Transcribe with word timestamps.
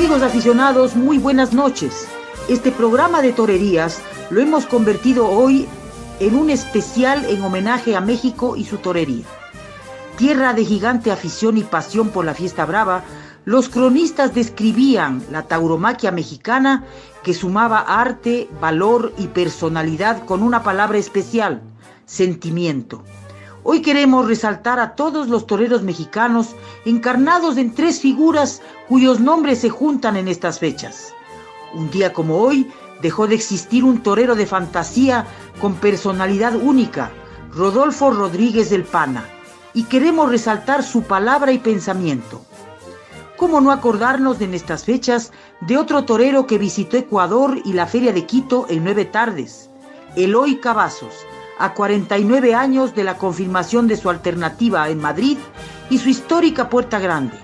Amigos 0.00 0.22
aficionados, 0.22 0.96
muy 0.96 1.18
buenas 1.18 1.52
noches. 1.52 2.08
Este 2.48 2.72
programa 2.72 3.20
de 3.20 3.34
torerías 3.34 4.00
lo 4.30 4.40
hemos 4.40 4.64
convertido 4.64 5.28
hoy 5.28 5.68
en 6.20 6.36
un 6.36 6.48
especial 6.48 7.26
en 7.26 7.42
homenaje 7.42 7.94
a 7.94 8.00
México 8.00 8.56
y 8.56 8.64
su 8.64 8.78
torería. 8.78 9.26
Tierra 10.16 10.54
de 10.54 10.64
gigante 10.64 11.10
afición 11.10 11.58
y 11.58 11.64
pasión 11.64 12.08
por 12.08 12.24
la 12.24 12.32
fiesta 12.32 12.64
brava, 12.64 13.04
los 13.44 13.68
cronistas 13.68 14.34
describían 14.34 15.22
la 15.30 15.42
tauromaquia 15.42 16.12
mexicana 16.12 16.86
que 17.22 17.34
sumaba 17.34 17.80
arte, 17.80 18.48
valor 18.58 19.12
y 19.18 19.26
personalidad 19.26 20.24
con 20.24 20.42
una 20.42 20.62
palabra 20.62 20.96
especial, 20.96 21.60
sentimiento. 22.06 23.04
Hoy 23.62 23.82
queremos 23.82 24.26
resaltar 24.26 24.80
a 24.80 24.94
todos 24.94 25.28
los 25.28 25.46
toreros 25.46 25.82
mexicanos 25.82 26.56
encarnados 26.86 27.58
en 27.58 27.74
tres 27.74 28.00
figuras 28.00 28.62
cuyos 28.88 29.20
nombres 29.20 29.60
se 29.60 29.68
juntan 29.68 30.16
en 30.16 30.28
estas 30.28 30.58
fechas. 30.58 31.12
Un 31.74 31.90
día 31.90 32.12
como 32.12 32.38
hoy 32.38 32.70
dejó 33.02 33.26
de 33.26 33.34
existir 33.34 33.84
un 33.84 34.02
torero 34.02 34.34
de 34.34 34.46
fantasía 34.46 35.26
con 35.60 35.74
personalidad 35.74 36.56
única, 36.56 37.10
Rodolfo 37.54 38.10
Rodríguez 38.10 38.70
del 38.70 38.84
Pana, 38.84 39.24
y 39.74 39.84
queremos 39.84 40.30
resaltar 40.30 40.82
su 40.82 41.02
palabra 41.02 41.52
y 41.52 41.58
pensamiento. 41.58 42.42
¿Cómo 43.36 43.60
no 43.60 43.72
acordarnos 43.72 44.40
en 44.40 44.54
estas 44.54 44.84
fechas 44.84 45.32
de 45.60 45.76
otro 45.76 46.04
torero 46.04 46.46
que 46.46 46.58
visitó 46.58 46.96
Ecuador 46.96 47.60
y 47.64 47.74
la 47.74 47.86
Feria 47.86 48.12
de 48.12 48.24
Quito 48.24 48.66
en 48.68 48.84
nueve 48.84 49.04
tardes? 49.04 49.70
Eloy 50.16 50.56
Cavazos, 50.56 51.14
a 51.60 51.74
49 51.74 52.54
años 52.54 52.94
de 52.94 53.04
la 53.04 53.18
confirmación 53.18 53.86
de 53.86 53.98
su 53.98 54.08
alternativa 54.08 54.88
en 54.88 54.98
Madrid 54.98 55.36
y 55.90 55.98
su 55.98 56.08
histórica 56.08 56.70
Puerta 56.70 56.98
Grande. 56.98 57.36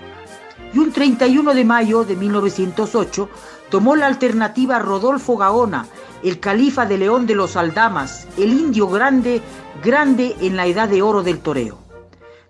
Y 0.73 0.79
un 0.79 0.91
31 0.91 1.53
de 1.53 1.63
mayo 1.63 2.03
de 2.03 2.15
1908 2.15 3.29
tomó 3.69 3.95
la 3.95 4.07
alternativa 4.07 4.79
Rodolfo 4.79 5.37
Gaona, 5.37 5.85
el 6.23 6.39
califa 6.39 6.87
de 6.87 6.97
León 6.97 7.27
de 7.27 7.35
los 7.35 7.55
Aldamas, 7.55 8.27
el 8.37 8.53
indio 8.53 8.87
grande, 8.89 9.39
grande 9.83 10.35
en 10.41 10.57
la 10.57 10.65
edad 10.65 10.89
de 10.89 11.03
oro 11.03 11.21
del 11.21 11.39
toreo. 11.39 11.77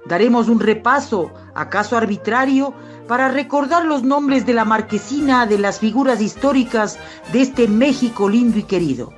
Daremos 0.06 0.48
un 0.48 0.62
repaso, 0.62 1.34
acaso 1.54 1.98
arbitrario, 1.98 2.74
para 3.10 3.28
recordar 3.28 3.84
los 3.84 4.04
nombres 4.04 4.46
de 4.46 4.54
la 4.54 4.64
marquesina 4.64 5.46
de 5.46 5.58
las 5.58 5.80
figuras 5.80 6.22
históricas 6.22 6.98
de 7.34 7.42
este 7.42 7.68
México 7.68 8.30
lindo 8.30 8.58
y 8.58 8.64
querido. 8.64 9.12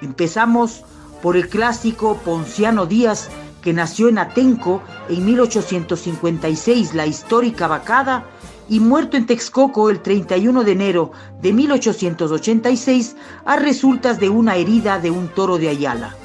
Empezamos 0.00 0.84
por 1.22 1.36
el 1.36 1.48
clásico 1.48 2.18
Ponciano 2.24 2.86
Díaz, 2.86 3.30
que 3.62 3.72
nació 3.72 4.08
en 4.08 4.18
Atenco 4.18 4.82
en 5.08 5.24
1856, 5.24 6.94
la 6.94 7.06
histórica 7.06 7.68
vacada, 7.68 8.26
y 8.68 8.80
muerto 8.80 9.16
en 9.16 9.26
Texcoco 9.26 9.90
el 9.90 10.00
31 10.00 10.64
de 10.64 10.72
enero 10.72 11.12
de 11.40 11.52
1886 11.52 13.16
a 13.44 13.56
resultas 13.56 14.18
de 14.18 14.30
una 14.30 14.56
herida 14.56 14.98
de 14.98 15.10
un 15.10 15.28
toro 15.28 15.58
de 15.58 15.68
Ayala. 15.68 16.16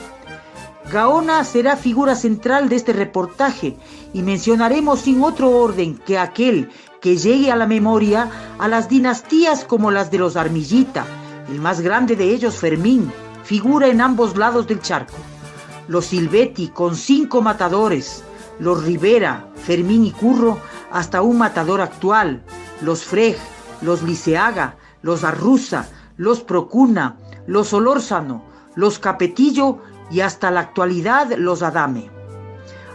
Gaona 0.91 1.43
será 1.43 1.75
figura 1.75 2.15
central 2.15 2.69
de 2.69 2.77
este 2.77 2.93
reportaje 2.93 3.75
y 4.13 4.21
mencionaremos 4.21 5.01
sin 5.01 5.21
otro 5.21 5.49
orden 5.51 5.97
que 5.97 6.17
aquel 6.17 6.69
que 7.01 7.17
llegue 7.17 7.51
a 7.51 7.57
la 7.57 7.67
memoria 7.67 8.29
a 8.57 8.67
las 8.67 8.87
dinastías 8.87 9.65
como 9.65 9.91
las 9.91 10.09
de 10.09 10.19
los 10.19 10.37
Armillita, 10.37 11.05
el 11.49 11.59
más 11.59 11.81
grande 11.81 12.15
de 12.15 12.33
ellos 12.33 12.55
Fermín, 12.55 13.11
figura 13.47 13.87
en 13.87 14.01
ambos 14.01 14.35
lados 14.35 14.67
del 14.67 14.81
charco. 14.81 15.15
Los 15.87 16.07
Silvetti 16.07 16.67
con 16.67 16.97
cinco 16.97 17.41
matadores, 17.41 18.21
los 18.59 18.83
Rivera, 18.83 19.47
Fermín 19.55 20.03
y 20.03 20.11
Curro, 20.11 20.59
hasta 20.91 21.21
un 21.21 21.37
matador 21.37 21.79
actual, 21.79 22.43
los 22.81 23.05
Freg, 23.05 23.37
los 23.81 24.03
Liceaga, 24.03 24.75
los 25.01 25.23
Arruza, 25.23 25.87
los 26.17 26.41
Procuna, 26.41 27.15
los 27.45 27.71
Olórzano, 27.71 28.43
los 28.75 28.99
Capetillo 28.99 29.77
y 30.11 30.19
hasta 30.19 30.51
la 30.51 30.59
actualidad 30.59 31.31
los 31.37 31.63
Adame. 31.63 32.11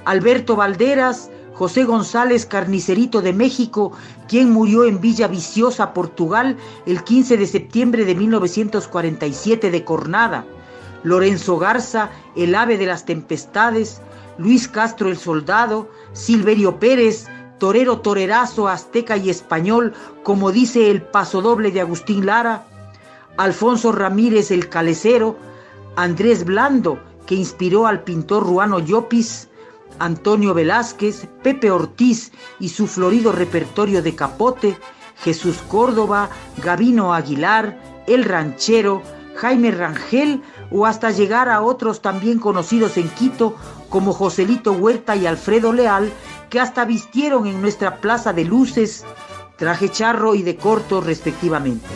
Alberto 0.05 0.55
Valderas, 0.55 1.31
José 1.55 1.85
González 1.85 2.47
Carnicerito 2.47 3.21
de 3.21 3.33
México, 3.33 3.93
quien 4.29 4.51
murió 4.51 4.85
en 4.85 5.01
Villa 5.01 5.29
Viciosa, 5.29 5.93
Portugal, 5.93 6.57
el 6.87 7.05
15 7.05 7.37
de 7.37 7.47
septiembre 7.47 8.05
de 8.05 8.15
1947 8.15 9.71
de 9.71 9.85
Cornada. 9.85 10.45
Lorenzo 11.03 11.59
Garza, 11.59 12.11
el 12.37 12.55
ave 12.55 12.79
de 12.79 12.87
las 12.87 13.05
tempestades, 13.05 14.01
Luis 14.39 14.69
Castro 14.69 15.09
el 15.09 15.19
soldado, 15.19 15.89
Silverio 16.13 16.79
Pérez, 16.79 17.27
torero 17.59 18.01
torerazo, 18.01 18.69
azteca 18.69 19.17
y 19.17 19.31
español, 19.31 19.93
como 20.23 20.53
dice 20.53 20.91
el 20.91 21.03
pasodoble 21.03 21.71
de 21.71 21.81
Agustín 21.81 22.27
Lara, 22.27 22.65
Alfonso 23.37 23.93
Ramírez 23.93 24.51
el 24.51 24.69
calecero, 24.69 25.37
Andrés 25.97 26.45
Blando, 26.45 26.99
que 27.27 27.35
inspiró 27.35 27.87
al 27.87 28.03
pintor 28.03 28.45
Ruano 28.45 28.79
Llopis, 28.79 29.49
Antonio 30.03 30.53
Velázquez, 30.53 31.29
Pepe 31.45 31.71
Ortiz 31.71 32.33
y 32.59 32.71
su 32.71 32.89
florido 32.89 33.31
repertorio 33.31 34.03
de 34.03 34.17
capote, 34.17 34.77
Jesús 35.23 35.59
Córdoba, 35.69 36.29
Gavino 36.57 37.15
Aguilar, 37.15 38.03
El 38.09 38.25
Ranchero, 38.25 39.01
Jaime 39.37 39.71
Rangel 39.71 40.43
o 40.73 40.87
hasta 40.87 41.13
llegar 41.13 41.49
a 41.49 41.63
otros 41.63 42.03
también 42.03 42.41
conocidos 42.41 42.97
en 42.97 43.09
Quito 43.11 43.55
como 43.89 44.13
Joselito 44.13 44.73
Huerta 44.73 45.15
y 45.15 45.27
Alfredo 45.27 45.73
Leal, 45.73 46.11
que 46.51 46.59
hasta 46.59 46.85
vistieron 46.85 47.47
en 47.47 47.63
nuestra 47.63 48.01
plaza 48.01 48.33
de 48.33 48.45
luces, 48.45 49.05
traje 49.57 49.89
charro 49.89 50.35
y 50.35 50.43
de 50.43 50.57
corto 50.57 51.01
respectivamente. 51.01 51.87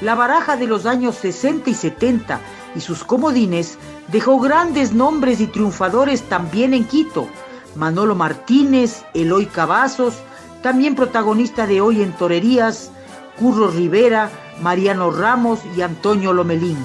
La 0.00 0.14
baraja 0.14 0.56
de 0.56 0.68
los 0.68 0.86
años 0.86 1.16
60 1.16 1.70
y 1.70 1.74
70 1.74 2.40
y 2.74 2.80
sus 2.80 3.04
comodines 3.04 3.78
dejó 4.08 4.38
grandes 4.40 4.92
nombres 4.92 5.40
y 5.40 5.46
triunfadores 5.46 6.22
también 6.28 6.74
en 6.74 6.84
Quito. 6.84 7.28
Manolo 7.76 8.14
Martínez, 8.14 9.04
Eloy 9.14 9.46
Cavazos, 9.46 10.14
también 10.62 10.94
protagonista 10.94 11.66
de 11.66 11.80
hoy 11.80 12.02
en 12.02 12.12
Torerías, 12.12 12.90
Curro 13.38 13.68
Rivera, 13.68 14.30
Mariano 14.60 15.10
Ramos 15.10 15.60
y 15.76 15.82
Antonio 15.82 16.32
Lomelín. 16.32 16.76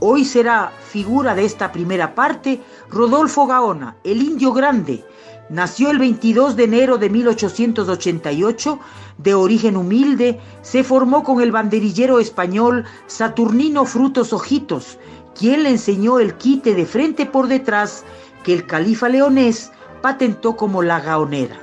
Hoy 0.00 0.24
será 0.24 0.72
figura 0.90 1.34
de 1.34 1.44
esta 1.44 1.72
primera 1.72 2.14
parte 2.14 2.60
Rodolfo 2.88 3.46
Gaona, 3.46 3.96
el 4.04 4.22
indio 4.22 4.52
grande. 4.52 5.04
Nació 5.50 5.90
el 5.90 5.98
22 5.98 6.56
de 6.56 6.64
enero 6.64 6.98
de 6.98 7.10
1888, 7.10 8.78
de 9.18 9.34
origen 9.34 9.76
humilde, 9.76 10.40
se 10.62 10.84
formó 10.84 11.22
con 11.22 11.40
el 11.42 11.52
banderillero 11.52 12.20
español 12.20 12.84
Saturnino 13.06 13.84
Frutos 13.84 14.32
Ojitos, 14.32 14.98
quien 15.38 15.64
le 15.64 15.70
enseñó 15.70 16.18
el 16.18 16.34
quite 16.34 16.74
de 16.74 16.86
frente 16.86 17.26
por 17.26 17.48
detrás 17.48 18.04
que 18.42 18.54
el 18.54 18.66
califa 18.66 19.08
leonés 19.08 19.72
patentó 20.00 20.56
como 20.56 20.82
la 20.82 21.00
gaonera. 21.00 21.58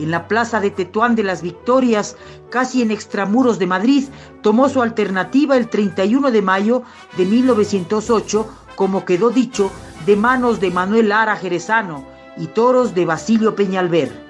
En 0.00 0.10
la 0.10 0.26
plaza 0.26 0.58
de 0.58 0.70
Tetuán 0.70 1.14
de 1.14 1.22
las 1.22 1.40
Victorias, 1.40 2.16
casi 2.50 2.82
en 2.82 2.90
extramuros 2.90 3.60
de 3.60 3.68
Madrid, 3.68 4.04
tomó 4.42 4.68
su 4.68 4.82
alternativa 4.82 5.56
el 5.56 5.68
31 5.68 6.32
de 6.32 6.42
mayo 6.42 6.82
de 7.16 7.24
1908, 7.24 8.48
como 8.74 9.04
quedó 9.04 9.30
dicho, 9.30 9.70
de 10.04 10.16
manos 10.16 10.58
de 10.58 10.72
Manuel 10.72 11.10
Lara 11.10 11.36
Jerezano 11.36 12.04
y 12.36 12.48
toros 12.48 12.94
de 12.94 13.06
Basilio 13.06 13.54
Peñalver. 13.54 14.23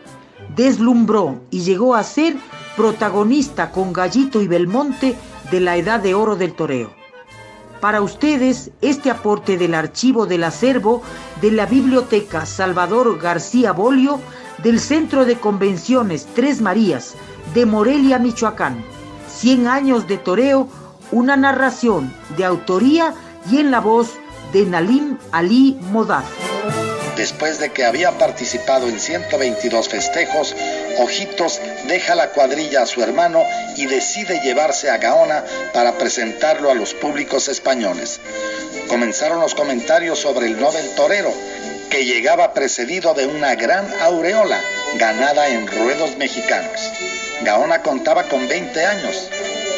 Deslumbró 0.57 1.41
y 1.51 1.61
llegó 1.61 1.95
a 1.95 2.03
ser 2.03 2.37
protagonista 2.77 3.71
con 3.71 3.93
Gallito 3.93 4.43
y 4.43 4.49
Belmonte 4.49 5.17
de 5.51 5.61
la 5.61 5.77
edad 5.77 6.01
de 6.01 6.15
oro 6.15 6.37
del 6.37 6.55
toreo. 6.55 6.91
Para 7.81 8.01
ustedes, 8.01 8.71
este 8.81 9.11
aporte 9.11 9.59
del 9.59 9.75
archivo 9.75 10.27
del 10.27 10.45
acervo 10.45 11.03
de 11.43 11.51
la 11.51 11.67
Biblioteca 11.67 12.47
Salvador 12.47 13.19
García 13.19 13.73
Bolio 13.73 14.21
del 14.63 14.81
Centro 14.81 15.25
de 15.25 15.37
Convenciones 15.37 16.27
Tres 16.35 16.63
Marías 16.63 17.15
de 17.53 17.67
Morelia, 17.67 18.19
Michoacán. 18.19 18.83
100 19.29 19.69
años 19.69 20.09
de 20.09 20.17
toreo, 20.17 20.69
una 21.13 21.37
narración 21.37 22.13
de 22.37 22.45
autoría 22.45 23.13
y 23.51 23.59
en 23.59 23.71
la 23.71 23.81
voz 23.81 24.15
de 24.53 24.65
Nalim 24.65 25.19
Ali 25.33 25.79
Modaz. 25.93 26.25
Después 27.17 27.61
de 27.61 27.71
que 27.71 27.85
había 27.85 28.11
participado 28.19 28.89
en 28.89 28.99
122 28.99 29.89
festejos, 29.89 30.55
Ojitos 30.99 31.61
deja 31.87 32.15
la 32.15 32.31
cuadrilla 32.31 32.83
a 32.83 32.87
su 32.87 33.03
hermano 33.03 33.45
y 33.77 33.87
decide 33.87 34.41
llevarse 34.41 34.91
a 34.91 34.99
Gaona 34.99 35.45
para 35.73 35.97
presentarlo 35.97 36.71
a 36.71 36.75
los 36.75 36.93
públicos 36.95 37.49
españoles. 37.49 38.21
Comenzaron 38.89 39.41
los 39.41 39.55
comentarios 39.55 40.19
sobre 40.19 40.47
el 40.47 40.61
Nobel 40.61 40.95
Torero, 40.97 41.33
que 41.89 42.05
llegaba 42.05 42.53
precedido 42.53 43.15
de 43.15 43.27
una 43.27 43.55
gran 43.55 43.87
aureola 44.01 44.61
ganada 44.99 45.49
en 45.49 45.67
ruedos 45.69 46.17
mexicanos. 46.17 46.81
Gaona 47.43 47.83
contaba 47.83 48.25
con 48.25 48.49
20 48.49 48.87
años. 48.87 49.29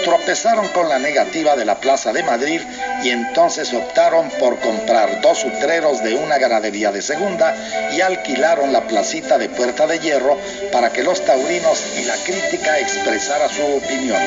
Tropezaron 0.05 0.69
con 0.69 0.89
la 0.89 0.99
negativa 0.99 1.57
de 1.57 1.65
la 1.65 1.81
Plaza 1.81 2.13
de 2.13 2.23
Madrid 2.23 2.61
y 3.03 3.11
entonces 3.11 3.73
optaron 3.75 4.31
por 4.39 4.59
comprar 4.61 5.21
dos 5.21 5.45
utreros 5.45 6.03
de 6.03 6.15
una 6.15 6.39
ganadería 6.39 6.93
de 6.93 7.03
segunda 7.03 7.55
y 7.93 8.01
alquilaron 8.01 8.73
la 8.73 8.87
placita 8.87 9.39
de 9.39 9.49
Puerta 9.49 9.87
de 9.87 9.99
Hierro 9.99 10.39
para 10.73 10.93
que 10.93 11.03
los 11.03 11.25
taurinos 11.25 11.85
y 11.99 12.05
la 12.05 12.15
crítica 12.25 12.79
expresara 12.79 13.49
su 13.49 13.65
opinión. 13.65 14.23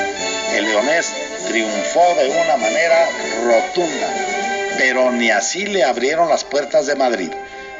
El 0.56 0.66
leonés 0.66 1.13
triunfó 1.48 2.16
de 2.16 2.30
una 2.30 2.57
manera 2.57 3.07
rotunda, 3.45 4.07
pero 4.77 5.12
ni 5.12 5.31
así 5.31 5.66
le 5.66 5.83
abrieron 5.83 6.30
las 6.30 6.44
puertas 6.44 6.88
de 6.88 6.95
Madrid. 6.95 7.31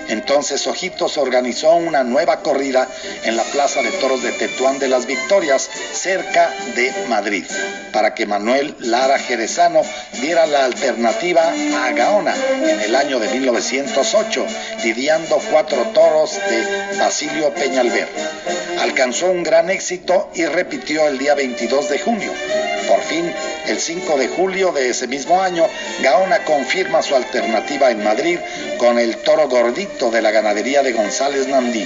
Entonces 0.10 0.66
Ojitos 0.66 1.18
organizó 1.20 1.74
una 1.76 2.04
nueva 2.04 2.42
corrida 2.42 2.88
en 3.24 3.38
la 3.38 3.44
Plaza 3.44 3.84
de 3.84 3.92
Toros 3.92 4.24
de 4.24 4.32
Tetuán 4.32 4.80
de 4.80 4.88
las 4.88 5.06
Victorias, 5.06 5.70
cerca 5.94 6.52
de 6.76 6.92
Madrid, 7.08 7.46
para 7.94 8.16
que 8.16 8.26
Manuel 8.26 8.76
Lara 8.80 9.20
Jerezano 9.20 9.82
diera 10.20 10.48
la 10.48 10.66
alternativa 10.66 11.54
a 11.84 11.92
Gaona 11.92 12.36
en 12.64 12.82
el 12.82 12.96
año 12.96 13.20
de 13.20 13.30
1908, 13.30 14.46
lidiando 14.84 15.40
cuatro 15.52 15.84
toros 15.94 16.34
de 16.50 16.98
Basilio 16.98 17.54
Peñalver. 17.54 18.08
Alcanzó 18.80 19.28
un 19.28 19.44
gran 19.44 19.70
éxito 19.70 20.32
y 20.34 20.46
repitió 20.46 21.08
el 21.08 21.20
día 21.20 21.36
22 21.36 21.90
de 21.90 22.00
junio. 22.00 22.34
Por 22.88 23.02
fin, 23.02 23.32
el 23.68 23.80
5 23.80 24.18
de 24.18 24.28
julio 24.30 24.72
de 24.72 24.90
ese 24.90 25.06
mismo 25.06 25.40
año, 25.40 25.68
Gaona 26.02 26.44
confirma 26.44 27.04
su 27.04 27.16
alternativa 27.16 27.92
en 27.92 28.04
Madrid 28.04 28.40
con 28.80 28.98
el 28.98 29.18
toro 29.18 29.48
gordito 29.48 29.99
de 30.08 30.22
la 30.22 30.32
ganadería 30.32 30.82
de 30.82 30.94
González 30.94 31.48
Nandí. 31.48 31.86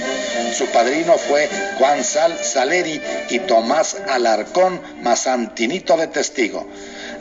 Su 0.56 0.66
padrino 0.66 1.18
fue 1.18 1.48
Juan 1.78 2.04
Sal 2.04 2.38
Saleri 2.40 3.02
y 3.28 3.40
Tomás 3.40 3.96
Alarcón 4.08 4.80
Mazantinito 5.02 5.96
de 5.96 6.06
testigo. 6.06 6.64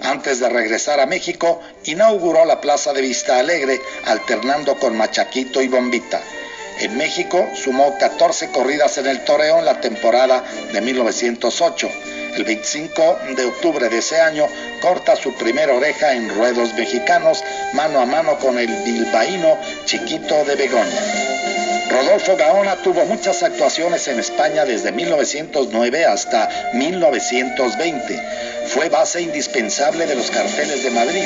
Antes 0.03 0.39
de 0.39 0.49
regresar 0.49 0.99
a 0.99 1.07
México, 1.07 1.59
inauguró 1.85 2.45
la 2.45 2.61
Plaza 2.61 2.93
de 2.93 3.01
Vista 3.01 3.39
Alegre, 3.39 3.81
alternando 4.05 4.75
con 4.75 4.95
Machaquito 4.95 5.63
y 5.63 5.67
Bombita. 5.67 6.21
En 6.79 6.95
México 6.95 7.49
sumó 7.55 7.97
14 7.97 8.51
corridas 8.51 8.99
en 8.99 9.07
el 9.07 9.23
toreo 9.25 9.57
en 9.57 9.65
la 9.65 9.81
temporada 9.81 10.43
de 10.71 10.79
1908 10.79 11.89
el 12.35 12.43
25 12.43 13.19
de 13.35 13.45
octubre 13.45 13.89
de 13.89 13.97
ese 13.97 14.19
año 14.19 14.47
corta 14.81 15.15
su 15.15 15.33
primera 15.35 15.73
oreja 15.73 16.13
en 16.13 16.29
ruedos 16.29 16.73
mexicanos, 16.73 17.43
mano 17.73 17.99
a 17.99 18.05
mano 18.05 18.37
con 18.39 18.57
el 18.57 18.67
bilbaíno 18.83 19.57
Chiquito 19.85 20.43
de 20.45 20.55
Begoña. 20.55 21.52
Rodolfo 21.89 22.35
Gaona 22.37 22.77
tuvo 22.77 23.05
muchas 23.05 23.43
actuaciones 23.43 24.07
en 24.07 24.19
España 24.19 24.65
desde 24.65 24.91
1909 24.91 26.05
hasta 26.05 26.49
1920. 26.73 28.21
Fue 28.67 28.89
base 28.89 29.21
indispensable 29.21 30.05
de 30.05 30.15
los 30.15 30.31
carteles 30.31 30.83
de 30.83 30.91
Madrid. 30.91 31.25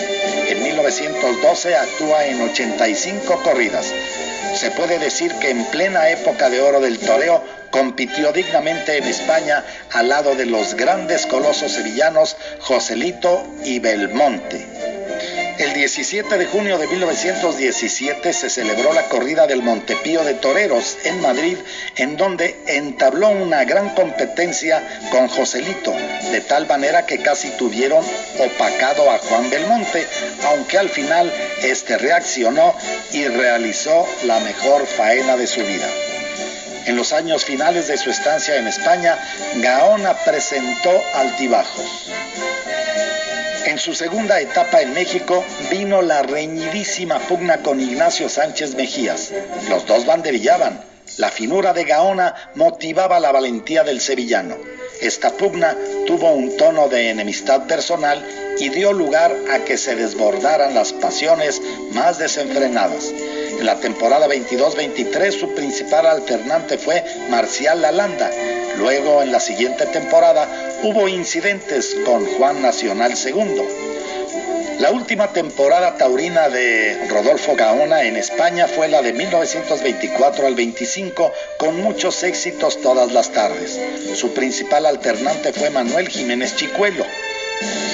En 0.49 0.63
1912 0.63 1.75
actúa 1.75 2.25
en 2.25 2.41
85 2.41 3.41
corridas. 3.43 3.93
Se 4.55 4.71
puede 4.71 4.97
decir 4.97 5.31
que 5.35 5.51
en 5.51 5.63
plena 5.65 6.09
época 6.09 6.49
de 6.49 6.61
oro 6.61 6.79
del 6.81 6.97
toreo 6.99 7.43
compitió 7.69 8.31
dignamente 8.31 8.97
en 8.97 9.03
España 9.03 9.63
al 9.93 10.09
lado 10.09 10.35
de 10.35 10.45
los 10.45 10.73
grandes 10.75 11.25
colosos 11.25 11.73
sevillanos 11.73 12.35
Joselito 12.61 13.45
y 13.63 13.79
Belmonte. 13.79 14.65
El 15.57 15.73
17 15.73 16.37
de 16.37 16.45
junio 16.45 16.77
de 16.77 16.85
1917 16.85 18.31
se 18.31 18.47
celebró 18.47 18.93
la 18.93 19.09
corrida 19.09 19.47
del 19.47 19.63
Montepío 19.63 20.23
de 20.23 20.35
Toreros 20.35 20.99
en 21.03 21.19
Madrid, 21.19 21.57
en 21.95 22.15
donde 22.15 22.55
entabló 22.67 23.29
una 23.29 23.63
gran 23.65 23.89
competencia 23.95 24.87
con 25.09 25.27
Joselito, 25.27 25.93
de 26.31 26.41
tal 26.41 26.67
manera 26.67 27.07
que 27.07 27.23
casi 27.23 27.49
tuvieron 27.57 28.05
opacado 28.37 29.09
a 29.09 29.17
Juan 29.17 29.49
Belmonte, 29.49 30.05
aunque 30.45 30.77
al 30.77 30.89
final 30.89 31.33
este 31.63 31.97
reaccionó 31.97 32.75
y 33.11 33.27
realizó 33.27 34.07
la 34.25 34.39
mejor 34.41 34.85
faena 34.85 35.37
de 35.37 35.47
su 35.47 35.61
vida. 35.61 35.89
En 36.85 36.95
los 36.95 37.13
años 37.13 37.43
finales 37.43 37.87
de 37.87 37.97
su 37.97 38.11
estancia 38.11 38.57
en 38.57 38.67
España, 38.67 39.17
Gaona 39.55 40.13
presentó 40.23 41.03
altibajos. 41.15 42.11
En 43.67 43.77
su 43.79 43.93
segunda 43.93 44.39
etapa 44.39 44.81
en 44.81 44.93
México 44.93 45.43
vino 45.69 46.01
la 46.01 46.21
reñidísima 46.21 47.19
pugna 47.19 47.57
con 47.57 47.81
Ignacio 47.81 48.29
Sánchez 48.29 48.75
Mejías. 48.75 49.33
Los 49.69 49.85
dos 49.85 50.05
banderillaban. 50.05 50.79
La 51.17 51.31
finura 51.31 51.73
de 51.73 51.83
Gaona 51.83 52.33
motivaba 52.55 53.19
la 53.19 53.33
valentía 53.33 53.83
del 53.83 53.99
sevillano. 53.99 54.55
Esta 55.01 55.31
pugna 55.31 55.75
tuvo 56.05 56.31
un 56.31 56.55
tono 56.55 56.87
de 56.87 57.09
enemistad 57.09 57.67
personal 57.67 58.25
y 58.57 58.69
dio 58.69 58.93
lugar 58.93 59.35
a 59.51 59.59
que 59.59 59.77
se 59.77 59.97
desbordaran 59.97 60.73
las 60.73 60.93
pasiones 60.93 61.61
más 61.91 62.19
desenfrenadas. 62.19 63.11
En 63.59 63.65
la 63.65 63.75
temporada 63.81 64.29
22-23 64.29 65.31
su 65.31 65.53
principal 65.53 66.05
alternante 66.05 66.77
fue 66.77 67.03
Marcial 67.29 67.81
Lalanda. 67.81 68.31
Luego 68.77 69.21
en 69.21 69.33
la 69.33 69.41
siguiente 69.41 69.87
temporada 69.87 70.47
hubo 70.83 71.07
incidentes 71.07 71.95
con 72.05 72.25
Juan 72.25 72.61
Nacional 72.61 73.13
II. 73.13 73.61
La 74.79 74.91
última 74.91 75.33
temporada 75.33 75.97
taurina 75.97 76.49
de 76.49 77.07
Rodolfo 77.09 77.55
Gaona 77.55 78.03
en 78.03 78.15
España 78.15 78.67
fue 78.67 78.87
la 78.87 79.01
de 79.01 79.11
1924 79.11 80.45
al 80.45 80.53
25, 80.53 81.31
con 81.57 81.81
muchos 81.81 82.21
éxitos 82.23 82.79
todas 82.81 83.11
las 83.11 83.31
tardes. 83.31 83.79
Su 84.13 84.33
principal 84.33 84.85
alternante 84.85 85.51
fue 85.51 85.71
Manuel 85.71 86.09
Jiménez 86.09 86.55
Chicuelo. 86.55 87.05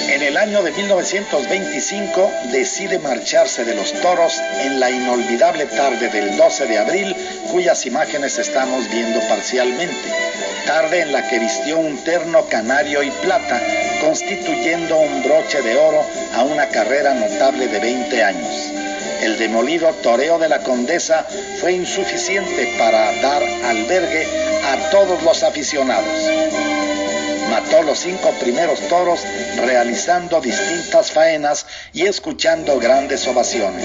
En 0.10 0.22
el 0.22 0.36
año 0.36 0.62
de 0.62 0.72
1925 0.72 2.32
decide 2.52 3.00
marcharse 3.00 3.64
de 3.64 3.76
los 3.76 3.94
toros 4.02 4.34
en 4.60 4.80
la 4.82 4.92
inolvidable 4.92 5.66
tarde 5.68 6.10
del 6.10 6.36
12 6.36 6.66
de 6.68 6.78
abril, 6.78 7.16
cuyas 7.50 7.86
imágenes 7.86 8.38
estamos 8.40 8.90
viendo 8.92 9.22
parcialmente. 9.30 10.10
Tarde 10.66 11.02
en 11.02 11.12
la 11.12 11.28
que 11.28 11.40
vistió 11.40 11.78
un 11.78 11.98
terno 12.04 12.46
canario 12.46 13.04
y 13.04 13.12
plata, 13.12 13.62
constituyendo 14.02 14.98
un 14.98 15.24
broche 15.24 15.62
de 15.62 15.76
oro 15.76 16.06
a 16.36 16.44
una 16.44 16.68
carrera 16.70 17.14
notable 17.14 17.68
de 17.68 17.80
20 17.80 18.24
años. 18.24 18.72
El 19.22 19.38
demolido 19.38 19.90
toreo 20.02 20.40
de 20.40 20.50
la 20.50 20.60
condesa 20.60 21.26
fue 21.60 21.74
insuficiente 21.74 22.76
para 22.78 23.12
dar 23.22 23.44
albergue 23.66 24.28
a 24.66 24.90
todos 24.90 25.22
los 25.24 25.44
aficionados 25.44 26.54
mató 27.54 27.84
los 27.84 28.00
cinco 28.00 28.32
primeros 28.40 28.80
toros 28.88 29.20
realizando 29.58 30.42
distintas 30.42 31.12
faenas 31.12 31.68
y 31.94 32.08
escuchando 32.08 32.80
grandes 32.80 33.28
ovaciones. 33.28 33.84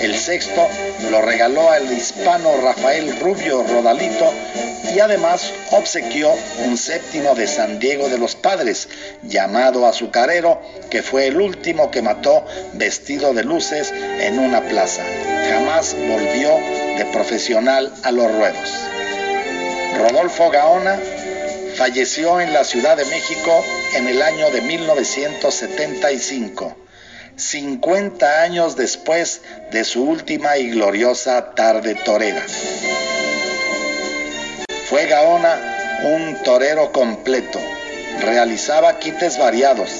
El 0.00 0.16
sexto 0.16 0.66
lo 1.10 1.20
regaló 1.20 1.70
al 1.70 1.92
hispano 1.92 2.56
Rafael 2.62 3.20
Rubio 3.20 3.64
Rodalito 3.64 4.32
y 4.94 5.00
además 5.00 5.52
obsequió 5.70 6.30
un 6.64 6.76
séptimo 6.76 7.34
de 7.34 7.46
San 7.46 7.78
Diego 7.78 8.08
de 8.08 8.18
los 8.18 8.36
Padres, 8.36 8.88
llamado 9.22 9.86
Azucarero, 9.86 10.60
que 10.90 11.02
fue 11.02 11.28
el 11.28 11.40
último 11.40 11.90
que 11.90 12.02
mató 12.02 12.44
vestido 12.74 13.32
de 13.34 13.44
luces 13.44 13.92
en 13.92 14.38
una 14.38 14.62
plaza. 14.62 15.02
Jamás 15.50 15.94
volvió 15.94 16.50
de 16.96 17.04
profesional 17.12 17.92
a 18.02 18.12
los 18.12 18.30
ruedos. 18.32 18.70
Rodolfo 19.98 20.50
Gaona 20.50 20.98
falleció 21.76 22.40
en 22.40 22.52
la 22.52 22.64
Ciudad 22.64 22.96
de 22.96 23.04
México 23.04 23.64
en 23.94 24.08
el 24.08 24.20
año 24.22 24.50
de 24.50 24.62
1975, 24.62 26.76
50 27.36 28.42
años 28.42 28.74
después 28.76 29.42
de 29.70 29.84
su 29.84 30.02
última 30.04 30.58
y 30.58 30.70
gloriosa 30.70 31.54
tarde 31.54 31.94
torera. 31.94 32.44
Fue 34.88 35.06
Gaona 35.06 36.00
un 36.02 36.42
torero 36.42 36.92
completo, 36.92 37.58
realizaba 38.20 38.98
quites 38.98 39.38
variados, 39.38 39.90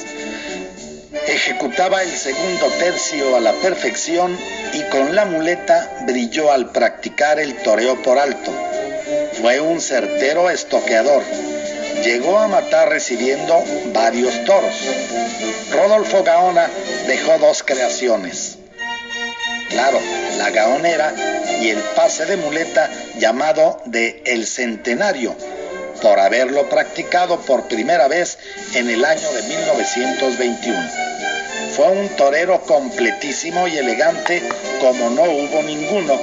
ejecutaba 1.26 2.02
el 2.02 2.11
segundo 2.11 2.66
tercio 2.78 3.37
a 3.37 3.40
la 3.40 3.52
perfección 3.55 4.37
y 4.73 4.83
con 4.85 5.14
la 5.14 5.25
muleta 5.25 5.90
brilló 6.07 6.52
al 6.52 6.71
practicar 6.71 7.38
el 7.38 7.57
toreo 7.57 8.00
por 8.02 8.19
alto. 8.19 8.52
Fue 9.40 9.61
un 9.61 9.81
certero 9.81 10.50
estoqueador 10.50 11.23
llegó 12.02 12.38
a 12.38 12.47
matar 12.47 12.88
recibiendo 12.88 13.62
varios 13.93 14.45
toros. 14.45 14.75
Rodolfo 15.73 16.23
Gaona 16.23 16.71
dejó 17.07 17.38
dos 17.38 17.62
creaciones. 17.64 18.59
Claro, 19.68 20.00
la 20.38 20.50
gaonera 20.50 21.14
y 21.61 21.70
el 21.70 21.78
pase 21.94 22.26
de 22.26 22.37
muleta 22.37 22.90
llamado 23.18 23.80
de 23.87 24.23
El 24.26 24.46
Centenario, 24.46 25.35
por 26.02 26.18
haberlo 26.20 26.68
practicado 26.68 27.40
por 27.40 27.68
primera 27.68 28.08
vez 28.08 28.38
en 28.75 28.90
el 28.90 29.04
año 29.04 29.32
de 29.32 29.42
1921. 29.42 31.06
Fue 31.75 31.88
un 31.88 32.08
torero 32.16 32.61
completísimo 32.62 33.68
y 33.68 33.76
elegante 33.76 34.42
como 34.80 35.11
no 35.11 35.23
hubo 35.23 35.62
ninguno, 35.62 36.20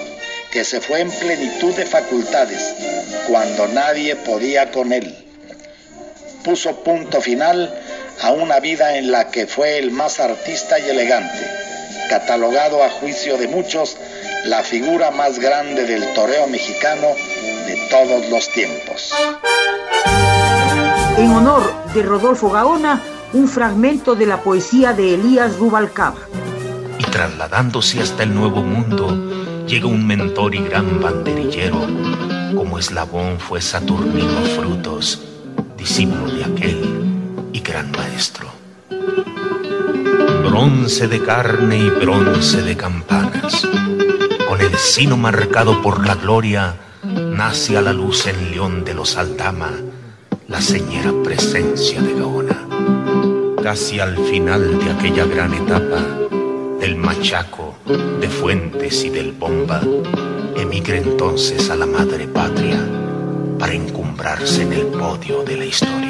que 0.51 0.63
se 0.63 0.81
fue 0.81 1.01
en 1.01 1.11
plenitud 1.11 1.73
de 1.75 1.85
facultades, 1.85 2.73
cuando 3.27 3.67
nadie 3.67 4.15
podía 4.15 4.71
con 4.71 4.93
él. 4.93 5.15
Puso 6.43 6.83
punto 6.83 7.21
final 7.21 7.73
a 8.21 8.31
una 8.31 8.59
vida 8.59 8.97
en 8.97 9.11
la 9.11 9.31
que 9.31 9.47
fue 9.47 9.77
el 9.77 9.91
más 9.91 10.19
artista 10.19 10.77
y 10.79 10.89
elegante, 10.89 11.45
catalogado 12.09 12.83
a 12.83 12.89
juicio 12.89 13.37
de 13.37 13.47
muchos 13.47 13.97
la 14.45 14.63
figura 14.63 15.11
más 15.11 15.39
grande 15.39 15.85
del 15.85 16.13
toreo 16.13 16.47
mexicano 16.47 17.07
de 17.65 17.77
todos 17.89 18.29
los 18.29 18.49
tiempos. 18.49 19.13
En 21.17 21.31
honor 21.31 21.73
de 21.93 22.03
Rodolfo 22.03 22.49
Gaona, 22.49 23.01
un 23.33 23.47
fragmento 23.47 24.15
de 24.15 24.25
la 24.25 24.41
poesía 24.41 24.93
de 24.93 25.13
Elías 25.15 25.57
Rubalcaba. 25.57 26.19
Y 26.99 27.03
trasladándose 27.03 28.01
hasta 28.01 28.23
el 28.23 28.33
nuevo 28.33 28.61
mundo, 28.61 29.65
llega 29.67 29.87
un 29.87 30.05
mentor 30.05 30.55
y 30.55 30.63
gran 30.63 31.01
banderillero, 31.01 31.87
como 32.55 32.77
eslabón 32.77 33.39
fue 33.39 33.61
Saturnino 33.61 34.41
Frutos, 34.55 35.21
discípulo 35.77 36.31
de 36.31 36.45
aquel 36.45 37.49
y 37.53 37.59
gran 37.59 37.91
maestro. 37.91 38.52
Bronce 40.53 41.07
de 41.07 41.19
carne 41.19 41.79
y 41.79 41.89
bronce 41.89 42.61
de 42.61 42.77
campanas, 42.77 43.67
con 44.47 44.61
el 44.61 44.75
sino 44.77 45.17
marcado 45.17 45.81
por 45.81 46.05
la 46.05 46.13
gloria, 46.13 46.75
nace 47.03 47.75
a 47.75 47.81
la 47.81 47.91
luz 47.91 48.27
en 48.27 48.51
León 48.51 48.85
de 48.85 48.93
los 48.93 49.17
Aldama 49.17 49.71
la 50.47 50.61
señera 50.61 51.11
presencia 51.23 51.99
de 52.03 52.13
Gaona. 52.13 52.67
Casi 53.63 53.99
al 53.99 54.15
final 54.15 54.77
de 54.77 54.91
aquella 54.91 55.25
gran 55.25 55.55
etapa, 55.55 56.05
del 56.79 56.97
Machaco, 56.97 57.79
de 58.21 58.29
Fuentes 58.29 59.03
y 59.05 59.09
del 59.09 59.31
Bomba, 59.31 59.81
emigra 60.55 60.97
entonces 60.97 61.67
a 61.71 61.75
la 61.75 61.87
madre 61.87 62.27
patria 62.27 62.77
para 63.57 63.73
encumbrarse 63.73 64.61
en 64.61 64.73
el 64.73 64.85
podio 64.85 65.43
de 65.43 65.57
la 65.57 65.65
historia. 65.65 66.03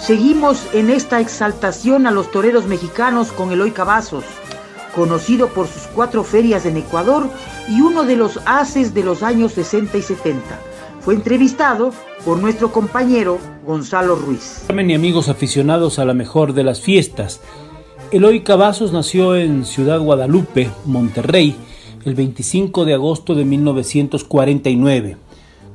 Seguimos 0.00 0.66
en 0.72 0.90
esta 0.90 1.20
exaltación 1.20 2.06
a 2.06 2.10
los 2.10 2.30
toreros 2.30 2.66
mexicanos 2.66 3.32
con 3.32 3.52
Eloy 3.52 3.70
Cavazos, 3.70 4.24
conocido 4.94 5.48
por 5.48 5.66
sus 5.66 5.82
cuatro 5.82 6.24
ferias 6.24 6.66
en 6.66 6.76
Ecuador 6.76 7.28
y 7.68 7.80
uno 7.80 8.04
de 8.04 8.16
los 8.16 8.40
haces 8.46 8.94
de 8.94 9.04
los 9.04 9.22
años 9.22 9.52
60 9.52 9.98
y 9.98 10.02
70. 10.02 10.42
Fue 11.00 11.14
entrevistado 11.14 11.92
por 12.24 12.38
nuestro 12.38 12.72
compañero 12.72 13.38
Gonzalo 13.64 14.16
Ruiz. 14.16 14.64
Y 14.68 14.94
amigos 14.94 15.28
aficionados 15.28 15.98
a 15.98 16.04
la 16.04 16.14
mejor 16.14 16.52
de 16.52 16.64
las 16.64 16.80
fiestas. 16.80 17.40
Eloy 18.12 18.42
Cavazos 18.42 18.92
nació 18.92 19.36
en 19.36 19.64
Ciudad 19.64 20.00
Guadalupe, 20.00 20.70
Monterrey, 20.84 21.56
el 22.04 22.14
25 22.14 22.84
de 22.84 22.94
agosto 22.94 23.34
de 23.34 23.44
1949. 23.44 25.16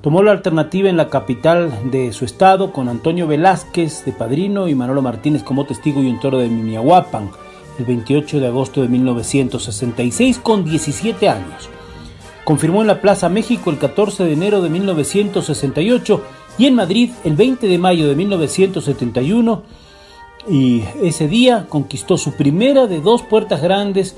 Tomó 0.05 0.21
la 0.21 0.33
alternativa 0.33 0.87
en 0.87 0.97
la 0.97 1.09
capital 1.09 1.89
de 1.89 2.13
su 2.13 2.25
estado 2.25 2.71
con 2.71 2.89
Antonio 2.89 3.25
Velázquez 3.25 4.05
de 4.05 4.11
padrino 4.11 4.67
y 4.67 4.75
Manolo 4.75 5.01
Martínez 5.01 5.41
como 5.41 5.65
testigo 5.65 6.03
y 6.03 6.11
un 6.11 6.19
toro 6.19 6.37
de 6.37 6.47
Mimiahuapan 6.47 7.31
el 7.79 7.85
28 7.85 8.39
de 8.39 8.45
agosto 8.45 8.83
de 8.83 8.87
1966 8.87 10.37
con 10.37 10.63
17 10.63 11.27
años. 11.27 11.71
Confirmó 12.43 12.81
en 12.81 12.87
la 12.87 13.01
Plaza 13.01 13.29
México 13.29 13.71
el 13.71 13.79
14 13.79 14.25
de 14.25 14.33
enero 14.33 14.61
de 14.61 14.69
1968 14.69 16.21
y 16.59 16.67
en 16.67 16.75
Madrid 16.75 17.09
el 17.23 17.35
20 17.35 17.67
de 17.67 17.77
mayo 17.79 18.07
de 18.07 18.15
1971 18.15 19.63
y 20.47 20.83
ese 21.01 21.27
día 21.27 21.65
conquistó 21.67 22.19
su 22.19 22.33
primera 22.33 22.85
de 22.85 23.01
dos 23.01 23.23
puertas 23.23 23.59
grandes 23.59 24.15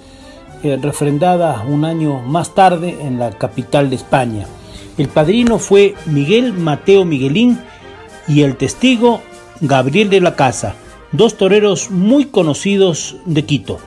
eh, 0.63 0.77
refrendada 0.81 1.63
un 1.65 1.85
año 1.85 2.19
más 2.23 2.53
tarde 2.53 2.97
en 2.99 3.19
la 3.19 3.29
capital 3.29 3.89
de 3.89 3.95
España. 3.95 4.47
El 4.97 5.07
padrino 5.09 5.59
fue 5.59 5.95
Miguel 6.05 6.53
Mateo 6.53 7.05
Miguelín 7.05 7.59
y 8.27 8.41
el 8.41 8.55
testigo 8.55 9.21
Gabriel 9.61 10.09
de 10.09 10.21
la 10.21 10.35
Casa 10.35 10.75
dos 11.11 11.37
toreros 11.37 11.89
muy 11.89 12.25
conocidos 12.25 13.17
de 13.25 13.45
Quito. 13.45 13.77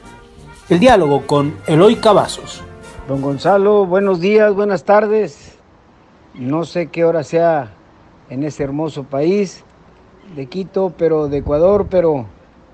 El 0.69 0.81
diálogo 0.81 1.27
con 1.27 1.55
Eloy 1.67 1.97
Cavazos. 1.97 2.63
Don 3.09 3.21
Gonzalo, 3.21 3.87
buenos 3.87 4.21
días, 4.21 4.55
buenas 4.55 4.85
tardes. 4.85 5.59
No 6.35 6.65
sé 6.65 6.87
qué 6.87 7.05
hora 7.05 7.25
sea 7.25 7.73
en 8.31 8.45
ese 8.45 8.63
hermoso 8.63 9.05
país 9.05 9.65
de 10.35 10.47
Quito, 10.47 10.95
pero 10.97 11.29
de 11.29 11.39
Ecuador, 11.39 11.89
pero 11.91 12.27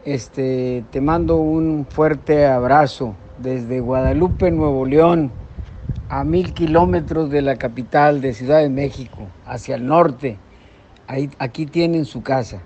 este, 0.04 0.84
te 0.90 1.00
mando 1.00 1.36
un 1.36 1.86
fuerte 1.88 2.46
abrazo 2.46 3.14
desde 3.38 3.80
Guadalupe, 3.80 4.50
Nuevo 4.50 4.84
León, 4.84 5.32
a 6.08 6.24
mil 6.24 6.52
kilómetros 6.52 7.30
de 7.30 7.42
la 7.42 7.56
capital 7.56 8.20
de 8.20 8.32
Ciudad 8.32 8.60
de 8.60 8.68
México, 8.68 9.28
hacia 9.44 9.74
el 9.74 9.86
norte. 9.86 10.38
Ahí, 11.06 11.30
aquí 11.38 11.66
tienen 11.66 12.04
su 12.04 12.22
casa. 12.22 12.62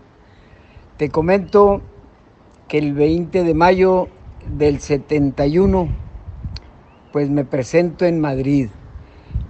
Te 0.97 1.09
comento 1.09 1.81
que 2.69 2.79
el 2.79 2.93
20 2.93 3.43
de 3.43 3.55
mayo 3.55 4.09
del 4.57 4.81
71, 4.81 5.89
pues 7.13 7.31
me 7.31 7.45
presento 7.45 8.05
en 8.05 8.21
Madrid. 8.21 8.69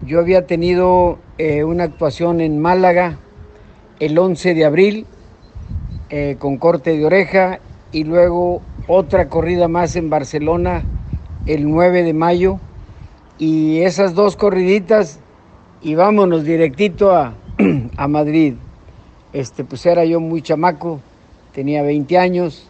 Yo 0.02 0.20
había 0.20 0.46
tenido 0.46 1.18
eh, 1.38 1.64
una 1.64 1.84
actuación 1.84 2.40
en 2.40 2.58
Málaga 2.60 3.18
el 3.98 4.18
11 4.18 4.54
de 4.54 4.64
abril 4.64 5.06
eh, 6.08 6.36
con 6.38 6.56
corte 6.56 6.96
de 6.96 7.04
oreja 7.04 7.60
y 7.92 8.04
luego 8.04 8.62
otra 8.88 9.28
corrida 9.28 9.68
más 9.68 9.96
en 9.96 10.08
Barcelona 10.10 10.84
el 11.46 11.70
9 11.70 12.02
de 12.02 12.14
mayo 12.14 12.60
y 13.40 13.80
esas 13.80 14.14
dos 14.14 14.36
corriditas 14.36 15.18
y 15.80 15.94
vámonos 15.94 16.44
directito 16.44 17.10
a, 17.10 17.32
a 17.96 18.06
Madrid. 18.06 18.54
Este, 19.32 19.64
pues 19.64 19.86
era 19.86 20.04
yo 20.04 20.20
muy 20.20 20.42
chamaco, 20.42 21.00
tenía 21.54 21.82
20 21.82 22.18
años, 22.18 22.68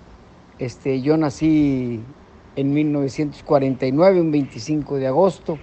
este, 0.61 1.03
yo 1.03 1.17
nací 1.17 2.01
en 2.55 2.73
1949, 2.73 4.21
un 4.21 4.31
25 4.31 4.97
de 4.97 5.09
agosto, 5.09 5.59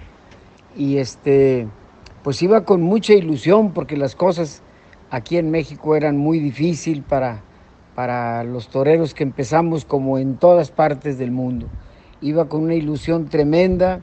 y 0.75 0.97
este, 0.97 1.67
pues 2.21 2.41
iba 2.43 2.65
con 2.65 2.81
mucha 2.81 3.13
ilusión 3.13 3.71
porque 3.71 3.95
las 3.95 4.13
cosas 4.13 4.61
aquí 5.09 5.37
en 5.37 5.51
México 5.51 5.95
eran 5.95 6.17
muy 6.17 6.39
difíciles 6.39 7.01
para, 7.07 7.43
para 7.95 8.43
los 8.43 8.67
toreros 8.67 9.13
que 9.13 9.23
empezamos 9.23 9.85
como 9.85 10.17
en 10.17 10.35
todas 10.35 10.69
partes 10.69 11.17
del 11.17 11.31
mundo. 11.31 11.67
Iba 12.19 12.49
con 12.49 12.63
una 12.63 12.73
ilusión 12.73 13.29
tremenda, 13.29 14.01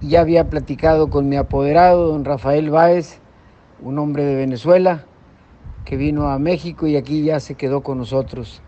ya 0.00 0.20
había 0.20 0.48
platicado 0.50 1.10
con 1.10 1.28
mi 1.28 1.36
apoderado, 1.36 2.08
don 2.08 2.24
Rafael 2.24 2.70
Báez, 2.70 3.20
un 3.80 3.98
hombre 3.98 4.24
de 4.24 4.36
Venezuela, 4.36 5.04
que 5.84 5.96
vino 5.96 6.28
a 6.28 6.38
México 6.38 6.86
y 6.86 6.96
aquí 6.96 7.22
ya 7.22 7.40
se 7.40 7.54
quedó 7.54 7.82
con 7.82 7.98
nosotros. 7.98 8.62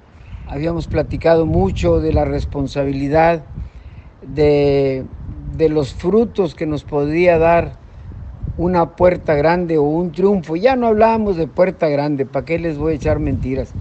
Habíamos 0.46 0.86
platicado 0.86 1.44
mucho 1.44 2.00
de 2.00 2.12
la 2.12 2.24
responsabilidad, 2.24 3.44
de, 4.22 5.04
los 5.68 5.92
frutos 5.92 6.54
que 6.54 6.66
nos 6.66 6.84
podría 6.84 7.38
dar 7.38 7.72
una 8.56 8.96
puerta 8.96 9.34
grande 9.34 9.78
o 9.78 9.82
un 9.82 10.12
triunfo. 10.12 10.56
Ya 10.56 10.76
no 10.76 10.86
hablábamos 10.86 11.36
de 11.36 11.46
puerta 11.46 11.88
grande, 11.88 12.24
¿para 12.24 12.44
qué 12.44 12.58
les 12.58 12.78
voy 12.78 12.94
a 12.94 12.96
echar 12.96 13.18
mentiras? 13.18 13.74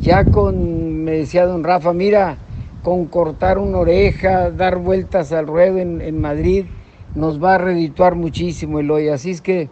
Ya 0.00 0.24
con, 0.24 1.04
me 1.04 1.12
decía 1.12 1.46
don 1.46 1.62
Rafa, 1.62 1.92
mira, 1.92 2.38
con 2.82 3.06
cortar 3.06 3.58
una 3.58 3.78
oreja, 3.78 4.50
dar 4.50 4.78
vueltas 4.78 5.32
al 5.32 5.46
ruedo 5.46 5.78
en, 5.78 6.00
en 6.00 6.20
Madrid, 6.20 6.64
nos 7.14 7.42
va 7.42 7.54
a 7.54 7.58
redituar 7.58 8.14
muchísimo 8.14 8.80
el 8.80 8.90
hoy. 8.90 9.08
Así 9.08 9.30
es 9.30 9.40
que 9.40 9.70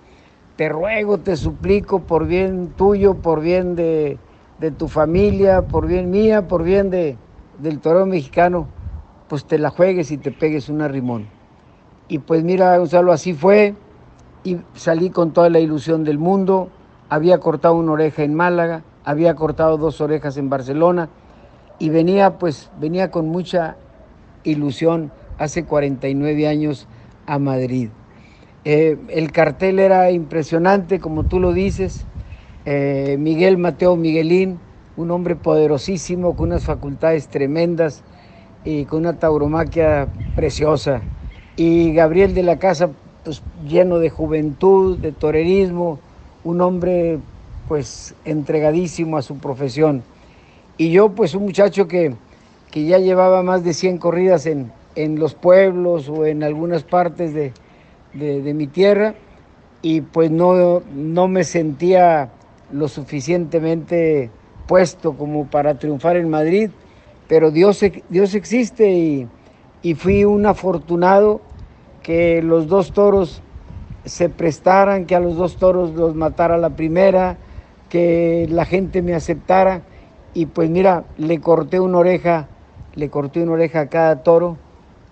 te 0.57 0.68
ruego, 0.68 1.18
te 1.18 1.37
suplico 1.37 2.00
por 2.00 2.26
bien 2.26 2.73
tuyo, 2.76 3.14
por 3.14 3.40
bien 3.40 3.76
de, 3.76 4.18
tu 4.76 4.88
familia, 4.88 5.62
por 5.62 5.87
bien 5.87 6.11
mía, 6.11 6.49
por 6.49 6.64
bien 6.64 6.90
de, 6.90 7.16
del 7.59 7.78
toreo 7.78 8.07
mexicano, 8.07 8.66
pues 9.28 9.45
te 9.45 9.59
la 9.59 9.71
juegues 9.71 10.11
y 10.11 10.18
te 10.18 10.33
pegues 10.33 10.68
un 10.68 10.83
arrimón. 10.83 11.28
Y 12.09 12.18
pues 12.18 12.42
mira, 12.42 12.76
Gonzalo, 12.76 13.12
así 13.12 13.35
fue, 13.35 13.75
y 14.42 14.59
salí 14.75 15.11
con 15.11 15.33
toda 15.33 15.50
la 15.50 15.61
ilusión 15.61 16.02
del 16.04 16.18
mundo, 16.18 16.71
había 17.09 17.38
cortado 17.38 17.75
una 17.75 17.92
oreja 17.92 18.25
en 18.25 18.35
Málaga, 18.35 18.83
había 19.04 19.35
cortado 19.35 19.76
dos 19.76 20.00
orejas 20.00 20.38
en 20.38 20.50
Barcelona, 20.50 21.09
y 21.78 21.90
venía 21.90 22.38
pues, 22.38 22.71
venía 22.80 23.11
con 23.11 23.28
mucha 23.28 23.76
ilusión 24.42 25.12
hace 25.38 25.64
49 25.64 26.49
años 26.49 26.88
a 27.29 27.39
Madrid. 27.39 27.91
Eh, 28.65 28.99
el 29.09 29.33
cartel 29.33 29.79
era 29.79 30.11
impresionante, 30.11 31.01
como 31.01 31.25
tú 31.25 31.41
lo 31.41 31.53
dices. 31.53 32.09
Eh, 32.65 33.17
Miguel 33.19 33.59
Mateo 33.59 33.97
Miguelín, 33.97 34.61
un 34.97 35.11
hombre 35.11 35.37
poderosísimo, 35.37 36.37
con 36.37 36.49
unas 36.49 36.65
facultades 36.65 37.29
tremendas, 37.29 38.05
y 38.65 38.85
con 38.87 39.01
una 39.01 39.19
tauromaquia 39.19 40.11
preciosa. 40.35 41.03
Y 41.57 41.93
Gabriel 41.95 42.35
de 42.35 42.43
la 42.43 42.59
Casa, 42.59 42.91
pues 43.25 43.43
lleno 43.67 43.99
de 43.99 44.11
juventud, 44.11 44.99
de 44.99 45.13
torerismo, 45.13 46.01
un 46.43 46.61
hombre 46.61 47.21
pues 47.67 48.15
entregadísimo 48.25 49.17
a 49.17 49.23
su 49.23 49.41
profesión. 49.41 50.05
Y 50.77 50.91
yo 50.93 51.15
pues 51.15 51.35
un 51.35 51.45
muchacho 51.45 51.89
que, 51.89 52.17
que 52.71 52.85
ya 52.87 52.99
llevaba 52.99 53.43
más 53.43 53.65
de 53.65 53.75
100 53.75 53.99
corridas 53.99 54.47
en, 54.47 54.78
en 54.99 55.21
los 55.21 55.35
pueblos 55.35 56.09
o 56.09 56.26
en 56.26 56.43
algunas 56.43 56.83
partes 56.83 57.33
de, 57.33 57.52
de, 58.14 58.52
mi 58.52 58.67
tierra 58.67 59.14
y 59.81 60.00
pues 60.00 60.28
no, 60.28 60.83
no 60.93 61.28
me 61.28 61.45
sentía 61.45 62.31
lo 62.73 62.88
suficientemente 62.88 64.31
puesto 64.67 65.17
como 65.17 65.47
para 65.47 65.78
triunfar 65.78 66.17
en 66.17 66.28
Madrid, 66.28 66.71
pero 67.28 67.52
Dios, 67.52 67.81
Dios 68.09 68.35
existe 68.35 68.90
y, 68.90 69.28
y 69.83 69.95
fui 69.95 70.25
un 70.25 70.47
afortunado 70.47 71.43
que 72.02 72.43
los 72.43 72.67
dos 72.67 72.93
toros 72.93 73.40
se 74.05 74.28
prestaran, 74.28 75.07
que 75.07 75.14
a 75.14 75.21
los 75.21 75.37
dos 75.37 75.59
toros 75.59 75.95
los 75.95 76.17
matara 76.17 76.59
la 76.59 76.71
primera, 76.71 77.38
que 77.88 78.49
la 78.50 78.64
gente 78.64 79.02
me 79.02 79.14
aceptara 79.14 79.83
y 80.35 80.47
pues 80.47 80.69
mira, 80.71 81.05
le 81.19 81.40
corté 81.40 81.78
una 81.78 81.99
oreja, 81.99 82.49
le 82.97 83.11
corté 83.11 83.45
una 83.45 83.52
oreja 83.52 83.83
a 83.83 83.88
cada 83.88 84.25
toro 84.25 84.59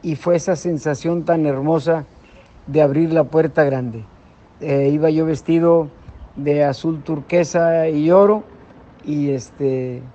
y 0.07 0.15
fue 0.15 0.37
esa 0.37 0.55
sensación 0.55 1.25
tan 1.25 1.47
hermosa 1.47 2.07
de 2.65 2.81
abrir 2.81 3.13
la 3.13 3.25
puerta 3.29 3.65
grande. 3.65 4.13
Eh, 4.61 4.91
iba 4.93 5.11
yo 5.11 5.27
vestido 5.27 5.97
de 6.37 6.63
azul 6.63 7.03
turquesa 7.03 7.89
y 7.89 8.13
oro 8.13 8.53
y 9.03 9.31
este 9.31 10.15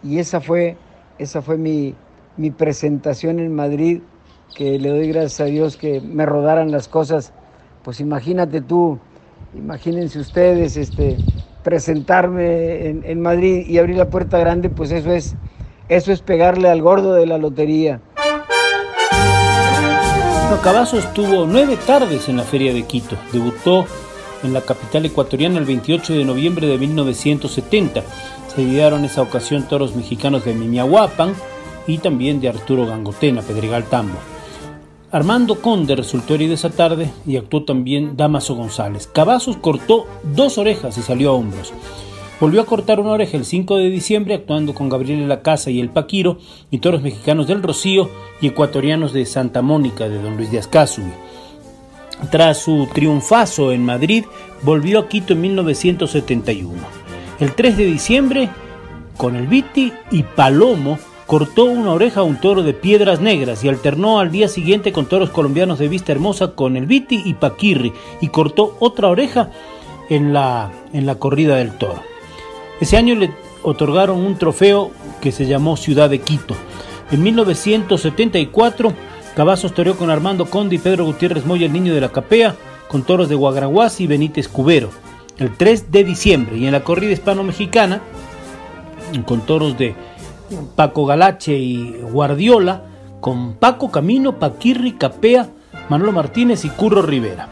y 0.00 0.20
esa 0.20 0.40
fue 0.40 0.84
esa 1.18 1.42
fue 1.42 1.58
mi, 1.58 1.98
mi 2.36 2.52
presentación 2.52 3.40
en 3.40 3.52
Madrid 3.52 4.04
que 4.54 4.78
le 4.78 4.90
doy 4.90 5.08
gracias 5.08 5.40
a 5.40 5.46
Dios 5.46 5.76
que 5.76 6.00
me 6.00 6.24
rodaran 6.24 6.70
las 6.70 6.86
cosas 6.88 7.34
pues 7.82 7.98
imagínate 7.98 8.62
tú 8.62 9.08
imagínense 9.52 10.20
ustedes 10.20 10.76
este 10.76 11.24
presentarme 11.62 12.86
en, 12.90 13.02
en 13.04 13.20
Madrid 13.20 13.64
y 13.66 13.78
abrir 13.78 13.96
la 13.96 14.08
puerta 14.08 14.38
grande 14.38 14.70
pues 14.70 14.92
eso 14.92 15.10
es 15.10 15.36
eso 15.88 16.12
es 16.12 16.22
pegarle 16.22 16.68
al 16.68 16.80
gordo 16.80 17.12
de 17.14 17.26
la 17.26 17.38
lotería 17.38 18.04
Cavazos 20.60 21.12
tuvo 21.14 21.46
nueve 21.46 21.76
tardes 21.86 22.28
en 22.28 22.36
la 22.36 22.42
Feria 22.42 22.74
de 22.74 22.84
Quito. 22.84 23.16
Debutó 23.32 23.86
en 24.42 24.52
la 24.52 24.60
capital 24.60 25.06
ecuatoriana 25.06 25.58
el 25.58 25.64
28 25.64 26.12
de 26.12 26.24
noviembre 26.24 26.66
de 26.66 26.78
1970. 26.78 28.02
Se 28.54 28.64
dieron 28.64 29.04
esa 29.04 29.22
ocasión 29.22 29.66
toros 29.66 29.96
mexicanos 29.96 30.44
de 30.44 30.54
Mimiahuapan 30.54 31.34
y 31.86 31.98
también 31.98 32.40
de 32.40 32.48
Arturo 32.48 32.86
Gangotena, 32.86 33.42
Pedregal 33.42 33.84
Tambo. 33.84 34.18
Armando 35.10 35.60
Conde 35.60 35.96
resultó 35.96 36.34
herido 36.34 36.54
esa 36.54 36.70
tarde 36.70 37.10
y 37.26 37.36
actuó 37.36 37.64
también 37.64 38.16
Damaso 38.16 38.54
González. 38.54 39.06
Cavazos 39.06 39.56
cortó 39.56 40.06
dos 40.22 40.58
orejas 40.58 40.96
y 40.98 41.02
salió 41.02 41.30
a 41.30 41.34
hombros. 41.34 41.72
Volvió 42.42 42.60
a 42.60 42.66
cortar 42.66 42.98
una 42.98 43.12
oreja 43.12 43.36
el 43.36 43.44
5 43.44 43.76
de 43.76 43.88
diciembre 43.88 44.34
actuando 44.34 44.74
con 44.74 44.88
Gabriel 44.88 45.28
la 45.28 45.42
Casa 45.42 45.70
y 45.70 45.78
el 45.78 45.90
Paquiro 45.90 46.38
y 46.72 46.78
toros 46.78 47.00
mexicanos 47.00 47.46
del 47.46 47.62
Rocío 47.62 48.10
y 48.40 48.48
ecuatorianos 48.48 49.12
de 49.12 49.26
Santa 49.26 49.62
Mónica 49.62 50.08
de 50.08 50.20
Don 50.20 50.36
Luis 50.36 50.50
de 50.50 50.58
Ascazui. 50.58 51.04
Tras 52.32 52.58
su 52.58 52.88
triunfazo 52.92 53.70
en 53.70 53.84
Madrid, 53.84 54.24
volvió 54.62 54.98
a 54.98 55.08
Quito 55.08 55.34
en 55.34 55.40
1971. 55.40 56.72
El 57.38 57.54
3 57.54 57.76
de 57.76 57.84
diciembre, 57.84 58.48
con 59.16 59.36
el 59.36 59.46
Viti 59.46 59.92
y 60.10 60.24
Palomo, 60.24 60.98
cortó 61.28 61.66
una 61.66 61.92
oreja 61.92 62.22
a 62.22 62.24
un 62.24 62.40
toro 62.40 62.64
de 62.64 62.74
piedras 62.74 63.20
negras 63.20 63.62
y 63.62 63.68
alternó 63.68 64.18
al 64.18 64.32
día 64.32 64.48
siguiente 64.48 64.90
con 64.90 65.06
toros 65.06 65.30
colombianos 65.30 65.78
de 65.78 65.86
vista 65.86 66.10
hermosa 66.10 66.56
con 66.56 66.76
el 66.76 66.86
Viti 66.86 67.22
y 67.24 67.34
Paquirri 67.34 67.92
y 68.20 68.26
cortó 68.30 68.76
otra 68.80 69.10
oreja 69.10 69.52
en 70.10 70.32
la, 70.32 70.72
en 70.92 71.06
la 71.06 71.14
corrida 71.20 71.54
del 71.54 71.78
toro. 71.78 72.11
Ese 72.82 72.96
año 72.96 73.14
le 73.14 73.30
otorgaron 73.62 74.18
un 74.18 74.36
trofeo 74.36 74.90
que 75.20 75.30
se 75.30 75.46
llamó 75.46 75.76
Ciudad 75.76 76.10
de 76.10 76.20
Quito. 76.20 76.56
En 77.12 77.22
1974, 77.22 78.92
Cavazos 79.36 79.72
toreó 79.72 79.96
con 79.96 80.10
Armando 80.10 80.46
Conde 80.46 80.74
y 80.74 80.78
Pedro 80.80 81.04
Gutiérrez 81.04 81.46
Moya, 81.46 81.66
el 81.66 81.72
niño 81.72 81.94
de 81.94 82.00
la 82.00 82.08
Capea, 82.08 82.56
con 82.88 83.04
toros 83.04 83.28
de 83.28 83.36
Guagraguas 83.36 84.00
y 84.00 84.08
Benítez 84.08 84.48
Cubero, 84.48 84.90
el 85.38 85.56
3 85.56 85.92
de 85.92 86.02
diciembre. 86.02 86.56
Y 86.56 86.66
en 86.66 86.72
la 86.72 86.82
corrida 86.82 87.12
hispano-mexicana, 87.12 88.00
con 89.26 89.42
toros 89.42 89.78
de 89.78 89.94
Paco 90.74 91.06
Galache 91.06 91.56
y 91.56 92.00
Guardiola, 92.10 92.82
con 93.20 93.54
Paco 93.54 93.92
Camino, 93.92 94.40
Paquirri, 94.40 94.94
Capea, 94.94 95.50
Manolo 95.88 96.10
Martínez 96.10 96.64
y 96.64 96.68
Curro 96.68 97.02
Rivera. 97.02 97.48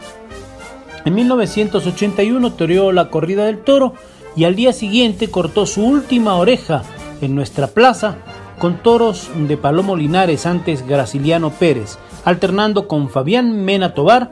En 1.05 1.15
1981 1.15 2.51
toreó 2.51 2.91
la 2.91 3.09
corrida 3.09 3.45
del 3.45 3.59
toro 3.59 3.93
y 4.35 4.45
al 4.45 4.55
día 4.55 4.73
siguiente 4.73 5.29
cortó 5.29 5.65
su 5.65 5.85
última 5.85 6.35
oreja 6.35 6.83
en 7.21 7.35
nuestra 7.35 7.67
plaza 7.67 8.15
con 8.59 8.77
toros 8.77 9.29
de 9.35 9.57
Palomo 9.57 9.95
Linares 9.95 10.45
antes 10.45 10.87
Graciliano 10.87 11.49
Pérez, 11.49 11.97
alternando 12.25 12.87
con 12.87 13.09
Fabián 13.09 13.65
Mena 13.65 13.93
Tobar 13.93 14.31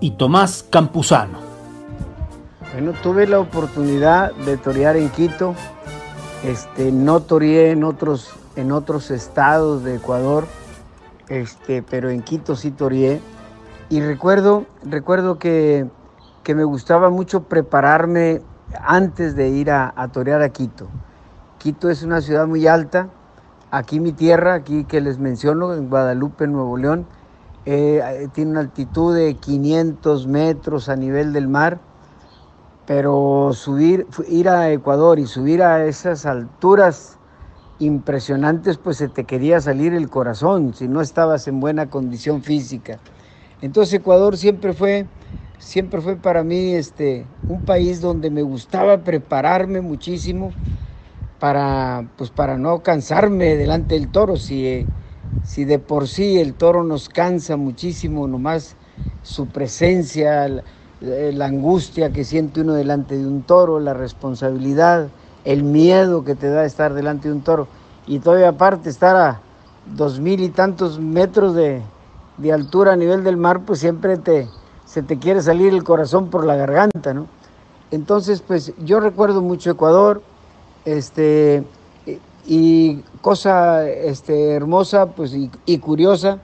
y 0.00 0.12
Tomás 0.12 0.64
Campuzano. 0.68 1.38
Bueno, 2.72 2.92
tuve 3.02 3.26
la 3.26 3.40
oportunidad 3.40 4.32
de 4.32 4.56
torear 4.56 4.96
en 4.96 5.10
Quito, 5.10 5.54
este, 6.44 6.92
no 6.92 7.20
toreé 7.20 7.72
en 7.72 7.84
otros, 7.84 8.30
en 8.56 8.72
otros 8.72 9.10
estados 9.10 9.84
de 9.84 9.96
Ecuador, 9.96 10.46
este, 11.28 11.82
pero 11.82 12.10
en 12.10 12.22
Quito 12.22 12.56
sí 12.56 12.70
toreé. 12.70 13.20
Y 13.90 14.00
recuerdo, 14.00 14.66
recuerdo 14.82 15.38
que, 15.38 15.86
que 16.42 16.54
me 16.54 16.64
gustaba 16.64 17.10
mucho 17.10 17.44
prepararme 17.44 18.40
antes 18.82 19.34
de 19.34 19.48
ir 19.48 19.70
a, 19.70 19.92
torear 20.12 20.42
a 20.42 20.50
Quito. 20.50 20.88
Quito 21.58 21.90
es 21.90 22.02
una 22.02 22.20
ciudad 22.20 22.46
muy 22.46 22.66
alta. 22.66 23.08
Aquí 23.70 24.00
mi 24.00 24.12
tierra, 24.12 24.54
aquí 24.54 24.84
que 24.84 25.00
les 25.00 25.18
menciono, 25.18 25.74
en 25.74 25.88
Guadalupe, 25.88 26.46
Nuevo 26.46 26.76
León, 26.76 27.06
eh, 27.66 28.28
tiene 28.32 28.52
una 28.52 28.60
altitud 28.60 29.14
de 29.14 29.34
500 29.34 30.26
metros 30.26 30.88
a 30.88 30.96
nivel 30.96 31.32
del 31.32 31.48
mar, 31.48 31.78
pero 32.86 33.50
subir, 33.52 34.06
ir 34.28 34.48
a 34.48 34.70
Ecuador 34.70 35.18
y 35.18 35.26
subir 35.26 35.62
a 35.62 35.84
esas 35.84 36.24
alturas 36.24 37.18
impresionantes, 37.78 38.78
pues 38.78 38.96
se 38.96 39.08
te 39.08 39.24
quería 39.24 39.60
salir 39.60 39.92
el 39.92 40.08
corazón 40.08 40.74
si 40.74 40.88
no 40.88 41.00
estabas 41.00 41.46
en 41.48 41.60
buena 41.60 41.90
condición 41.90 42.42
física. 42.42 42.98
Entonces 43.60 43.94
Ecuador 43.94 44.36
siempre 44.36 44.72
fue 44.72 45.06
siempre 45.58 46.00
fue 46.00 46.16
para 46.16 46.44
mí 46.44 46.74
este, 46.74 47.26
un 47.48 47.64
país 47.64 48.00
donde 48.00 48.30
me 48.30 48.42
gustaba 48.42 49.04
prepararme 49.04 49.80
muchísimo 49.80 50.54
para, 51.38 52.08
pues 52.16 52.30
para 52.30 52.58
no 52.58 52.82
cansarme 52.82 53.56
delante 53.56 53.94
del 53.94 54.10
toro. 54.10 54.36
Si, 54.36 54.90
si 55.42 55.64
de 55.64 55.78
por 55.78 56.08
sí 56.08 56.38
el 56.38 56.54
toro 56.56 56.84
nos 56.84 57.08
cansa 57.08 57.56
muchísimo, 57.56 58.26
nomás 58.28 58.76
su 59.22 59.50
presencia, 59.52 60.48
la, 60.48 60.64
la 61.00 61.46
angustia 61.46 62.12
que 62.12 62.24
siente 62.24 62.60
uno 62.60 62.74
delante 62.74 63.16
de 63.18 63.26
un 63.26 63.44
toro, 63.44 63.80
la 63.80 63.94
responsabilidad, 63.94 65.14
el 65.44 65.64
miedo 65.64 66.24
que 66.24 66.34
te 66.36 66.48
da 66.48 66.64
estar 66.64 66.94
delante 66.94 67.28
de 67.28 67.34
un 67.34 67.42
toro. 67.44 67.70
Y 68.06 68.20
todavía 68.20 68.50
aparte 68.50 68.88
estar 68.90 69.16
a 69.16 69.44
dos 69.84 70.20
mil 70.20 70.40
y 70.40 70.50
tantos 70.50 71.00
metros 71.00 71.54
de, 71.54 71.90
de 72.36 72.52
altura 72.52 72.92
a 72.94 72.96
nivel 72.96 73.24
del 73.24 73.36
mar, 73.36 73.64
pues 73.64 73.80
siempre 73.80 74.18
te, 74.18 74.54
se 74.88 75.02
te 75.02 75.18
quiere 75.18 75.42
salir 75.42 75.74
el 75.74 75.84
corazón 75.84 76.30
por 76.30 76.46
la 76.46 76.56
garganta, 76.56 77.12
¿no? 77.12 77.26
Entonces, 77.90 78.40
pues 78.40 78.72
yo 78.78 79.00
recuerdo 79.00 79.42
mucho 79.42 79.70
Ecuador, 79.70 80.22
este, 80.86 81.62
y 82.46 83.02
cosa 83.20 83.86
este, 83.86 84.52
hermosa 84.52 85.06
pues, 85.10 85.34
y, 85.34 85.78
curiosa, 85.78 86.38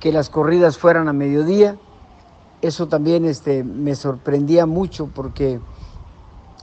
que 0.00 0.10
las 0.10 0.28
corridas 0.28 0.76
fueran 0.76 1.08
a 1.08 1.12
mediodía. 1.12 1.76
Eso 2.62 2.88
también 2.88 3.24
este, 3.24 3.62
me 3.62 3.94
sorprendía 3.94 4.66
mucho 4.66 5.08
porque 5.14 5.60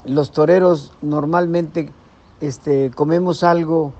los 0.04 0.32
toreros 0.32 0.91
normalmente 1.02 1.91
este, 2.41 2.91
comemos 2.91 3.44
algo 3.44 3.94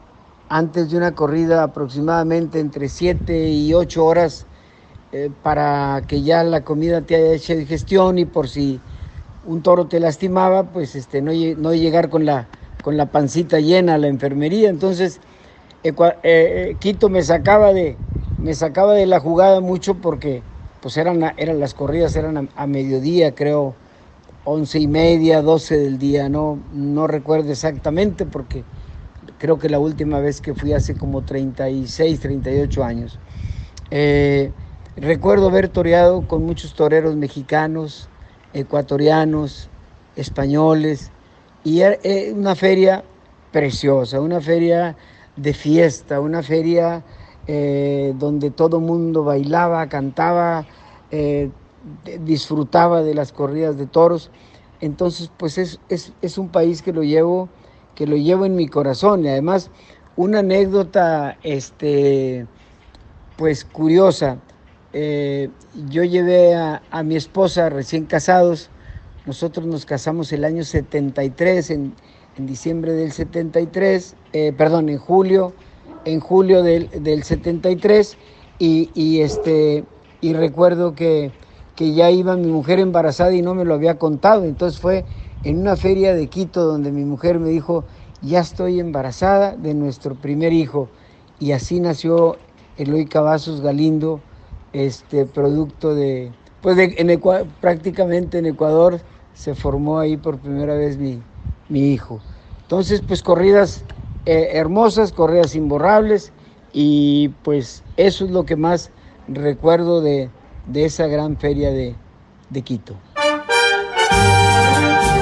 antes 0.50 0.92
de 0.92 0.98
una 0.98 1.16
corrida 1.16 1.64
aproximadamente 1.64 2.60
entre 2.60 2.90
7 2.90 3.50
y 3.50 3.74
8 3.74 4.06
horas 4.06 4.46
eh, 5.14 5.30
para 5.42 6.04
que 6.08 6.22
ya 6.22 6.44
la 6.44 6.64
comida 6.64 7.02
te 7.02 7.16
haya 7.16 7.34
hecho 7.34 7.56
digestión 7.56 8.18
y 8.18 8.26
por 8.26 8.48
si 8.48 8.80
un 9.44 9.62
toro 9.62 9.88
te 9.88 10.00
lastimaba, 10.00 10.72
pues 10.72 10.96
este, 10.96 11.22
no, 11.22 11.32
no 11.58 11.74
llegar 11.74 12.10
con 12.10 12.26
la, 12.26 12.48
con 12.82 12.96
la 12.96 13.12
pancita 13.12 13.60
llena 13.60 13.96
a 13.96 13.98
la 13.98 14.08
enfermería. 14.08 14.70
Entonces, 14.70 15.20
eh, 15.84 15.94
eh, 16.24 16.78
Quito 16.80 17.10
me 17.10 17.24
sacaba, 17.24 17.74
de, 17.74 17.98
me 18.38 18.54
sacaba 18.54 18.94
de 18.94 19.06
la 19.06 19.20
jugada 19.20 19.60
mucho 19.62 19.96
porque 19.96 20.44
pues 20.80 20.96
eran, 20.98 21.34
eran 21.38 21.60
las 21.60 21.74
corridas 21.74 22.16
eran 22.16 22.50
a, 22.56 22.68
mediodía, 22.68 23.36
creo, 23.36 23.76
once 24.46 24.80
y 24.80 24.88
media, 24.88 25.42
doce 25.42 25.78
del 25.78 26.00
día, 26.00 26.30
no, 26.30 26.58
no 26.72 27.06
recuerdo 27.06 27.52
exactamente 27.52 28.26
porque 28.26 28.64
creo 29.38 29.60
que 29.60 29.70
la 29.70 29.78
última 29.78 30.20
vez 30.20 30.42
que 30.42 30.56
fui 30.56 30.74
hace 30.74 30.96
como 30.96 31.22
36, 31.22 32.20
38 32.20 32.84
años. 32.84 33.20
Recuerdo 35.02 35.48
haber 35.48 35.70
toreado 35.70 36.28
con 36.28 36.44
muchos 36.44 36.74
toreros 36.74 37.16
mexicanos, 37.16 38.10
ecuatorianos, 38.54 39.70
españoles, 40.16 41.12
y 41.64 41.82
era 41.82 41.98
eh, 42.04 42.32
una 42.36 42.56
feria 42.56 43.04
preciosa, 43.52 44.22
una 44.22 44.40
feria 44.40 44.96
de 45.36 45.54
fiesta, 45.54 46.20
una 46.20 46.44
feria 46.44 47.04
eh, 47.48 48.14
donde 48.18 48.52
todo 48.52 48.80
mundo 48.80 49.24
bailaba, 49.24 49.90
cantaba, 49.90 50.66
disfrutaba 52.22 53.04
de 53.04 53.14
las 53.14 53.32
corridas 53.32 53.78
de 53.78 53.88
toros. 53.88 54.32
Entonces, 54.80 55.32
pues 55.38 55.58
es, 55.58 55.80
es, 55.90 56.38
un 56.38 56.50
país 56.50 56.82
que 56.82 56.94
lo 56.94 57.04
llevo, 57.04 57.50
que 57.96 58.08
lo 58.08 58.18
llevo 58.18 58.46
en 58.46 58.56
mi 58.56 58.68
corazón. 58.68 59.24
Y 59.24 59.30
además, 59.30 59.70
una 60.16 60.40
anécdota, 60.40 61.38
este, 61.44 62.48
pues 63.38 63.66
curiosa. 63.66 64.38
Eh, 64.94 65.50
yo 65.90 66.04
llevé 66.04 66.56
a, 66.56 66.82
mi 67.04 67.16
esposa 67.16 67.70
recién 67.70 68.06
casados. 68.06 68.70
Nosotros 69.26 69.66
nos 69.66 69.86
casamos 69.86 70.32
el 70.34 70.44
año 70.44 70.64
73, 70.64 71.70
en, 71.72 71.94
en 72.38 72.46
diciembre 72.48 72.94
del 72.94 73.12
73, 73.12 74.16
eh, 74.34 74.54
perdón, 74.58 74.90
en 74.90 74.98
julio, 74.98 75.54
en 76.06 76.20
julio 76.20 76.64
del, 76.64 76.90
del 77.04 77.24
73. 77.24 78.18
Y, 78.60 78.90
y, 78.94 79.22
este, 79.22 79.86
y 80.22 80.34
recuerdo 80.34 80.94
que 80.94 81.32
que 81.82 81.94
ya 81.94 82.12
iba 82.12 82.36
mi 82.36 82.48
mujer 82.48 82.80
embarazada 82.80 83.34
y 83.34 83.42
no 83.42 83.56
me 83.56 83.66
lo 83.66 83.74
había 83.74 83.98
contado. 83.98 84.44
Entonces 84.44 84.80
fue 84.80 85.06
en 85.44 85.60
una 85.60 85.76
feria 85.76 86.14
de 86.14 86.28
Quito 86.28 86.64
donde 86.66 86.92
mi 86.92 87.06
mujer 87.06 87.40
me 87.40 87.50
dijo, 87.50 87.86
ya 88.22 88.40
estoy 88.40 88.80
embarazada 88.80 89.56
de 89.56 89.74
nuestro 89.74 90.14
primer 90.14 90.54
hijo. 90.54 90.90
Y 91.40 91.54
así 91.54 91.80
nació 91.80 92.38
Eloy 92.78 93.06
Cavazos 93.06 93.62
Galindo, 93.62 94.22
este 94.74 95.26
producto 95.26 95.96
de, 95.96 96.32
pues 96.62 96.78
en 96.78 97.22
prácticamente 97.60 98.38
en 98.38 98.46
Ecuador 98.46 99.00
se 99.34 99.56
formó 99.56 100.00
ahí 100.00 100.18
por 100.18 100.40
primera 100.40 100.76
vez 100.76 100.98
mi, 100.98 101.22
hijo. 101.70 102.20
Entonces, 102.64 103.02
pues 103.06 103.24
corridas 103.24 103.84
eh, 104.26 104.50
hermosas, 104.54 105.12
corridas 105.12 105.56
imborrables 105.56 106.32
y 106.74 107.30
pues 107.44 107.84
eso 107.98 108.26
es 108.26 108.32
lo 108.32 108.46
que 108.46 108.56
más 108.56 108.92
recuerdo 109.28 110.02
de, 110.02 110.30
de 110.68 110.86
esa 110.86 111.08
gran 111.08 111.38
feria 111.38 111.72
de, 111.72 111.96
Quito. 112.64 112.96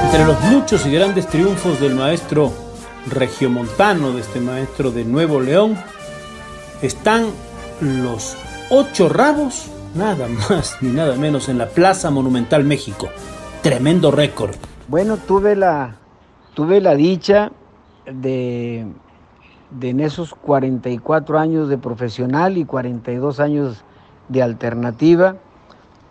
Entre 0.05 0.25
los 0.25 0.41
muchos 0.45 0.85
y 0.87 0.91
grandes 0.91 1.27
triunfos 1.27 1.79
del 1.79 1.93
maestro 1.93 2.51
regiomontano, 3.07 4.11
de 4.11 4.21
este 4.21 4.39
maestro 4.39 4.89
de 4.91 5.05
Nuevo 5.05 5.39
León, 5.39 5.77
están 6.81 7.27
los 7.79 8.35
ocho 8.69 9.09
rabos, 9.09 9.69
nada 9.95 10.27
más 10.27 10.77
ni 10.81 10.91
nada 10.91 11.15
menos, 11.15 11.49
en 11.49 11.57
la 11.57 11.67
Plaza 11.67 12.09
Monumental 12.09 12.63
México. 12.63 13.09
Tremendo 13.61 14.11
récord. 14.11 14.55
Bueno, 14.87 15.17
tuve 15.17 15.55
la, 15.55 15.95
tuve 16.53 16.81
la 16.81 16.95
dicha 16.95 17.51
de, 18.05 18.87
de 19.71 19.89
en 19.89 19.99
esos 19.99 20.33
44 20.33 21.37
años 21.37 21.69
de 21.69 21.77
profesional 21.77 22.57
y 22.57 22.65
42 22.65 23.39
años 23.39 23.83
de 24.29 24.41
alternativa 24.41 25.35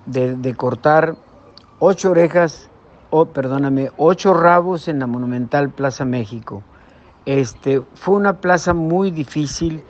de, 0.08 0.54
cortar 0.54 1.16
ocho 1.78 2.10
orejas, 2.10 2.68
o 3.10 3.26
perdóname, 3.26 3.90
ocho 3.96 4.34
rabos 4.34 4.88
en 4.88 4.98
la 4.98 5.06
Monumental 5.06 5.70
Plaza 5.70 6.04
México. 6.04 6.62
Este, 7.26 7.82
fue 7.94 8.16
una 8.16 8.40
plaza 8.40 8.74
muy 8.74 9.10
difícil 9.10 9.82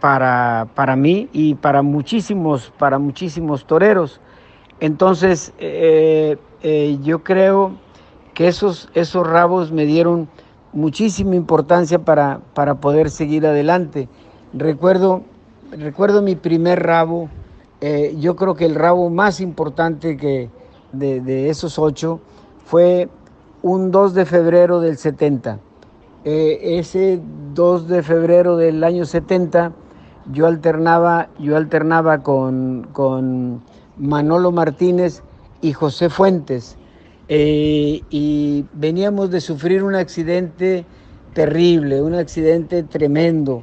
para, 0.00 0.68
para 0.74 0.96
mí 0.96 1.28
y 1.32 1.54
para 1.54 1.82
muchísimos, 1.82 2.72
para 2.78 2.98
muchísimos 2.98 3.66
toreros. 3.66 4.20
Entonces, 4.80 5.52
eh, 5.58 6.38
eh, 6.62 6.98
yo 7.02 7.22
creo 7.22 7.72
que 8.34 8.48
esos, 8.48 8.88
esos 8.94 9.26
rabos 9.26 9.72
me 9.72 9.84
dieron 9.84 10.28
muchísima 10.72 11.34
importancia 11.34 11.98
para, 11.98 12.40
para 12.54 12.76
poder 12.76 13.10
seguir 13.10 13.46
adelante. 13.46 14.08
Recuerdo, 14.52 15.22
recuerdo 15.72 16.22
mi 16.22 16.34
primer 16.34 16.82
rabo 16.82 17.28
eh, 17.80 18.14
yo 18.18 18.36
creo 18.36 18.54
que 18.54 18.66
el 18.66 18.74
rabo 18.74 19.08
más 19.08 19.40
importante 19.40 20.16
que 20.18 20.50
de, 20.92 21.48
esos 21.48 21.78
ocho 21.78 22.20
fue 22.66 23.08
un 23.62 23.90
2 23.90 24.12
de 24.14 24.26
febrero 24.26 24.80
del 24.80 24.98
70. 24.98 25.58
Eh, 26.24 26.78
ese 26.78 27.20
2 27.54 27.88
de 27.88 28.02
febrero 28.02 28.56
del 28.56 28.84
año 28.84 29.06
70 29.06 29.72
yo 30.32 30.46
alternaba, 30.46 31.28
yo 31.38 31.56
alternaba 31.56 32.22
con, 32.22 32.88
con 32.92 33.62
Manolo 33.96 34.52
Martínez 34.52 35.22
y 35.60 35.72
José 35.72 36.10
Fuentes. 36.10 36.76
Eh, 37.28 38.02
y 38.10 38.64
veníamos 38.72 39.30
de 39.30 39.40
sufrir 39.40 39.84
un 39.84 39.94
accidente 39.94 40.84
terrible, 41.34 42.02
un 42.02 42.14
accidente 42.14 42.82
tremendo. 42.82 43.62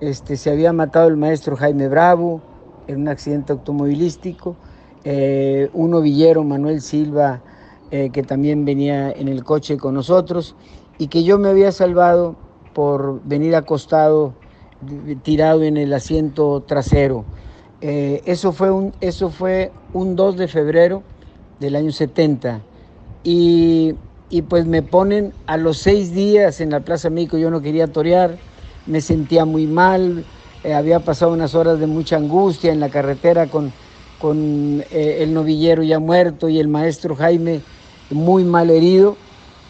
Este, 0.00 0.36
se 0.36 0.50
había 0.50 0.72
matado 0.72 1.08
el 1.08 1.16
maestro 1.16 1.56
Jaime 1.56 1.88
Bravo, 1.88 2.42
en 2.86 3.02
un 3.02 3.08
accidente 3.08 3.52
automovilístico. 3.52 4.56
Eh, 5.04 5.70
un 5.72 5.92
novillero, 5.92 6.44
Manuel 6.44 6.80
Silva, 6.80 7.40
eh, 7.90 8.10
que 8.10 8.22
también 8.22 8.64
venía 8.64 9.10
en 9.12 9.28
el 9.28 9.44
coche 9.44 9.76
con 9.76 9.94
nosotros 9.94 10.56
y 10.98 11.06
que 11.06 11.22
yo 11.22 11.38
me 11.38 11.48
había 11.48 11.70
salvado 11.70 12.34
por 12.74 13.22
venir 13.24 13.54
acostado, 13.54 14.34
tirado 15.22 15.62
en 15.62 15.76
el 15.76 15.92
asiento 15.92 16.62
trasero. 16.66 17.24
Eh, 17.80 18.22
eso, 18.26 18.52
fue 18.52 18.70
un, 18.70 18.92
eso 19.00 19.30
fue 19.30 19.70
un 19.92 20.16
2 20.16 20.36
de 20.36 20.48
febrero 20.48 21.02
del 21.60 21.76
año 21.76 21.92
70 21.92 22.60
y, 23.22 23.94
y, 24.30 24.42
pues 24.42 24.66
me 24.66 24.82
ponen 24.82 25.32
a 25.46 25.56
los 25.56 25.78
seis 25.78 26.14
días 26.14 26.60
en 26.60 26.70
la 26.70 26.80
Plaza 26.80 27.10
México, 27.10 27.36
yo 27.36 27.50
no 27.50 27.60
quería 27.60 27.86
torear, 27.86 28.38
me 28.86 29.00
sentía 29.00 29.44
muy 29.44 29.66
mal, 29.66 30.24
eh, 30.64 30.74
había 30.74 31.00
pasado 31.00 31.32
unas 31.32 31.54
horas 31.54 31.78
de 31.78 31.86
mucha 31.86 32.16
angustia 32.16 32.72
en 32.72 32.80
la 32.80 32.88
carretera 32.88 33.46
con, 33.46 33.72
con 34.20 34.82
eh, 34.90 35.18
el 35.20 35.34
novillero 35.34 35.82
ya 35.82 35.98
muerto 35.98 36.48
y 36.48 36.58
el 36.58 36.68
maestro 36.68 37.14
Jaime 37.14 37.60
muy 38.10 38.44
mal 38.44 38.70
herido. 38.70 39.16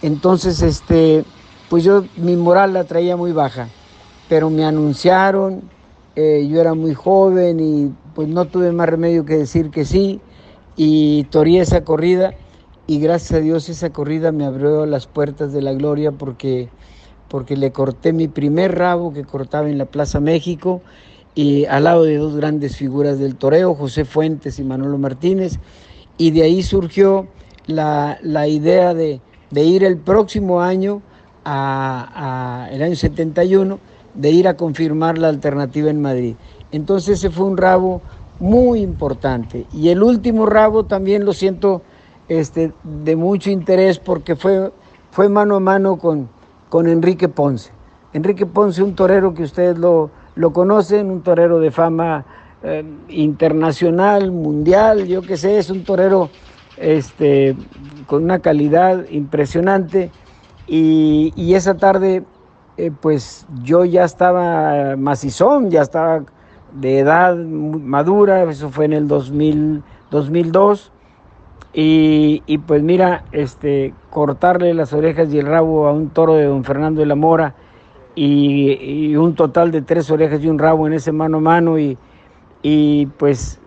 Entonces, 0.03 0.62
este, 0.62 1.25
pues 1.69 1.85
yo 1.85 2.05
mi 2.16 2.37
moral 2.37 2.75
la 2.75 2.85
traía 2.85 3.16
muy 3.16 3.33
baja, 3.33 3.69
pero 4.28 4.50
me 4.50 4.64
anunciaron, 4.64 5.62
eh, 6.14 6.46
yo 6.50 6.60
era 6.60 6.74
muy 6.74 6.94
joven 6.94 7.60
y 7.60 7.92
pues 8.14 8.28
no 8.28 8.46
tuve 8.46 8.72
más 8.72 8.88
remedio 8.88 9.24
que 9.24 9.36
decir 9.36 9.70
que 9.70 9.84
sí 9.84 10.20
y 10.76 11.24
torí 11.24 11.58
esa 11.58 11.84
corrida 11.84 12.34
y 12.86 13.00
gracias 13.00 13.32
a 13.32 13.40
Dios 13.40 13.68
esa 13.68 13.90
corrida 13.90 14.32
me 14.32 14.44
abrió 14.44 14.86
las 14.86 15.06
puertas 15.06 15.52
de 15.52 15.62
la 15.62 15.72
gloria 15.72 16.12
porque 16.12 16.68
porque 17.28 17.56
le 17.56 17.72
corté 17.72 18.12
mi 18.12 18.28
primer 18.28 18.76
rabo 18.76 19.12
que 19.12 19.24
cortaba 19.24 19.68
en 19.68 19.78
la 19.78 19.86
Plaza 19.86 20.20
México 20.20 20.80
y 21.34 21.66
al 21.66 21.84
lado 21.84 22.04
de 22.04 22.16
dos 22.16 22.34
grandes 22.36 22.76
figuras 22.76 23.18
del 23.18 23.36
toreo, 23.36 23.74
José 23.74 24.04
Fuentes 24.04 24.58
y 24.58 24.64
Manolo 24.64 24.96
Martínez, 24.96 25.58
y 26.16 26.30
de 26.30 26.42
ahí 26.44 26.62
surgió 26.62 27.28
la, 27.66 28.18
idea 28.48 28.94
de, 28.94 29.20
ir 29.52 29.84
el 29.84 29.98
próximo 29.98 30.62
año, 30.62 31.02
a, 31.44 32.68
el 32.72 32.82
año 32.82 32.96
71, 32.96 33.78
de 34.16 34.31
ir 34.31 34.48
a 34.48 34.57
confirmar 34.57 35.18
la 35.18 35.29
alternativa 35.29 35.90
en 35.90 36.00
Madrid. 36.00 36.35
Entonces 36.72 37.18
ese 37.18 37.31
fue 37.31 37.46
un 37.46 37.57
rabo 37.57 38.02
muy 38.38 38.81
importante. 38.81 39.66
Y 39.72 39.88
el 39.88 40.02
último 40.02 40.46
rabo 40.46 40.85
también 40.85 41.24
lo 41.24 41.33
siento 41.33 41.83
este, 42.29 42.72
de 42.83 43.16
mucho 43.16 43.50
interés 43.50 43.98
porque 43.98 44.37
fue, 44.37 44.72
fue 45.11 45.29
mano 45.29 45.57
a 45.57 45.61
mano 45.61 45.96
con, 45.96 46.29
con 46.68 46.88
Enrique 46.88 47.29
Ponce. 47.29 47.70
Enrique 48.12 48.46
Ponce, 48.46 48.83
un 48.83 48.94
torero 48.94 49.35
que 49.35 49.42
ustedes 49.42 49.79
lo, 49.79 50.11
lo 50.35 50.52
conocen, 50.52 51.11
un 51.11 51.22
torero 51.22 51.61
de 51.61 51.70
fama 51.70 52.24
eh, 52.62 52.85
internacional, 53.09 54.33
mundial, 54.33 55.07
yo 55.07 55.22
qué 55.22 55.37
sé, 55.37 55.59
es 55.59 55.70
un 55.70 55.85
torero 55.85 56.31
este, 56.76 57.55
con 58.07 58.24
una 58.24 58.38
calidad 58.40 59.09
impresionante. 59.11 60.11
Y, 60.66 61.55
esa 61.55 61.76
tarde, 61.76 62.24
eh, 62.78 62.90
pues 63.00 63.46
yo 63.62 63.84
ya 63.84 64.04
estaba 64.04 64.96
macizón, 64.96 65.70
ya 65.70 65.82
estaba 65.82 66.24
de 66.72 66.98
edad 66.98 67.34
madura, 67.36 68.42
eso 68.44 68.68
fue 68.70 68.84
en 68.84 68.92
el 68.92 69.08
2000, 69.08 69.82
2002. 70.10 70.92
Y, 71.78 72.58
pues 72.66 72.82
mira, 72.82 73.24
este, 73.32 73.92
cortarle 74.08 74.72
las 74.72 74.94
orejas 74.94 75.32
y 75.32 75.38
el 75.38 75.46
rabo 75.46 75.86
a 75.86 75.92
un 75.92 76.08
toro 76.08 76.34
de 76.34 76.44
don 76.44 76.64
Fernando 76.64 77.00
de 77.00 77.06
la 77.06 77.16
Mora 77.16 77.54
y, 78.14 79.14
un 79.16 79.34
total 79.34 79.70
de 79.70 79.82
tres 79.82 80.10
orejas 80.10 80.42
y 80.42 80.48
un 80.48 80.58
rabo 80.58 80.86
en 80.86 80.94
ese 80.94 81.12
mano 81.12 81.36
a 81.36 81.40
mano 81.40 81.78
y, 81.78 81.98
pues 83.18 83.60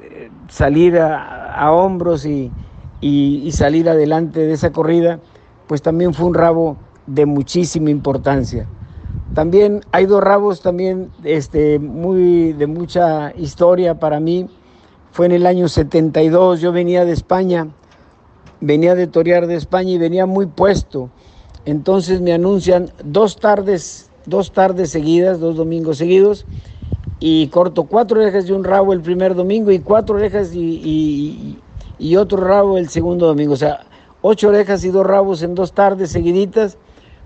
salir 0.49 0.97
a, 0.97 1.71
hombros 1.71 2.25
y, 2.25 2.51
y, 2.99 3.51
salir 3.51 3.87
adelante 3.87 4.39
de 4.39 4.53
esa 4.53 4.71
corrida, 4.71 5.19
pues 5.67 5.83
también 5.83 6.15
fue 6.15 6.25
un 6.25 6.33
rabo 6.33 6.77
de 7.05 7.27
muchísima 7.27 7.91
importancia. 7.91 8.67
También 9.33 9.81
hay 9.91 10.05
dos 10.05 10.23
rabos 10.23 10.61
también 10.61 11.11
este, 11.23 11.79
muy, 11.79 12.53
de 12.53 12.67
mucha 12.67 13.33
historia 13.35 13.99
para 13.99 14.19
mí. 14.19 14.47
Fue 15.11 15.25
en 15.25 15.31
el 15.31 15.45
año 15.45 15.67
72, 15.67 16.61
yo 16.61 16.71
venía 16.71 17.05
de 17.05 17.13
España, 17.13 17.67
venía 18.61 18.95
de 18.95 19.07
torear 19.07 19.47
de 19.47 19.55
España 19.55 19.91
y 19.91 19.97
venía 19.97 20.25
muy 20.25 20.45
puesto. 20.47 21.09
Entonces 21.65 22.21
me 22.21 22.33
anuncian 22.33 22.91
dos 23.03 23.37
tardes, 23.37 24.09
dos 24.25 24.51
tardes 24.51 24.89
seguidas, 24.89 25.39
dos 25.39 25.55
domingos 25.55 25.97
seguidos, 25.97 26.45
y 27.19 27.47
corto 27.47 27.83
cuatro 27.83 28.21
orejas 28.21 28.47
de 28.47 28.53
un 28.53 28.63
rabo 28.63 28.93
el 28.93 29.01
primer 29.01 29.35
domingo 29.35 29.71
y 29.71 29.79
cuatro 29.79 30.15
orejas 30.15 30.53
y, 30.53 31.59
y 31.99 32.15
otro 32.15 32.37
rabo 32.37 32.77
el 32.77 32.89
segundo 32.89 33.27
domingo. 33.27 33.53
O 33.53 33.57
sea, 33.57 33.81
ocho 34.21 34.49
orejas 34.49 34.83
y 34.85 34.89
dos 34.89 35.05
rabos 35.05 35.43
en 35.43 35.53
dos 35.53 35.73
tardes 35.73 36.11
seguiditas, 36.11 36.77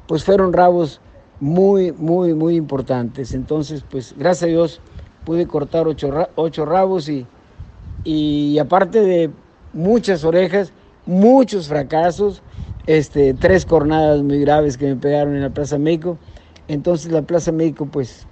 pues 0.08 0.24
fueron 0.24 0.52
rabos 0.52 1.00
muy, 1.44 1.92
muy, 1.92 2.34
muy 2.34 2.56
importantes. 2.56 3.34
Entonces, 3.34 3.84
pues 3.92 4.16
gracias 4.18 4.44
a 4.44 4.48
Dios 4.48 4.80
pude 5.26 5.46
cortar 5.46 5.88
ocho, 5.88 6.66
rabos 6.66 7.10
y, 7.10 7.26
y 8.06 8.58
aparte 8.60 9.02
de 9.02 9.30
muchas 9.74 10.24
orejas, 10.24 10.72
muchos 11.06 11.68
fracasos, 11.68 12.42
este, 12.88 13.34
tres 13.34 13.66
cornadas 13.66 14.24
muy 14.24 14.40
graves 14.40 14.78
que 14.78 14.86
me 14.86 14.96
pegaron 14.96 15.36
en 15.36 15.42
la 15.42 15.50
Plaza 15.50 15.78
México. 15.78 16.18
Entonces 16.70 17.12
la 17.12 17.24
Plaza 17.24 17.52
México 17.52 17.90
pues, 17.92 18.26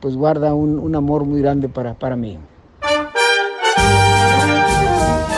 pues 0.00 0.16
guarda 0.16 0.54
un, 0.54 0.78
un 0.78 0.96
amor 0.96 1.24
muy 1.24 1.42
grande 1.42 1.68
para, 1.68 1.92
para 1.92 2.16
mí. 2.16 2.38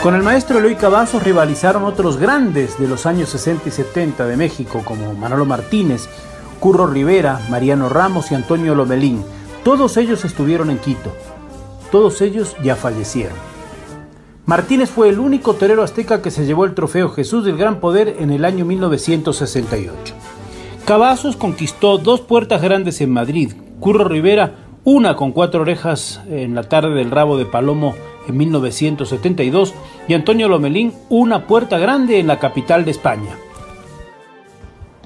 Con 0.01 0.15
el 0.15 0.23
maestro 0.23 0.61
Eloy 0.61 0.77
Cavazos 0.77 1.25
rivalizaron 1.25 1.83
otros 1.83 2.19
grandes 2.19 2.79
de 2.79 2.87
los 2.87 3.05
años 3.05 3.31
60 3.31 3.69
y 3.69 3.73
70 3.73 4.27
de 4.27 4.37
México, 4.37 4.83
como 4.85 5.13
Manolo 5.15 5.45
Martínez, 5.45 6.09
Curro 6.61 6.87
Rivera, 6.87 7.41
Mariano 7.51 7.89
Ramos 7.89 8.31
y 8.33 8.35
Antonio 8.35 8.75
Lomelín. 8.75 9.23
Todos 9.65 9.97
ellos 9.97 10.25
estuvieron 10.25 10.71
en 10.71 10.79
Quito. 10.79 11.13
Todos 11.91 12.21
ellos 12.21 12.57
ya 12.63 12.77
fallecieron. 12.77 13.37
Martínez 14.47 14.91
fue 14.91 15.09
el 15.09 15.19
único 15.19 15.55
torero 15.55 15.83
azteca 15.83 16.23
que 16.23 16.31
se 16.31 16.47
llevó 16.47 16.65
el 16.65 16.75
trofeo 16.75 17.09
Jesús 17.09 17.45
del 17.45 17.57
Gran 17.57 17.81
Poder 17.81 18.17
en 18.21 18.31
el 18.31 18.45
año 18.45 18.65
1968. 18.65 20.15
Cavazos 20.85 21.37
conquistó 21.37 21.99
dos 21.99 22.21
puertas 22.21 22.63
grandes 22.63 23.01
en 23.01 23.11
Madrid. 23.11 23.55
Curro 23.81 24.05
Rivera, 24.05 24.55
una 24.85 25.17
con 25.17 25.33
cuatro 25.33 25.63
orejas 25.63 26.21
en 26.31 26.55
la 26.55 26.63
tarde 26.63 26.95
del 26.95 27.11
rabo 27.11 27.37
de 27.37 27.45
Palomo 27.45 27.97
en 28.29 28.37
1972 28.37 29.75
y 30.07 30.15
Antonio 30.15 30.49
Lomelín, 30.49 30.95
una 31.09 31.49
puerta 31.49 31.79
grande 31.79 32.21
en 32.21 32.29
la 32.29 32.39
capital 32.39 32.85
de 32.85 32.93
España. 32.93 33.37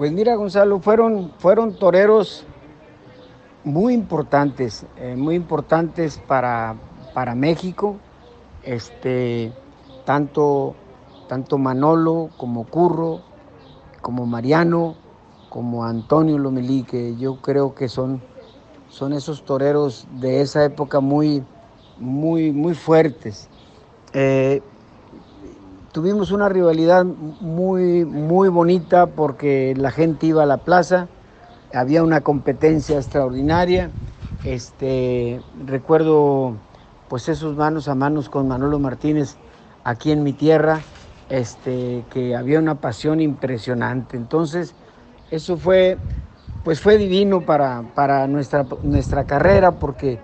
Pues 0.00 0.12
mira, 0.12 0.34
Gonzalo, 0.34 0.80
fueron, 0.80 1.30
fueron 1.36 1.74
toreros 1.74 2.46
muy 3.64 3.92
importantes, 3.92 4.86
eh, 4.96 5.14
muy 5.14 5.34
importantes 5.34 6.18
para, 6.26 6.74
para 7.12 7.34
México. 7.34 7.96
Este, 8.64 9.52
tanto, 10.06 10.74
tanto 11.28 11.58
Manolo 11.58 12.30
como 12.38 12.64
Curro, 12.64 13.20
como 14.00 14.24
Mariano, 14.24 14.94
como 15.50 15.84
Antonio 15.84 16.38
Lomelí, 16.38 16.82
que 16.84 17.16
yo 17.16 17.36
creo 17.36 17.74
que 17.74 17.90
son, 17.90 18.22
son 18.88 19.12
esos 19.12 19.42
toreros 19.42 20.08
de 20.18 20.40
esa 20.40 20.64
época 20.64 21.00
muy, 21.00 21.44
muy, 21.98 22.52
muy 22.52 22.72
fuertes. 22.72 23.50
Eh, 24.14 24.62
tuvimos 25.92 26.31
una 26.31 26.48
rivalidad 26.48 27.05
muy, 27.05 28.05
muy 28.05 28.48
bonita 28.48 29.07
porque 29.07 29.74
la 29.76 29.90
gente 29.90 30.26
iba 30.26 30.42
a 30.42 30.46
la 30.46 30.59
plaza, 30.59 31.09
había 31.74 32.03
una 32.03 32.20
competencia 32.20 32.96
extraordinaria. 32.96 33.90
Este, 34.44 35.40
recuerdo 35.66 36.55
pues 37.09 37.29
esos 37.29 37.57
manos 37.57 37.88
a 37.88 37.94
manos 37.94 38.29
con 38.29 38.46
Manolo 38.48 38.79
Martínez 38.79 39.37
aquí 39.85 40.12
en 40.12 40.22
mi 40.22 40.33
tierra, 40.33 40.81
este, 41.29 42.05
que 42.11 42.37
había 42.37 42.59
una 42.59 42.76
pasión 42.76 43.20
impresionante. 43.20 44.16
Entonces, 44.16 44.74
eso 45.31 45.57
fue, 45.57 45.98
pues 46.64 46.81
fue 46.81 46.98
divino 46.98 47.40
para, 47.40 47.83
para 47.94 48.26
nuestra, 48.29 48.64
nuestra 48.83 49.24
carrera 49.24 49.72
porque 49.72 50.20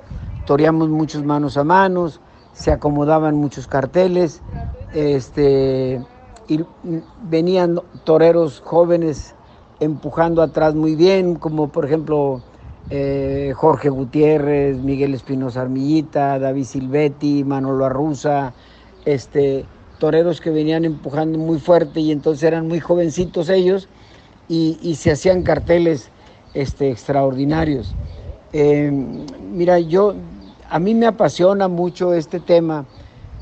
toreamos 0.47 0.89
muchos 0.89 1.25
manos 1.25 1.57
a 1.57 1.65
manos, 1.65 2.21
se 2.57 2.73
acomodaban 2.73 3.37
muchos 3.37 3.67
carteles, 3.67 4.41
este, 4.95 6.03
y 6.49 6.65
venían 7.23 7.81
toreros 8.05 8.63
jóvenes 8.65 9.35
empujando 9.79 10.41
atrás 10.41 10.75
muy 10.75 10.95
bien, 10.95 11.35
como 11.35 11.69
por 11.69 11.85
ejemplo 11.85 12.41
eh, 12.89 13.53
Jorge 13.55 13.91
Gutiérrez, 13.91 14.79
Miguel 14.79 15.13
Espinosa 15.15 15.63
Armillita, 15.63 16.39
David 16.39 16.65
Silvetti, 16.65 17.45
Manolo 17.45 17.85
Arruza, 17.85 18.55
este, 19.05 19.67
toreros 19.99 20.41
que 20.41 20.51
venían 20.51 20.87
empujando 20.87 21.39
muy 21.39 21.59
fuerte 21.59 22.01
y 22.01 22.11
entonces 22.11 22.43
eran 22.45 22.69
muy 22.69 22.81
jovencitos 22.81 23.51
ellos 23.51 23.89
y, 24.49 24.95
se 24.95 25.11
hacían 25.11 25.43
carteles 25.43 26.09
este, 26.55 26.91
extraordinarios. 26.91 27.95
Eh, 28.53 28.91
mira, 29.53 29.79
yo, 29.79 30.15
a 30.69 30.79
mí 30.79 30.95
me 30.95 31.07
apasiona 31.07 31.69
mucho 31.69 32.15
este 32.15 32.41
tema 32.41 32.87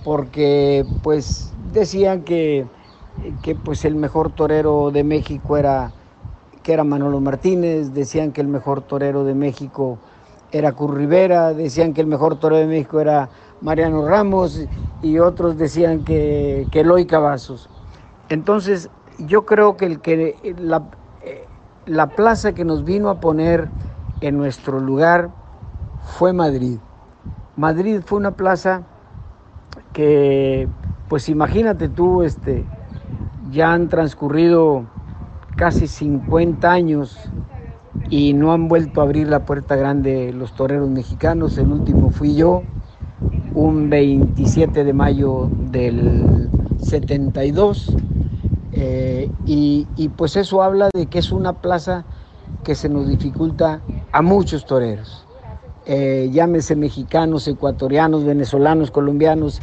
porque 0.02 0.86
pues 1.02 1.52
decían 1.56 2.22
que, 2.22 2.66
que 3.42 3.54
pues 3.54 3.84
el 3.84 3.94
mejor 3.96 4.32
torero 4.32 4.90
de 4.90 5.04
México 5.04 5.56
era, 5.56 5.92
que 6.62 6.72
era 6.72 6.84
Manolo 6.84 7.20
Martínez, 7.20 7.92
decían 7.94 8.32
que 8.32 8.40
el 8.40 8.48
mejor 8.48 8.82
torero 8.82 9.24
de 9.24 9.34
México 9.34 9.98
era 10.52 10.72
Cur 10.72 10.94
Rivera, 10.94 11.54
decían 11.54 11.94
que 11.94 12.02
el 12.02 12.06
mejor 12.06 12.38
torero 12.38 12.60
de 12.60 12.66
México 12.66 13.00
era 13.00 13.30
Mariano 13.60 14.06
Ramos 14.06 14.60
y 15.00 15.18
otros 15.18 15.56
decían 15.56 16.04
que, 16.04 16.68
que 16.70 16.80
Eloy 16.80 17.06
Cavazos. 17.06 17.70
Entonces 18.28 18.90
yo 19.18 19.46
creo 19.46 19.76
que, 19.76 19.86
el 19.86 20.00
que 20.00 20.38
la, 20.58 20.90
la 21.86 22.14
plaza 22.14 22.52
que 22.54 22.64
nos 22.64 22.84
vino 22.84 23.08
a 23.08 23.20
poner 23.20 23.72
en 24.20 24.36
nuestro 24.36 24.80
lugar 24.80 25.30
fue 25.98 26.32
Madrid. 26.32 26.78
Madrid 27.56 28.00
fue 28.04 28.18
una 28.18 28.32
plaza 28.32 28.82
que 29.92 30.68
pues 31.08 31.28
imagínate 31.28 31.88
tú, 31.88 32.22
este, 32.22 32.64
ya 33.50 33.72
han 33.72 33.88
transcurrido 33.88 34.84
casi 35.56 35.86
50 35.86 36.70
años 36.70 37.18
y 38.10 38.32
no 38.32 38.52
han 38.52 38.68
vuelto 38.68 39.00
a 39.00 39.04
abrir 39.04 39.28
la 39.28 39.44
puerta 39.44 39.76
grande 39.76 40.32
los 40.32 40.54
toreros 40.54 40.88
mexicanos. 40.88 41.58
El 41.58 41.70
último 41.70 42.10
fui 42.10 42.34
yo, 42.34 42.62
un 43.54 43.90
27 43.90 44.84
de 44.84 44.92
mayo 44.92 45.48
del 45.70 46.48
72. 46.78 47.94
Eh, 48.72 49.30
y, 49.46 49.86
pues 50.16 50.36
eso 50.36 50.62
habla 50.62 50.88
de 50.92 51.06
que 51.06 51.20
es 51.20 51.30
una 51.30 51.52
plaza 51.52 52.04
que 52.64 52.74
se 52.74 52.88
nos 52.88 53.06
dificulta 53.06 53.80
a 54.10 54.22
muchos 54.22 54.66
toreros. 54.66 55.23
Eh, 55.86 56.30
llámese 56.32 56.76
mexicanos, 56.76 57.46
ecuatorianos, 57.46 58.24
venezolanos, 58.24 58.90
colombianos, 58.90 59.60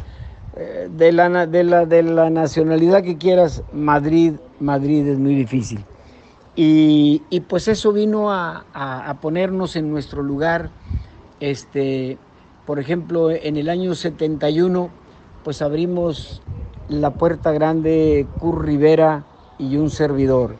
eh, 0.56 0.88
de, 0.94 1.12
la, 1.12 1.46
de, 1.46 1.64
la, 1.64 1.86
de 1.86 2.02
la 2.02 2.30
nacionalidad 2.30 3.02
que 3.02 3.18
quieras, 3.18 3.62
Madrid, 3.72 4.34
Madrid 4.60 5.06
es 5.08 5.18
muy 5.18 5.34
difícil. 5.34 5.84
Y, 6.54 7.22
y 7.30 7.40
pues 7.40 7.66
eso 7.66 7.92
vino 7.92 8.30
a, 8.30 8.66
a, 8.74 9.20
ponernos 9.20 9.74
en 9.74 9.90
nuestro 9.90 10.22
lugar. 10.22 10.70
Este, 11.40 12.18
por 12.66 12.78
ejemplo, 12.78 13.30
en 13.30 13.56
el 13.56 13.68
año 13.68 13.94
71, 13.94 14.90
pues 15.42 15.62
abrimos 15.62 16.42
la 16.88 17.10
puerta 17.10 17.52
grande 17.52 18.26
Cur 18.38 18.64
Rivera 18.64 19.24
y 19.58 19.76
un 19.76 19.90
servidor. 19.90 20.56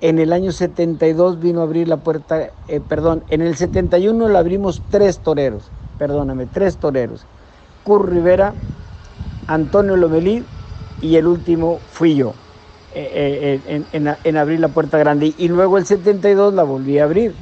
En 0.00 0.20
el 0.20 0.32
año 0.32 0.52
72 0.52 1.40
vino 1.40 1.58
a 1.60 1.64
abrir 1.64 1.88
la 1.88 1.96
puerta, 1.96 2.50
eh, 2.68 2.80
perdón, 2.80 3.24
en 3.30 3.40
el 3.40 3.56
71 3.56 4.28
la 4.28 4.38
abrimos 4.38 4.80
tres 4.90 5.18
toreros, 5.18 5.64
perdóname, 5.98 6.46
tres 6.46 6.76
toreros. 6.76 7.26
Cur 7.82 8.08
Rivera, 8.08 8.54
Antonio 9.48 9.96
Lomelí 9.96 10.44
y 11.02 11.16
el 11.16 11.26
último 11.26 11.80
fui 11.90 12.14
yo 12.14 12.32
eh, 12.94 13.60
eh, 13.66 14.16
en, 14.22 14.36
abrir 14.36 14.60
la 14.60 14.68
puerta 14.68 14.98
grande. 14.98 15.34
Y 15.36 15.48
luego 15.48 15.78
el 15.78 15.86
72 15.86 16.54
la 16.54 16.62
volví 16.62 17.00
a 17.00 17.04
abrir. 17.04 17.34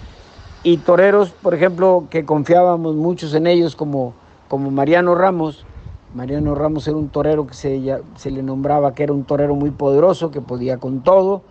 Y 0.62 0.78
toreros, 0.78 1.30
por 1.30 1.52
ejemplo, 1.52 2.06
que 2.08 2.24
confiábamos 2.24 2.94
muchos 2.94 3.34
en 3.34 3.46
ellos, 3.46 3.76
como, 3.76 4.14
como 4.48 4.70
Mariano 4.70 5.14
Ramos. 5.14 5.66
Mariano 6.14 6.54
Ramos 6.54 6.88
era 6.88 6.96
un 6.96 7.10
torero 7.10 7.46
que 7.46 7.52
se, 7.52 7.98
se 8.16 8.30
le 8.30 8.42
nombraba 8.42 8.94
que 8.94 9.02
era 9.02 9.12
un 9.12 9.24
torero 9.24 9.54
muy 9.54 9.70
poderoso, 9.72 10.30
que 10.30 10.40
podía 10.40 10.78
con 10.78 11.02
todo. 11.02 11.42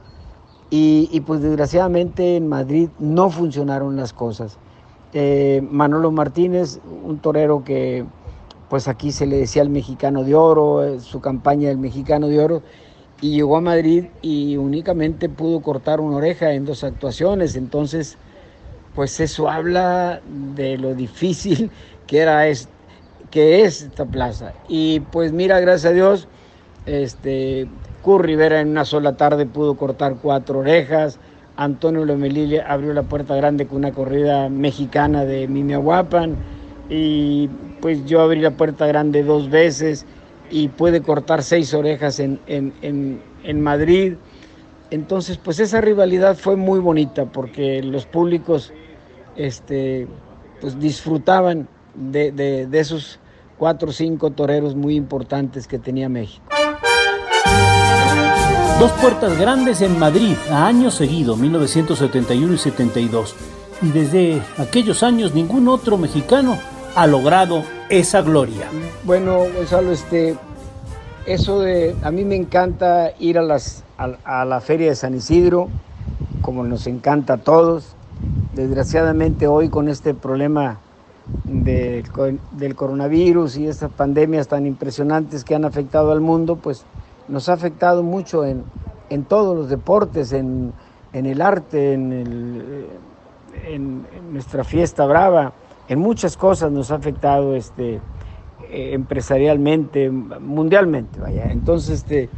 Y, 0.70 1.22
pues 1.22 1.42
desgraciadamente 1.42 2.36
en 2.36 2.48
Madrid 2.48 2.90
no 3.00 3.30
funcionaron 3.30 3.96
las 3.96 4.14
cosas. 4.14 4.58
Eh, 5.14 5.66
Manolo 5.70 6.12
Martínez, 6.12 6.80
un 7.06 7.20
torero 7.20 7.64
que 7.64 8.06
pues 8.70 8.88
aquí 8.88 9.12
se 9.12 9.26
le 9.26 9.38
decía 9.38 9.62
el 9.62 9.70
mexicano 9.70 10.24
de 10.24 10.36
oro, 10.36 10.84
eh, 10.84 11.00
su 11.00 11.22
campaña 11.22 11.70
del 11.70 11.78
mexicano 11.78 12.28
de 12.28 12.40
oro, 12.40 12.64
y 13.22 13.32
llegó 13.32 13.58
a 13.58 13.62
Madrid 13.62 14.06
y 14.22 14.58
únicamente 14.58 15.30
pudo 15.30 15.62
cortar 15.62 16.02
una 16.02 16.18
oreja 16.18 16.52
en 16.52 16.66
dos 16.66 16.84
actuaciones, 16.84 17.56
entonces 17.56 18.18
pues 18.94 19.20
eso 19.20 19.50
habla 19.50 20.22
de 20.56 20.78
lo 20.78 20.96
difícil 20.96 21.70
que 22.08 22.20
era 22.20 22.44
que 23.32 23.64
es 23.64 23.82
esta 23.82 24.06
plaza. 24.06 24.54
Y 24.68 25.02
pues 25.02 25.32
mira, 25.32 25.60
gracias 25.60 25.92
a 25.92 25.96
Dios, 25.96 26.28
este, 26.86 27.68
Kurt 28.06 28.24
Rivera 28.24 28.62
en 28.62 28.70
una 28.70 28.86
sola 28.86 29.18
tarde 29.18 29.48
pudo 29.48 29.76
cortar 29.76 30.18
cuatro 30.22 30.60
orejas, 30.60 31.18
Antonio 31.58 32.06
Lomelí 32.06 32.60
abrió 32.60 32.94
la 32.94 33.02
puerta 33.02 33.36
grande 33.36 33.66
con 33.66 33.78
una 33.78 33.94
corrida 33.94 34.48
mexicana 34.48 35.26
de 35.26 35.48
Mimiahuapan 35.48 36.36
y 36.88 37.50
pues 37.82 38.06
yo 38.06 38.22
abrí 38.22 38.42
la 38.42 38.52
puerta 38.52 38.86
grande 38.86 39.24
dos 39.24 39.50
veces 39.50 40.06
y 40.52 40.68
pude 40.68 41.02
cortar 41.02 41.42
seis 41.42 41.74
orejas 41.74 42.20
en, 42.20 42.40
en 42.48 43.62
Madrid. 43.62 44.14
Entonces, 44.92 45.40
pues 45.40 45.60
esa 45.60 45.82
rivalidad 45.82 46.36
fue 46.36 46.56
muy 46.56 46.78
bonita 46.78 47.26
porque 47.26 47.82
los 47.82 48.06
públicos 48.06 48.72
este, 49.36 50.08
pues 50.62 50.80
disfrutaban 50.80 51.68
de, 51.96 52.68
esos 52.72 53.20
cuatro 53.58 53.90
o 53.90 53.92
cinco 53.92 54.30
toreros 54.30 54.76
muy 54.76 54.96
importantes 54.96 55.68
que 55.68 55.80
tenía 55.80 56.08
México. 56.08 56.55
Dos 58.80 58.92
puertas 59.02 59.40
grandes 59.40 59.82
en 59.82 59.98
Madrid 59.98 60.36
a 60.52 60.68
años 60.68 60.96
seguidos, 60.96 61.38
1971 61.38 62.54
y 62.54 62.58
72. 62.58 63.34
Y 63.82 63.90
desde 63.90 64.42
aquellos 64.58 65.02
años 65.02 65.34
ningún 65.34 65.70
otro 65.70 65.98
mexicano 65.98 66.58
ha 66.94 67.08
logrado 67.08 67.64
esa 67.90 68.22
gloria. 68.22 68.68
Bueno, 69.06 69.46
Gonzalo, 69.56 69.94
este, 69.94 70.36
eso 71.26 71.62
de, 71.62 71.96
a 72.04 72.12
mí 72.12 72.26
me 72.26 72.36
encanta 72.36 73.12
ir 73.18 73.38
a, 73.38 73.44
las, 73.44 73.86
la 73.98 74.62
feria 74.62 74.90
de 74.90 74.96
San 74.96 75.16
Isidro, 75.16 75.70
como 76.42 76.66
nos 76.66 76.86
encanta 76.86 77.36
a 77.36 77.38
todos. 77.38 77.96
Desgraciadamente 78.56 79.48
hoy 79.48 79.70
con 79.70 79.88
este 79.88 80.14
problema 80.14 80.80
del, 81.46 82.76
coronavirus 82.76 83.58
y 83.58 83.68
estas 83.68 83.92
pandemias 83.92 84.50
tan 84.50 84.66
impresionantes 84.66 85.46
que 85.46 85.56
han 85.56 85.64
afectado 85.64 86.12
al 86.12 86.22
mundo, 86.22 86.58
pues 86.58 86.84
nos 87.28 87.50
ha 87.50 87.54
afectado 87.54 88.04
mucho 88.04 88.46
en, 88.46 88.64
todos 89.28 89.56
los 89.56 89.70
deportes, 89.70 90.34
en, 90.34 90.74
el 91.14 91.42
arte, 91.42 91.94
en, 91.94 92.88
en, 93.66 94.06
nuestra 94.32 94.64
fiesta 94.64 95.06
brava, 95.06 95.54
en 95.88 96.00
muchas 96.00 96.36
cosas 96.38 96.72
nos 96.72 96.92
ha 96.92 96.96
afectado 96.96 97.56
este, 97.56 98.02
eh, 98.72 98.94
empresarialmente, 98.94 100.10
mundialmente, 100.10 101.20
vaya. 101.20 101.46
Entonces, 101.52 102.00
este, 102.00 102.30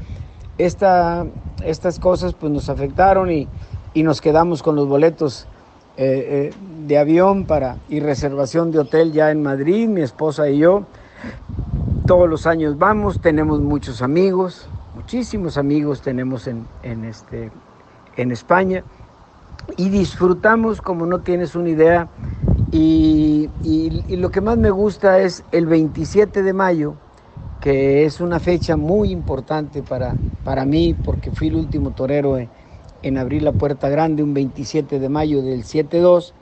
esta, 0.57 1.25
estas 1.63 1.99
cosas 1.99 2.33
pues 2.33 2.51
nos 2.51 2.69
afectaron 2.69 3.31
y, 3.31 3.47
nos 3.95 4.21
quedamos 4.21 4.61
con 4.61 4.75
los 4.75 4.87
boletos 4.87 5.47
eh, 5.97 6.51
eh, 6.51 6.53
de 6.85 6.97
avión 6.99 7.45
para, 7.45 7.77
y 7.89 7.99
reservación 7.99 8.69
de 8.69 8.77
hotel 8.77 9.11
ya 9.11 9.31
en 9.31 9.41
Madrid, 9.41 9.87
mi 9.87 10.01
esposa 10.01 10.47
y 10.51 10.59
yo. 10.59 10.83
Todos 12.05 12.29
los 12.29 12.45
años 12.45 12.77
vamos, 12.77 13.19
tenemos 13.19 13.59
muchos 13.59 14.03
amigos, 14.03 14.69
muchísimos 15.07 15.57
amigos 15.57 16.01
tenemos 16.01 16.47
en, 16.47 16.67
en, 16.83 17.05
este, 17.05 17.49
en 18.17 18.29
España 18.33 18.83
y 19.77 19.87
disfrutamos 19.87 20.81
como 20.81 21.05
no 21.05 21.19
tienes 21.19 21.55
una 21.55 21.69
idea 21.69 22.09
y, 22.73 23.49
lo 24.09 24.29
que 24.31 24.41
más 24.41 24.57
me 24.57 24.69
gusta 24.69 25.21
es 25.21 25.45
el 25.53 25.65
27 25.65 26.43
de 26.43 26.51
mayo, 26.51 26.95
que 27.61 28.03
es 28.03 28.19
una 28.19 28.41
fecha 28.41 28.75
muy 28.75 29.11
importante 29.11 29.81
para, 29.81 30.13
para 30.43 30.65
mí, 30.65 30.93
porque 30.93 31.31
fui 31.31 31.47
el 31.47 31.55
último 31.55 31.91
torero 31.91 32.37
en, 32.37 33.17
abrir 33.17 33.43
la 33.43 33.53
puerta 33.53 33.87
grande, 33.87 34.23
un 34.23 34.33
27 34.33 34.99
de 34.99 35.07
mayo 35.07 35.41
del 35.41 35.63
7-2. 35.63 36.33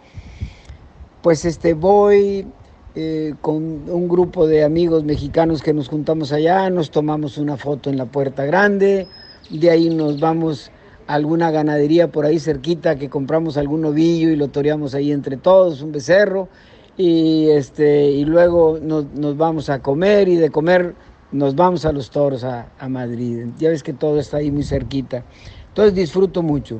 Pues 1.21 1.45
este, 1.45 1.75
voy 1.75 2.47
eh, 2.95 3.33
con 3.41 3.89
un 3.89 4.07
grupo 4.07 4.47
de 4.47 4.63
amigos 4.63 5.03
mexicanos 5.03 5.61
que 5.61 5.73
nos 5.73 5.89
juntamos 5.89 6.31
allá, 6.31 6.69
nos 6.69 6.91
tomamos 6.91 7.37
una 7.37 7.57
foto 7.57 7.89
en 7.89 7.97
la 7.97 8.05
puerta 8.05 8.45
grande, 8.45 9.07
de 9.49 9.69
ahí 9.69 9.89
nos 9.89 10.19
vamos 10.19 10.71
alguna 11.07 11.51
ganadería 11.51 12.11
por 12.11 12.25
ahí 12.25 12.39
cerquita 12.39 12.95
que 12.95 13.09
compramos 13.09 13.57
algún 13.57 13.81
novillo 13.81 14.29
y 14.29 14.35
lo 14.35 14.47
toreamos 14.47 14.95
ahí 14.95 15.11
entre 15.11 15.37
todos, 15.37 15.81
un 15.81 15.91
becerro, 15.91 16.49
y, 16.97 17.49
este, 17.49 18.09
y 18.11 18.25
luego 18.25 18.79
nos, 18.81 19.05
vamos 19.37 19.69
a 19.69 19.81
comer 19.81 20.27
y 20.29 20.37
de 20.37 20.49
comer 20.49 20.95
nos 21.31 21.55
vamos 21.55 21.85
a 21.85 21.91
los 21.91 22.09
toros 22.09 22.43
a, 22.43 22.69
Madrid. 22.87 23.47
Ya 23.57 23.69
ves 23.69 23.83
que 23.83 23.91
todo 23.91 24.19
está 24.19 24.37
ahí 24.37 24.51
muy 24.51 24.63
cerquita. 24.63 25.25
Entonces 25.67 25.93
disfruto 25.93 26.41
mucho. 26.41 26.79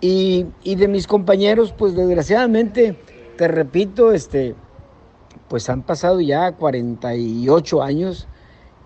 Y, 0.00 0.46
de 0.64 0.88
mis 0.88 1.06
compañeros, 1.06 1.74
pues 1.76 1.94
desgraciadamente, 1.94 2.96
te 3.36 3.48
repito, 3.48 4.12
este, 4.12 4.54
pues 5.50 5.68
han 5.68 5.82
pasado 5.82 6.20
ya 6.20 6.52
48 6.52 7.82
años 7.82 8.28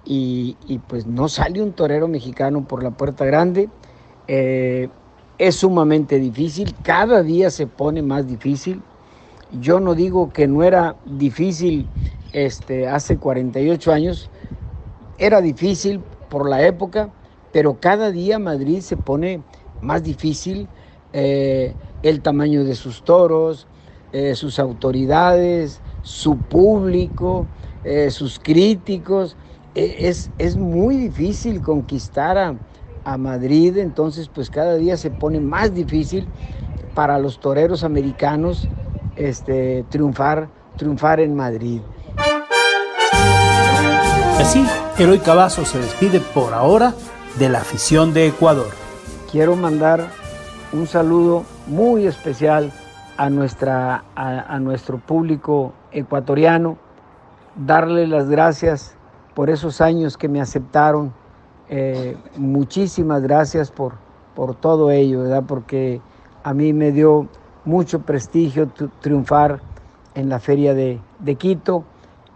y, 0.07 0.57
y 0.66 0.79
pues 0.79 1.07
no 1.07 1.29
sale 1.29 1.61
un 1.61 1.72
torero 1.72 2.09
mexicano 2.09 2.66
por 2.66 2.83
la 2.83 2.90
puerta 2.90 3.27
grande. 3.27 3.68
Eh, 4.29 4.88
es 5.37 5.57
sumamente 5.57 6.18
difícil, 6.18 6.74
cada 6.83 7.22
día 7.22 7.50
se 7.50 7.66
pone 7.66 8.00
más 8.00 8.27
difícil. 8.27 8.81
Yo 9.61 9.79
no 9.79 9.94
digo 9.94 10.33
que 10.33 10.48
no 10.48 10.62
era 10.62 10.96
difícil 11.05 11.87
este, 12.33 12.88
hace 12.88 13.18
48 13.18 13.92
años, 13.92 14.31
era 15.18 15.42
difícil 15.42 16.00
por 16.31 16.48
la 16.48 16.66
época, 16.66 17.11
pero 17.53 17.79
cada 17.79 18.11
día 18.11 18.38
Madrid 18.38 18.81
se 18.81 18.96
pone 18.96 19.42
más 19.83 20.03
difícil. 20.03 20.66
Eh, 21.12 21.74
el 22.03 22.22
tamaño 22.22 22.64
de 22.64 22.74
sus 22.74 23.05
toros, 23.05 23.66
eh, 24.12 24.35
sus 24.35 24.59
autoridades, 24.59 25.83
su 26.05 26.37
público, 26.37 27.47
sus 28.11 28.38
críticos. 28.38 29.37
es, 29.75 30.31
es 30.38 30.57
muy 30.57 30.97
difícil 30.97 31.61
conquistar 31.61 32.38
a, 32.38 32.55
a 33.05 33.19
Madrid, 33.19 33.77
entonces 33.77 34.29
pues 34.33 34.51
cada 34.51 34.77
día 34.77 34.97
se 34.97 35.11
pone 35.11 35.40
más 35.40 35.75
difícil 35.75 36.27
para 36.95 37.19
los 37.19 37.40
toreros 37.40 37.85
americanos 37.85 38.69
este, 39.17 39.85
triunfar, 39.90 40.49
triunfar 40.77 41.21
en 41.21 41.35
Madrid. 41.35 41.81
Así, 44.38 44.67
Eloy 44.99 45.19
Cavazo 45.19 45.64
se 45.64 45.79
despide 45.79 46.21
por 46.21 46.55
ahora 46.55 46.95
de 47.38 47.49
la 47.49 47.59
afición 47.59 48.12
de 48.12 48.29
Ecuador. 48.29 48.69
Quiero 49.31 49.57
mandar 49.57 50.09
un 50.73 50.87
saludo 50.87 51.45
muy 51.67 52.07
especial 52.07 52.73
a, 53.16 53.31
nuestra, 53.31 54.05
a, 54.14 54.59
nuestro 54.59 54.98
público 54.98 55.72
ecuatoriano, 55.92 56.77
darle 57.57 58.07
las 58.07 58.29
gracias 58.29 58.96
por 59.35 59.50
esos 59.50 59.81
años 59.81 60.16
que 60.16 60.29
me 60.29 60.40
aceptaron 60.40 61.12
eh, 61.68 62.16
muchísimas 62.37 63.22
gracias 63.22 63.70
por, 63.70 63.94
por 64.35 64.55
todo 64.55 64.90
ello, 64.90 65.20
¿verdad? 65.22 65.44
Porque 65.46 66.00
a 66.42 66.53
mí 66.53 66.72
me 66.72 66.92
dio 66.92 67.29
mucho 67.64 68.00
prestigio 68.03 68.70
triunfar 69.00 69.61
en 70.14 70.29
la 70.29 70.38
feria 70.38 70.74
de, 70.74 71.00
Quito 71.38 71.85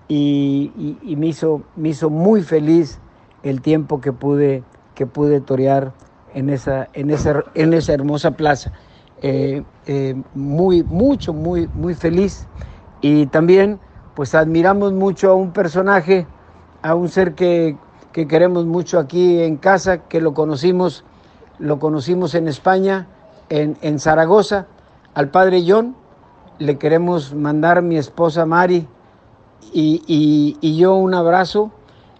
y, 0.08 0.96
me, 1.18 1.26
hizo, 1.26 1.62
me 1.76 1.90
hizo 1.90 2.08
muy 2.08 2.42
feliz 2.42 2.98
el 3.42 3.60
tiempo 3.60 4.00
que 4.00 4.12
pude, 4.12 4.62
que 4.94 5.06
pude 5.06 5.40
torear 5.40 5.92
en 6.34 6.48
esa, 6.48 6.88
en 6.94 7.10
esa, 7.10 7.44
en 7.54 7.74
esa 7.74 7.92
hermosa 7.92 8.30
plaza. 8.32 8.72
Eh, 9.22 9.62
eh, 9.86 10.14
muy, 10.34 10.82
mucho, 10.82 11.32
muy, 11.32 11.68
muy 11.74 11.94
feliz. 11.94 12.46
Y 13.00 13.26
también, 13.26 13.80
pues 14.14 14.34
admiramos 14.34 14.92
mucho 14.92 15.30
a 15.30 15.34
un 15.34 15.52
personaje, 15.52 16.26
a 16.82 16.94
un 16.94 17.08
ser 17.08 17.34
que 17.34 17.76
que 18.12 18.26
queremos 18.26 18.66
mucho 18.66 18.98
aquí 18.98 19.40
en 19.42 19.56
casa, 19.56 20.08
que 20.08 20.20
lo 20.20 20.34
conocimos, 20.34 21.04
lo 21.58 21.78
conocimos 21.78 22.34
en 22.34 22.48
España, 22.48 23.06
en, 23.48 23.98
Zaragoza, 23.98 24.66
al 25.14 25.30
padre 25.30 25.62
John, 25.66 25.94
le 26.58 26.78
queremos 26.78 27.34
mandar 27.34 27.82
mi 27.82 27.96
esposa 27.96 28.44
Mari 28.44 28.88
y, 29.72 30.76
yo 30.76 30.96
un 30.96 31.14
abrazo 31.14 31.70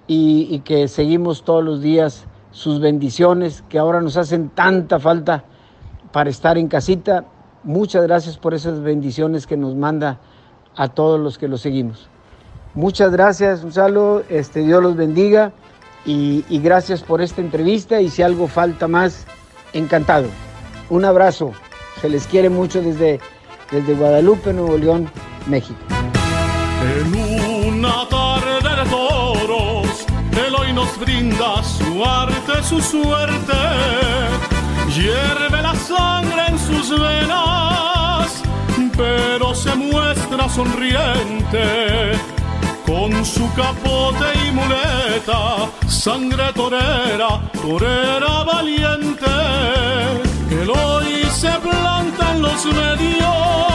y, 0.07 0.47
y, 0.51 0.61
que 0.61 0.89
seguimos 0.89 1.43
todos 1.43 1.65
los 1.65 1.81
días 1.83 2.27
sus 2.51 2.81
bendiciones 2.81 3.63
que 3.69 3.79
ahora 3.79 4.01
nos 4.01 4.17
hacen 4.17 4.51
tanta 4.51 5.01
falta 5.01 5.45
para 6.13 6.31
estar 6.31 6.59
en 6.59 6.69
casita. 6.69 7.25
Muchas 7.65 8.05
gracias 8.05 8.39
por 8.39 8.55
esas 8.55 8.81
bendiciones 8.81 9.47
que 9.47 9.57
nos 9.57 9.75
manda 9.75 10.19
a 10.77 10.89
todos 10.89 11.19
los 11.21 11.39
que 11.39 11.49
lo 11.49 11.59
seguimos. 11.59 12.09
Muchas 12.75 13.11
gracias, 13.11 13.63
Gonzalo. 13.63 14.23
Este, 14.29 14.61
Dios 14.61 14.83
los 14.83 14.97
bendiga. 14.97 15.53
Y, 16.05 16.43
gracias 16.61 17.03
por 17.03 17.21
esta 17.21 17.41
entrevista 17.41 18.01
y 18.01 18.09
si 18.09 18.23
algo 18.23 18.49
falta 18.49 18.89
más, 18.89 19.27
encantado. 19.75 20.29
Un 20.89 21.05
abrazo, 21.05 21.53
se 22.01 22.09
les 22.09 22.27
quiere 22.27 22.49
mucho 22.49 22.81
desde, 22.81 23.21
desde 23.71 23.95
Guadalupe, 23.95 24.55
Nuevo 24.55 24.79
León, 24.79 25.11
México. 25.49 25.79
En 26.81 27.75
una 27.75 28.09
tarde 28.09 28.77
de 28.77 28.91
toros, 28.91 30.07
el 30.33 30.75
nos 30.75 30.99
brinda 30.99 31.63
su 31.63 32.03
arte, 32.03 32.63
su 32.63 32.81
suerte, 32.81 33.53
hierve 34.99 35.63
la 35.63 35.75
sangre 35.75 36.47
en 36.49 36.59
sus 36.59 36.91
venas, 36.91 38.43
pero 38.97 39.53
cara 40.29 40.49
sonriente, 40.49 42.13
con 42.87 43.25
su 43.25 43.47
capote 43.55 44.27
y 44.47 44.51
muleta, 44.53 45.69
sangre 45.87 46.53
torera, 46.55 47.41
torera 47.63 48.45
valiente, 48.45 49.35
que 50.49 50.61
hoy 50.69 51.25
se 51.31 51.51
planta 51.51 52.33
en 52.33 52.43
los 52.43 52.65
medios, 52.67 53.68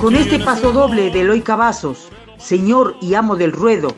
Con 0.00 0.14
este 0.14 0.38
paso 0.38 0.70
doble 0.72 1.10
de 1.10 1.22
Eloy 1.22 1.42
Cavazos, 1.42 2.08
Señor 2.38 2.96
y 3.00 3.14
Amo 3.14 3.34
del 3.34 3.50
Ruedo, 3.50 3.88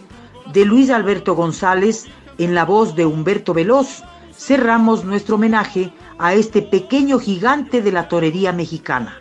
de 0.53 0.65
Luis 0.65 0.89
Alberto 0.89 1.35
González, 1.35 2.07
en 2.39 2.55
la 2.55 2.65
voz 2.65 2.97
de 2.97 3.05
Humberto 3.05 3.53
Veloz, 3.53 4.03
cerramos 4.35 5.05
nuestro 5.05 5.35
homenaje 5.35 5.93
a 6.19 6.33
este 6.33 6.63
pequeño 6.63 7.19
gigante 7.19 7.83
de 7.83 7.93
la 7.93 8.09
torería 8.09 8.53
mexicana. 8.53 9.19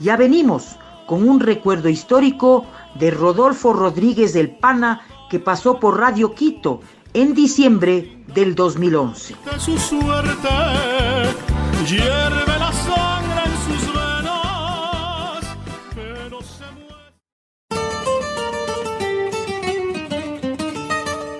Ya 0.00 0.16
venimos 0.16 0.76
con 1.06 1.28
un 1.28 1.40
recuerdo 1.40 1.90
histórico 1.90 2.64
de 2.94 3.10
Rodolfo 3.10 3.74
Rodríguez 3.74 4.32
del 4.32 4.50
Pana 4.56 5.02
que 5.28 5.40
pasó 5.40 5.78
por 5.78 5.98
Radio 5.98 6.34
Quito 6.34 6.80
en 7.12 7.34
diciembre 7.34 8.18
del 8.34 8.54
2011. 8.54 9.36
de 9.44 9.60
su 9.60 9.78
suerte, 9.78 10.48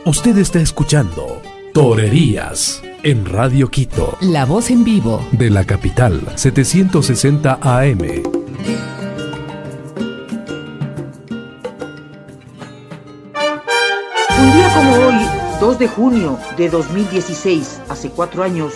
Usted 0.07 0.37
está 0.37 0.61
escuchando 0.61 1.41
Torerías 1.73 2.83
en 3.03 3.25
Radio 3.25 3.71
Quito. 3.71 4.19
La 4.21 4.45
voz 4.45 4.71
en 4.71 4.85
vivo. 4.85 5.27
De 5.33 5.49
la 5.49 5.65
capital, 5.65 6.21
760 6.35 7.59
AM. 7.63 8.01
Un 14.39 14.53
día 14.53 14.75
como 14.75 14.95
hoy, 15.07 15.15
2 15.59 15.79
de 15.79 15.89
junio 15.89 16.39
de 16.59 16.69
2016, 16.69 17.81
hace 17.89 18.11
cuatro 18.11 18.43
años, 18.43 18.75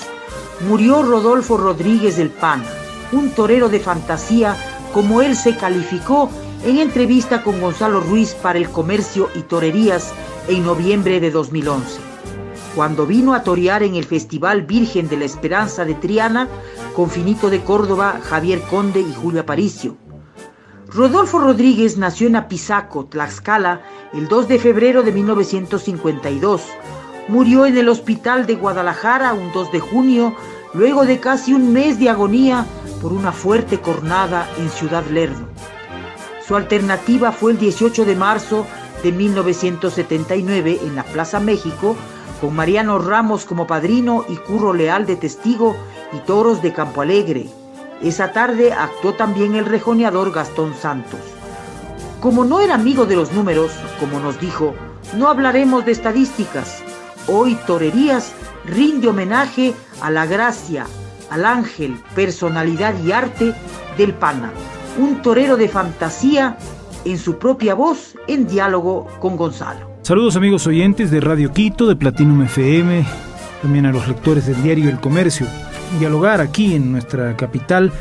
murió 0.67 1.03
Rodolfo 1.03 1.59
Rodríguez 1.59 2.17
del 2.17 2.31
Pana, 2.31 2.65
un 3.13 3.33
torero 3.33 3.69
de 3.69 3.81
fantasía 3.81 4.57
como 4.95 5.21
él 5.21 5.37
se 5.37 5.55
calificó 5.59 6.31
en 6.65 6.79
entrevista 6.79 7.43
con 7.43 7.61
Gonzalo 7.61 8.01
Ruiz 8.01 8.33
para 8.33 8.59
el 8.59 8.71
Comercio 8.71 9.29
y 9.35 9.43
Torerías 9.43 10.15
en 10.49 10.65
noviembre 10.65 11.21
de 11.21 11.31
2011, 11.31 12.01
cuando 12.75 13.07
vino 13.07 13.35
a 13.35 13.43
torear 13.43 13.83
en 13.83 13.95
el 13.95 14.05
Festival 14.05 14.63
Virgen 14.63 15.09
de 15.09 15.19
la 15.19 15.27
Esperanza 15.27 15.85
de 15.85 15.95
Triana 15.95 16.49
con 16.97 17.11
Finito 17.11 17.51
de 17.51 17.61
Córdoba, 17.61 18.21
Javier 18.23 18.61
Conde 18.63 19.01
y 19.01 19.13
Julio 19.13 19.43
Aparicio. 19.43 19.97
Rodolfo 20.89 21.39
Rodríguez 21.39 21.99
nació 21.99 22.29
en 22.29 22.37
Apizaco, 22.37 23.05
Tlaxcala, 23.05 23.83
el 24.15 24.27
2 24.27 24.49
de 24.49 24.59
febrero 24.59 25.03
de 25.03 25.13
1952. 25.13 26.63
Murió 27.29 27.67
en 27.67 27.77
el 27.77 27.91
hospital 27.91 28.47
de 28.47 28.55
Guadalajara 28.55 29.35
un 29.35 29.53
2 29.53 29.71
de 29.71 29.81
junio, 29.81 30.35
luego 30.73 31.05
de 31.05 31.21
casi 31.21 31.53
un 31.53 31.75
mes 31.75 31.99
de 31.99 32.09
agonía 32.09 32.65
por 33.03 33.13
una 33.13 33.33
fuerte 33.33 33.81
cornada 33.81 34.49
en 34.59 34.71
Ciudad 34.71 35.05
Lerdo. 35.07 35.47
Su 36.47 36.57
alternativa 36.57 37.33
fue 37.33 37.53
el 37.53 37.59
18 37.59 38.07
de 38.07 38.17
marzo 38.17 38.67
de 39.03 39.13
1979 39.13 40.81
en 40.83 40.97
la 40.97 41.05
Plaza 41.05 41.41
México, 41.41 41.97
con 42.41 42.55
Mariano 42.55 42.99
Ramos 42.99 43.45
como 43.45 43.67
padrino 43.67 44.25
y 44.29 44.37
Curro 44.37 44.73
Leal 44.73 45.07
de 45.07 45.17
testigo 45.17 45.77
y 46.13 46.19
toros 46.19 46.63
de 46.63 46.73
Campo 46.73 47.03
Alegre. 47.03 47.49
Esa 48.03 48.33
tarde 48.33 48.73
actuó 48.73 49.15
también 49.15 49.55
el 49.57 49.65
rejoneador 49.65 50.33
Gastón 50.33 50.75
Santos. 50.75 51.21
Como 52.21 52.45
no 52.45 52.61
era 52.61 52.75
amigo 52.75 53.07
de 53.07 53.17
los 53.17 53.33
números, 53.33 53.73
como 54.01 54.21
nos 54.21 54.41
dijo, 54.41 54.75
no 55.17 55.29
hablaremos 55.29 55.85
de 55.85 55.93
estadísticas. 55.93 56.83
Hoy 57.27 57.57
Torerías 57.67 58.33
rinde 58.65 59.09
homenaje 59.09 59.75
a 60.01 60.11
la 60.11 60.27
gracia, 60.27 60.87
al 61.31 61.45
ángel, 61.45 62.01
personalidad 62.15 62.95
y 63.03 63.13
arte 63.13 63.55
del 63.97 64.15
Pana, 64.15 64.53
un 64.99 65.23
torero 65.23 65.57
de 65.57 65.69
fantasía 65.69 66.57
en 67.11 67.19
su 67.19 67.39
propia 67.39 67.75
voz 67.75 68.17
en 68.27 68.47
diálogo 68.47 69.07
con 69.21 69.37
Gonzalo. 69.37 69.99
Saludos 70.03 70.37
amigos 70.37 70.67
oyentes 70.67 71.11
de 71.11 71.21
Radio 71.21 71.53
Quito, 71.53 71.87
de 71.87 71.97
Platinum 71.97 72.43
FM, 72.43 73.05
también 73.63 73.87
a 73.87 73.93
los 73.93 74.09
lectores 74.09 74.47
del 74.47 74.63
diario 74.63 74.89
El 74.89 75.01
Comercio. 75.01 75.47
Dialogar 75.99 76.41
aquí 76.41 76.75
en 76.75 76.93
nuestra 76.93 77.37
capital 77.37 77.93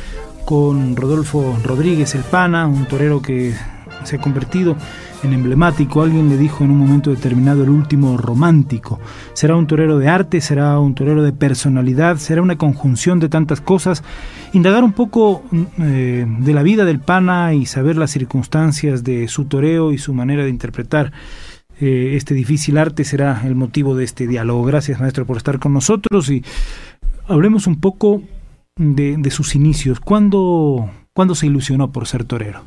con 0.46 0.96
Rodolfo 0.96 1.58
Rodríguez 1.64 2.16
El 2.16 2.24
Pana, 2.24 2.68
un 2.68 2.86
torero 2.86 3.22
que 3.22 3.54
se 4.04 4.16
ha 4.16 4.20
convertido 4.20 4.76
en 5.24 5.34
emblemático. 5.34 6.02
Alguien 6.02 6.30
le 6.30 6.38
dijo 6.38 6.64
en 6.64 6.72
un 6.72 6.78
momento 6.78 7.10
determinado 7.10 7.64
el 7.64 7.70
último 7.70 8.18
romántico. 8.18 9.00
Será 9.34 9.56
un 9.56 9.68
torero 9.68 9.98
de 10.00 10.08
arte, 10.08 10.42
será 10.42 10.80
un 10.80 10.96
torero 10.96 11.24
de 11.24 11.34
personalidad, 11.34 12.18
será 12.18 12.42
una 12.42 12.58
conjunción 12.58 13.20
de 13.20 13.30
tantas 13.30 13.62
cosas. 13.62 14.04
Indagar 14.54 14.84
un 14.84 14.94
poco 14.94 15.44
eh, 15.80 16.26
de 16.28 16.54
la 16.54 16.64
vida 16.64 16.86
del 16.86 17.00
Pana 17.00 17.54
y 17.54 17.66
saber 17.66 17.98
las 17.98 18.12
circunstancias 18.12 19.04
de 19.04 19.28
su 19.28 19.46
toreo 19.46 19.92
y 19.92 19.98
su 19.98 20.14
manera 20.14 20.44
de 20.44 20.50
interpretar 20.50 21.12
eh, 21.80 22.14
este 22.16 22.34
difícil 22.34 22.78
arte 22.78 23.04
será 23.04 23.44
el 23.46 23.56
motivo 23.56 23.96
de 23.96 24.04
este 24.04 24.28
diálogo. 24.28 24.64
Gracias 24.64 25.00
maestro 25.00 25.26
por 25.26 25.38
estar 25.38 25.60
con 25.60 25.74
nosotros 25.74 26.30
y 26.30 26.44
hablemos 27.28 27.68
un 27.68 27.80
poco 27.80 28.22
de, 28.78 29.18
de 29.18 29.32
sus 29.32 29.56
inicios. 29.56 30.00
¿Cuándo, 30.00 30.90
¿Cuándo 31.14 31.36
se 31.36 31.48
ilusionó 31.48 31.92
por 31.92 32.08
ser 32.08 32.24
torero? 32.24 32.62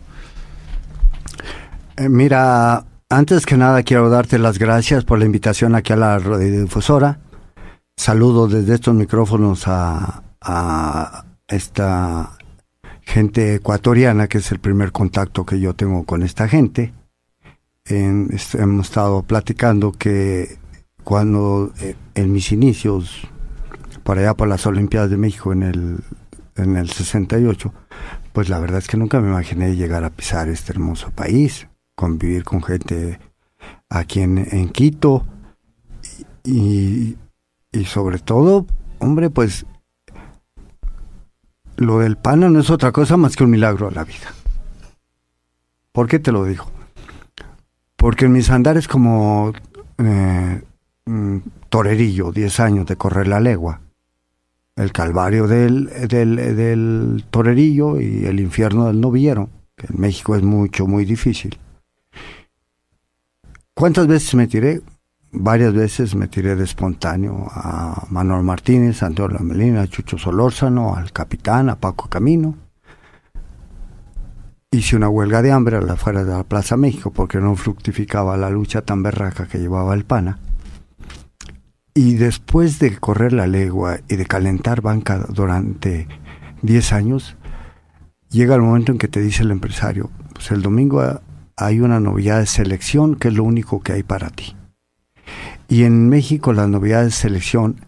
Eh, 2.01 2.09
mira, 2.09 2.84
antes 3.11 3.44
que 3.44 3.57
nada 3.57 3.82
quiero 3.82 4.09
darte 4.09 4.38
las 4.38 4.59
gracias 4.59 5.05
por 5.05 5.18
la 5.18 5.26
invitación 5.26 5.74
aquí 5.74 5.92
a 5.92 5.96
la 5.96 6.18
radiodifusora. 6.18 7.20
Saludo 7.96 8.48
desde 8.48 8.74
estos 8.74 8.94
micrófonos 8.94 9.64
a, 9.66 10.22
esta 11.46 12.38
gente 13.03 13.57
ecuatoriana, 13.57 14.28
que 14.28 14.38
es 14.38 14.51
el 14.53 14.61
primer 14.61 14.92
contacto 14.92 15.44
que 15.44 15.61
yo 15.61 15.74
tengo 15.74 16.05
con 16.05 16.22
esta 16.22 16.48
gente. 16.48 16.94
En- 17.84 18.28
est- 18.32 18.55
hemos 18.55 18.86
estado 18.88 19.22
platicando 19.24 19.92
que 19.92 20.59
cuando 21.05 21.72
eh, 21.80 21.96
en 22.14 22.32
mis 22.32 22.53
inicios, 22.53 23.28
por 24.05 24.16
allá 24.18 24.34
por 24.34 24.48
las 24.48 24.64
Olimpiadas 24.66 25.11
de 25.11 25.16
México 25.18 25.53
en 25.53 25.62
el, 25.64 25.98
en 26.57 26.76
el 26.76 26.88
68, 26.88 27.74
pues 28.32 28.48
la 28.48 28.61
verdad 28.61 28.78
es 28.78 28.86
que 28.86 28.96
nunca 28.96 29.20
me 29.20 29.28
imaginé 29.28 29.74
llegar 29.76 30.05
a 30.05 30.11
pisar 30.11 30.48
este 30.48 30.72
hermoso 30.72 31.11
país, 31.11 31.66
convivir 32.01 32.44
con 32.44 32.62
gente 32.62 33.20
aquí 33.90 34.20
en, 34.22 34.38
en 34.38 34.70
Quito 34.70 35.26
y, 36.42 37.18
y 37.70 37.84
sobre 37.84 38.18
todo, 38.18 38.66
hombre, 39.01 39.28
pues 39.28 39.66
lo 41.76 41.98
del 41.98 42.16
pana 42.16 42.48
no 42.48 42.59
es 42.59 42.70
otra 42.70 42.90
cosa 42.90 43.18
más 43.18 43.36
que 43.36 43.44
un 43.44 43.51
milagro 43.51 43.88
a 43.88 43.90
la 43.90 44.05
vida. 44.05 44.32
¿Por 45.92 46.09
qué 46.09 46.18
te 46.18 46.32
lo 46.32 46.46
digo? 46.46 46.70
Porque 47.96 48.24
en 48.24 48.32
mis 48.32 48.48
andares 48.48 48.88
como 48.88 49.53
eh, 49.98 50.62
mm, 51.05 51.36
torerillo, 51.68 52.32
10 52.32 52.61
años 52.61 52.86
de 52.86 52.96
correr 52.96 53.28
la 53.28 53.40
legua, 53.40 53.82
el 54.74 54.90
calvario 54.92 55.46
del, 55.46 55.90
del, 56.09 56.36
del 56.36 57.26
torerillo 57.30 58.01
y 58.01 58.24
el 58.24 58.40
infierno 58.40 58.86
del 58.86 59.03
novillero, 59.03 59.51
que 59.76 59.88
en 59.92 60.01
México 60.01 60.34
es 60.34 60.42
mucho, 60.42 60.86
muy 60.86 61.05
difícil. 61.05 61.59
¿Cuántas 63.81 64.07
veces 64.07 64.35
me 64.35 64.47
tiré? 64.47 64.83
Varias 65.33 65.72
veces 65.72 66.14
me 66.14 66.28
tiré 66.28 66.55
de 66.55 66.64
espontáneo 66.64 67.47
a 67.51 68.07
Manuel 68.11 68.43
Martínez, 68.43 69.03
a 69.03 69.07
Antonio 69.07 69.39
Lamelina, 69.39 69.81
a 69.81 69.87
Chucho 69.87 70.18
Solórzano, 70.18 70.97
al 70.97 71.12
capitán, 71.12 71.70
a 71.70 71.76
Paco 71.76 72.07
Camino. 72.11 72.57
Hice 74.70 74.97
una 74.97 75.09
huelga 75.09 75.41
de 75.41 75.53
hambre 75.53 75.78
a 75.78 75.81
la 75.81 75.95
afuera 75.95 76.24
de 76.24 76.31
la 76.31 76.45
Plaza 76.45 76.76
México 76.76 77.11
porque 77.11 77.39
no 77.39 77.57
fructificaba 77.57 78.37
la 78.37 78.51
lucha 78.51 78.83
tan 78.83 79.03
berraca 79.03 79.47
que 79.47 79.57
llevaba 79.57 79.95
el 79.95 80.05
pana. 80.05 80.39
Y 81.95 82.16
después 82.16 82.81
de 82.81 82.99
correr 82.99 83.33
la 83.33 83.47
legua 83.47 84.01
y 84.11 84.16
de 84.16 84.26
calentar 84.26 84.83
banca 84.83 85.24
durante 85.31 86.07
10 86.61 86.93
años, 86.93 87.35
llega 88.28 88.57
el 88.57 88.61
momento 88.61 88.93
en 88.93 88.99
que 88.99 89.09
te 89.09 89.22
dice 89.22 89.43
el 89.43 89.51
empresario, 89.53 90.11
pues 90.35 90.51
el 90.51 90.61
domingo 90.61 91.22
hay 91.61 91.81
una 91.81 92.01
novedad 92.01 92.41
de 92.41 92.47
selección 92.47 93.15
que 93.17 93.29
es 93.29 93.35
lo 93.35 93.45
único 93.45 93.81
que 93.83 93.93
hay 93.93 94.03
para 94.03 94.31
ti. 94.31 94.57
Y 95.69 95.85
en 95.85 96.09
México 96.09 96.53
las 96.53 96.69
novedades 96.69 97.09
de 97.09 97.13
selección 97.13 97.85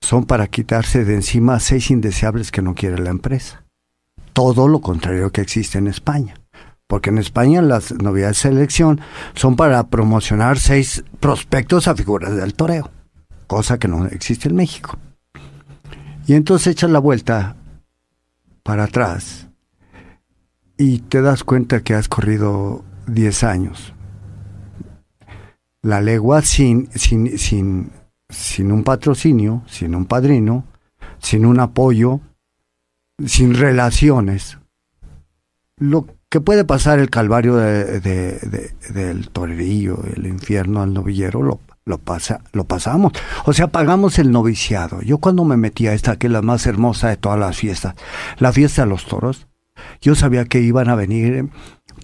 son 0.00 0.26
para 0.26 0.46
quitarse 0.46 1.04
de 1.04 1.14
encima 1.14 1.58
seis 1.58 1.90
indeseables 1.90 2.52
que 2.52 2.62
no 2.62 2.74
quiere 2.74 2.98
la 2.98 3.10
empresa. 3.10 3.64
Todo 4.34 4.68
lo 4.68 4.80
contrario 4.80 5.32
que 5.32 5.40
existe 5.40 5.78
en 5.78 5.86
España. 5.86 6.34
Porque 6.86 7.08
en 7.08 7.18
España 7.18 7.62
las 7.62 7.92
novedades 7.92 8.36
de 8.36 8.50
selección 8.50 9.00
son 9.34 9.56
para 9.56 9.84
promocionar 9.84 10.58
seis 10.58 11.02
prospectos 11.18 11.88
a 11.88 11.96
figuras 11.96 12.36
del 12.36 12.54
toreo, 12.54 12.90
cosa 13.46 13.78
que 13.78 13.88
no 13.88 14.04
existe 14.06 14.50
en 14.50 14.56
México. 14.56 14.98
Y 16.26 16.34
entonces 16.34 16.68
echas 16.68 16.90
la 16.90 16.98
vuelta 16.98 17.56
para 18.62 18.84
atrás 18.84 19.48
y 20.76 20.98
te 20.98 21.22
das 21.22 21.42
cuenta 21.42 21.82
que 21.82 21.94
has 21.94 22.08
corrido 22.08 22.84
10 23.06 23.44
años. 23.44 23.94
La 25.82 26.00
legua 26.00 26.42
sin, 26.42 26.88
sin, 26.92 27.38
sin, 27.38 27.90
sin 28.28 28.72
un 28.72 28.84
patrocinio, 28.84 29.62
sin 29.66 29.94
un 29.94 30.06
padrino, 30.06 30.64
sin 31.18 31.44
un 31.46 31.60
apoyo, 31.60 32.20
sin 33.24 33.54
relaciones. 33.54 34.58
Lo 35.76 36.06
que 36.28 36.40
puede 36.40 36.64
pasar 36.64 36.98
el 36.98 37.10
calvario 37.10 37.56
de, 37.56 38.00
del 38.90 39.28
torerillo, 39.30 40.02
el 40.16 40.26
infierno 40.26 40.82
al 40.82 40.92
novillero, 40.92 41.42
lo, 41.42 41.60
lo, 41.84 41.98
pasa, 41.98 42.40
lo 42.52 42.64
pasamos. 42.64 43.12
O 43.44 43.52
sea, 43.52 43.68
pagamos 43.68 44.18
el 44.18 44.32
noviciado. 44.32 45.00
Yo 45.02 45.18
cuando 45.18 45.44
me 45.44 45.56
metí 45.56 45.86
a 45.86 45.94
esta, 45.94 46.16
que 46.16 46.26
es 46.26 46.32
la 46.32 46.42
más 46.42 46.66
hermosa 46.66 47.08
de 47.08 47.16
todas 47.16 47.38
las 47.38 47.56
fiestas, 47.56 47.94
la 48.38 48.52
fiesta 48.52 48.82
de 48.82 48.88
los 48.88 49.06
toros, 49.06 49.46
yo 50.00 50.14
sabía 50.14 50.44
que 50.46 50.60
iban 50.60 50.88
a 50.88 50.94
venir 50.94 51.50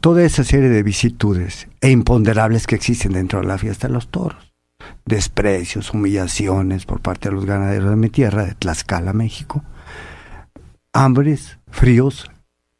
toda 0.00 0.24
esa 0.24 0.44
serie 0.44 0.68
de 0.68 0.82
vicitudes 0.82 1.68
e 1.80 1.90
imponderables 1.90 2.66
que 2.66 2.74
existen 2.74 3.12
dentro 3.12 3.40
de 3.40 3.46
la 3.46 3.58
fiesta 3.58 3.88
de 3.88 3.94
los 3.94 4.08
toros. 4.08 4.52
Desprecios, 5.04 5.92
humillaciones 5.92 6.86
por 6.86 7.00
parte 7.00 7.28
de 7.28 7.34
los 7.34 7.44
ganaderos 7.44 7.90
de 7.90 7.96
mi 7.96 8.08
tierra, 8.08 8.44
de 8.44 8.54
Tlaxcala, 8.54 9.12
México. 9.12 9.62
Hambres, 10.92 11.58
fríos, 11.70 12.30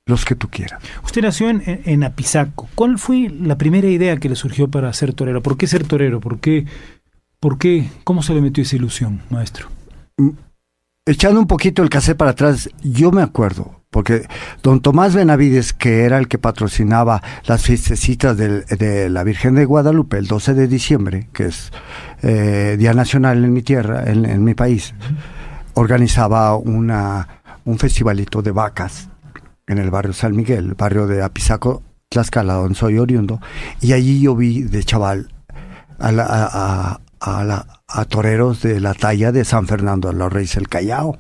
los 0.07 0.25
que 0.25 0.35
tú 0.35 0.49
quieras. 0.49 0.83
Usted 1.05 1.23
nació 1.23 1.51
en, 1.51 1.63
en, 1.67 2.05
Apizaco. 2.05 2.69
¿Cuál 2.75 2.99
fue 2.99 3.29
la 3.29 3.57
primera 3.57 3.89
idea 3.89 4.17
que 4.17 4.29
le 4.29 4.37
surgió 4.37 4.69
para 4.69 4.93
ser 4.93 5.13
torero? 5.13 5.43
¿Por 5.43 5.57
qué 5.57 5.67
ser 5.67 5.87
torero? 5.87 6.21
¿Por 6.21 6.41
qué, 6.41 6.67
por 7.39 7.59
qué, 7.59 7.89
cómo 8.05 8.23
se 8.23 8.35
le 8.35 8.41
metió 8.41 8.63
esa 8.63 8.77
ilusión, 8.77 9.23
maestro? 9.31 9.69
Echando 11.07 11.41
un 11.41 11.47
poquito 11.47 11.83
el 11.83 11.89
cassette 11.89 12.19
para 12.19 12.33
atrás, 12.33 12.69
yo 12.83 13.11
me 13.11 13.23
acuerdo, 13.23 13.83
porque 13.89 14.29
don 14.63 14.81
Tomás 14.81 15.15
Benavides, 15.15 15.73
que 15.73 16.05
era 16.05 16.19
el 16.19 16.29
que 16.29 16.37
patrocinaba 16.37 17.23
las 17.47 17.63
fiestecitas 17.63 18.37
de 18.37 19.09
la 19.09 19.25
Virgen 19.25 19.55
de 19.55 19.65
Guadalupe 19.65 20.19
el 20.19 20.27
12 20.27 20.53
de 20.53 20.69
diciembre, 20.69 21.31
que 21.33 21.47
es 21.47 21.73
eh, 22.23 22.77
Día 22.79 22.93
Nacional 22.93 23.43
en 23.43 23.51
mi 23.51 23.63
tierra, 23.63 24.05
en, 24.11 24.45
mi 24.45 24.55
país, 24.55 24.95
organizaba 25.73 26.55
una, 26.57 27.41
un 27.65 27.79
festivalito 27.79 28.43
de 28.43 28.51
vacas 28.51 29.09
en 29.67 29.79
el 29.79 29.91
barrio 29.91 30.13
San 30.13 30.37
Miguel, 30.37 30.75
barrio 30.75 31.07
de 31.07 31.23
Apizaco, 31.23 31.83
Tlaxcala, 32.11 32.55
donde 32.55 32.75
soy 32.75 32.99
oriundo, 32.99 33.41
y 33.81 33.95
allí 33.95 34.21
yo 34.21 34.37
vi 34.37 34.65
de 34.65 34.85
chaval 34.85 35.33
a, 35.99 36.99
a 37.21 37.80
toreros 38.09 38.63
de 38.63 38.81
la 38.81 38.95
talla 38.95 39.33
de 39.33 39.45
San 39.45 39.67
Fernando 39.67 40.09
de 40.09 40.15
los 40.15 40.33
Reyes 40.33 40.57
el 40.57 40.69
Callao, 40.69 41.19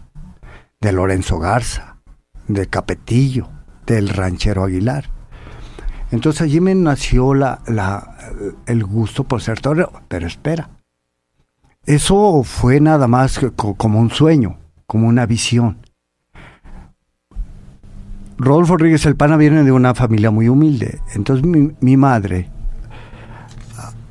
de 0.80 0.92
Lorenzo 0.92 1.38
Garza, 1.38 1.96
de 2.48 2.66
Capetillo, 2.66 3.48
del 3.86 4.08
ranchero 4.08 4.64
Aguilar. 4.64 5.10
Entonces 6.10 6.42
allí 6.42 6.60
me 6.60 6.74
nació 6.74 7.34
la, 7.34 7.60
el 8.66 8.84
gusto 8.84 9.24
por 9.24 9.42
ser 9.42 9.60
torero, 9.60 9.92
pero 10.08 10.26
espera. 10.26 10.70
Eso 11.86 12.42
fue 12.44 12.80
nada 12.80 13.08
más 13.08 13.40
como 13.76 14.00
un 14.00 14.10
sueño, 14.10 14.58
como 14.86 15.08
una 15.08 15.26
visión. 15.26 15.78
Rodolfo 18.38 18.76
Rodríguez 18.76 19.04
El 19.06 19.16
Pana 19.16 19.36
viene 19.36 19.64
de 19.64 19.72
una 19.72 19.94
familia 19.94 20.30
muy 20.30 20.48
humilde. 20.48 21.00
Entonces 21.14 21.44
mi, 21.44 21.72
mi 21.80 21.96
madre, 21.96 22.48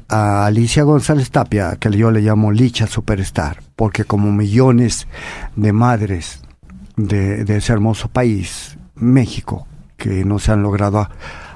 a 0.09 0.45
Alicia 0.45 0.83
González 0.83 1.31
Tapia, 1.31 1.77
que 1.79 1.91
yo 1.91 2.11
le 2.11 2.21
llamo 2.21 2.51
Licha 2.51 2.87
Superstar, 2.87 3.61
porque 3.75 4.03
como 4.03 4.31
millones 4.31 5.07
de 5.55 5.71
madres 5.71 6.41
de, 6.97 7.41
ese 7.55 7.71
hermoso 7.73 8.09
país, 8.09 8.77
México, 8.95 9.67
que 9.97 10.25
no 10.25 10.39
se 10.39 10.51
han 10.51 10.63
logrado 10.63 11.07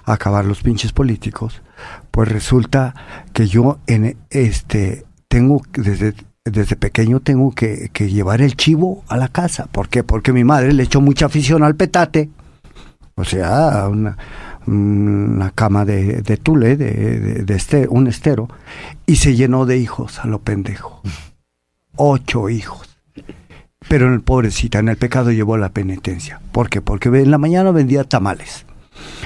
acabar 0.05 0.45
los 0.45 0.61
pinches 0.61 0.93
políticos, 0.93 1.61
pues 2.11 2.29
resulta 2.29 2.93
que 3.33 3.47
yo 3.47 3.79
en 3.87 4.17
este 4.29 5.05
tengo 5.27 5.61
desde 5.73 6.13
desde 6.45 6.75
pequeño 6.75 7.21
tengo 7.21 7.51
que, 7.51 7.89
llevar 7.93 8.41
el 8.41 8.55
chivo 8.55 9.03
a 9.07 9.17
la 9.17 9.29
casa. 9.29 9.67
¿Por 9.71 9.87
qué? 9.87 10.03
Porque 10.03 10.33
mi 10.33 10.43
madre 10.43 10.73
le 10.73 10.83
echó 10.83 10.99
mucha 10.99 11.27
afición 11.27 11.63
al 11.63 11.75
petate. 11.75 12.29
O 13.15 13.23
sea, 13.23 13.87
una, 13.89 14.17
una 14.67 15.51
cama 15.51 15.85
de, 15.85 16.21
de 16.21 16.37
tule, 16.37 16.77
de, 16.77 17.45
este, 17.53 17.87
un 17.87 18.07
estero, 18.07 18.47
y 19.05 19.17
se 19.17 19.35
llenó 19.35 19.65
de 19.65 19.77
hijos 19.77 20.19
a 20.19 20.27
lo 20.27 20.39
pendejo. 20.39 21.01
Ocho 21.95 22.49
hijos. 22.49 22.97
Pero 23.87 24.07
en 24.07 24.13
el 24.13 24.21
pobrecita, 24.21 24.79
en 24.79 24.89
el 24.89 24.97
pecado 24.97 25.31
llevó 25.31 25.57
la 25.57 25.69
penitencia. 25.69 26.41
¿Por 26.51 26.69
qué? 26.69 26.81
Porque 26.81 27.09
en 27.09 27.31
la 27.31 27.37
mañana 27.37 27.71
vendía 27.71 28.03
tamales. 28.03 28.65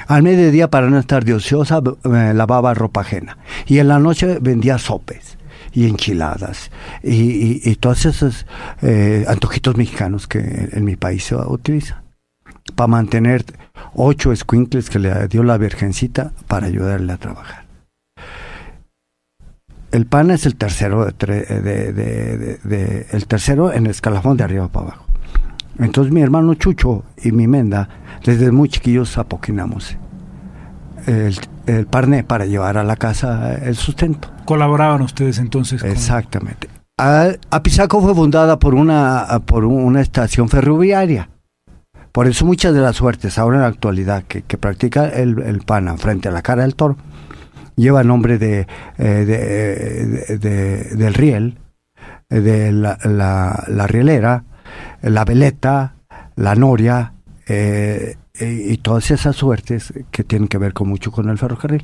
Al 0.07 0.23
mediodía, 0.23 0.69
para 0.69 0.89
no 0.89 0.97
estar 0.97 1.25
de 1.25 1.33
ociosa, 1.33 1.81
lavaba 2.03 2.73
ropa 2.73 3.01
ajena. 3.01 3.37
Y 3.67 3.79
en 3.79 3.89
la 3.89 3.99
noche 3.99 4.39
vendía 4.41 4.77
sopes 4.77 5.37
y 5.73 5.85
enchiladas 5.85 6.71
y, 7.03 7.75
todos 7.75 8.05
esos 8.05 8.47
eh, 8.81 9.25
antojitos 9.27 9.77
mexicanos 9.77 10.25
que 10.25 10.39
en, 10.71 10.83
mi 10.83 10.95
país 10.95 11.25
se 11.25 11.35
utilizan. 11.35 12.06
Para 12.75 12.87
mantener 12.87 13.45
ocho 13.95 14.35
squinkles 14.35 14.89
que 14.89 14.99
le 14.99 15.27
dio 15.27 15.43
la 15.43 15.57
Virgencita 15.57 16.31
para 16.47 16.67
ayudarle 16.67 17.13
a 17.13 17.17
trabajar 17.17 17.67
el 19.91 20.05
pan 20.05 20.31
es 20.31 20.45
el 20.45 20.55
tercero 20.55 21.05
de, 21.05 23.07
el 23.11 23.27
tercero 23.27 23.73
en 23.73 23.85
el 23.85 23.91
escalafón 23.91 24.37
de 24.37 24.43
arriba 24.43 24.67
para 24.67 24.87
abajo. 24.87 25.05
Entonces 25.79 26.13
mi 26.13 26.21
hermano 26.21 26.53
Chucho 26.55 27.03
y 27.23 27.31
mi 27.31 27.47
Menda, 27.47 27.87
desde 28.23 28.51
muy 28.51 28.69
chiquillos 28.69 29.17
apoquinamos 29.17 29.95
el, 31.05 31.39
el 31.67 31.85
parné 31.85 32.23
para 32.23 32.45
llevar 32.45 32.77
a 32.77 32.83
la 32.83 32.95
casa 32.95 33.55
el 33.55 33.75
sustento. 33.75 34.29
¿Colaboraban 34.45 35.01
ustedes 35.01 35.39
entonces? 35.39 35.83
Exactamente. 35.83 36.69
Apizaco 37.51 38.01
fue 38.01 38.15
fundada 38.15 38.57
por 38.57 38.73
una, 38.73 39.27
por 39.45 39.65
una 39.65 40.01
estación 40.01 40.49
ferroviaria. 40.49 41.29
Por 42.17 42.25
eso 42.25 42.47
muchas 42.47 42.73
de 42.73 42.81
las 42.81 42.95
suertes 42.95 43.37
ahora 43.37 43.57
en 43.57 43.61
la 43.61 43.67
actualidad 43.67 44.23
que, 44.23 44.41
practica 44.57 45.07
el, 45.07 45.39
el 45.39 45.59
pana 45.59 45.97
frente 45.97 46.27
a 46.27 46.31
la 46.31 46.41
cara 46.41 46.63
del 46.63 46.73
toro 46.73 46.97
lleva 47.75 48.01
el 48.01 48.07
nombre 48.07 48.39
de, 48.39 48.65
eh, 48.97 50.39
del 50.97 51.13
riel, 51.13 51.59
de 52.27 52.71
la, 52.71 52.97
la, 53.03 53.85
rielera, 53.85 54.45
la 55.03 55.25
veleta, 55.25 55.93
la 56.35 56.55
noria, 56.55 57.13
eh, 57.47 58.17
y 58.39 58.77
todas 58.77 59.11
esas 59.11 59.35
suertes 59.35 59.93
que 60.09 60.23
tienen 60.23 60.47
que 60.47 60.57
ver 60.57 60.73
con 60.73 60.89
mucho 60.89 61.11
con 61.11 61.29
el 61.29 61.37
ferrocarril. 61.37 61.83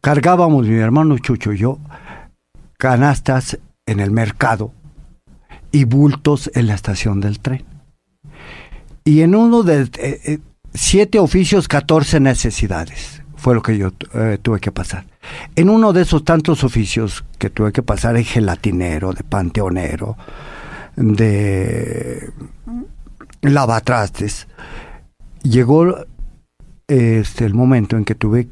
Cargábamos 0.00 0.68
mi 0.68 0.78
hermano 0.78 1.18
Chucho 1.18 1.52
y 1.52 1.58
yo 1.58 1.80
canastas 2.78 3.58
en 3.84 3.98
el 3.98 4.12
mercado 4.12 4.70
y 5.72 5.82
bultos 5.82 6.52
en 6.54 6.68
la 6.68 6.74
estación 6.74 7.20
del 7.20 7.40
tren. 7.40 7.75
Y 9.06 9.22
en 9.22 9.36
uno 9.36 9.62
de 9.62 9.88
eh, 9.98 10.40
siete 10.74 11.20
oficios, 11.20 11.68
catorce 11.68 12.18
necesidades 12.18 13.22
fue 13.36 13.54
lo 13.54 13.62
que 13.62 13.78
yo 13.78 13.92
eh, 14.14 14.38
tuve 14.42 14.58
que 14.58 14.72
pasar. 14.72 15.06
En 15.54 15.70
uno 15.70 15.92
de 15.92 16.02
esos 16.02 16.24
tantos 16.24 16.64
oficios 16.64 17.24
que 17.38 17.48
tuve 17.48 17.72
que 17.72 17.82
pasar, 17.84 18.14
de 18.14 18.24
gelatinero, 18.24 19.12
de 19.12 19.22
panteonero, 19.22 20.16
de 20.96 22.32
lavatrastes, 23.42 24.48
llegó 25.44 26.04
este, 26.88 27.44
el 27.44 27.54
momento 27.54 27.96
en 27.96 28.04
que 28.04 28.16
tuve 28.16 28.48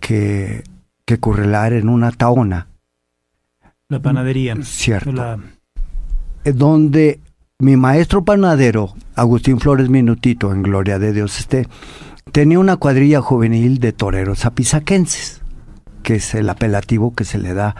que, 0.00 0.64
que 1.04 1.18
currelar 1.18 1.74
en 1.74 1.90
una 1.90 2.12
taona. 2.12 2.68
La 3.90 4.00
panadería. 4.00 4.56
Cierto. 4.62 5.38
Eh, 6.44 6.52
donde 6.52 7.20
mi 7.60 7.76
maestro 7.76 8.24
panadero, 8.24 8.94
Agustín 9.16 9.58
Flores 9.58 9.88
Minutito, 9.88 10.52
en 10.52 10.62
Gloria 10.62 11.00
de 11.00 11.12
Dios 11.12 11.40
esté, 11.40 11.66
tenía 12.30 12.60
una 12.60 12.76
cuadrilla 12.76 13.20
juvenil 13.20 13.80
de 13.80 13.92
toreros 13.92 14.44
apizaquenses, 14.44 15.42
que 16.04 16.14
es 16.14 16.36
el 16.36 16.48
apelativo 16.50 17.16
que 17.16 17.24
se 17.24 17.36
le 17.36 17.54
da 17.54 17.74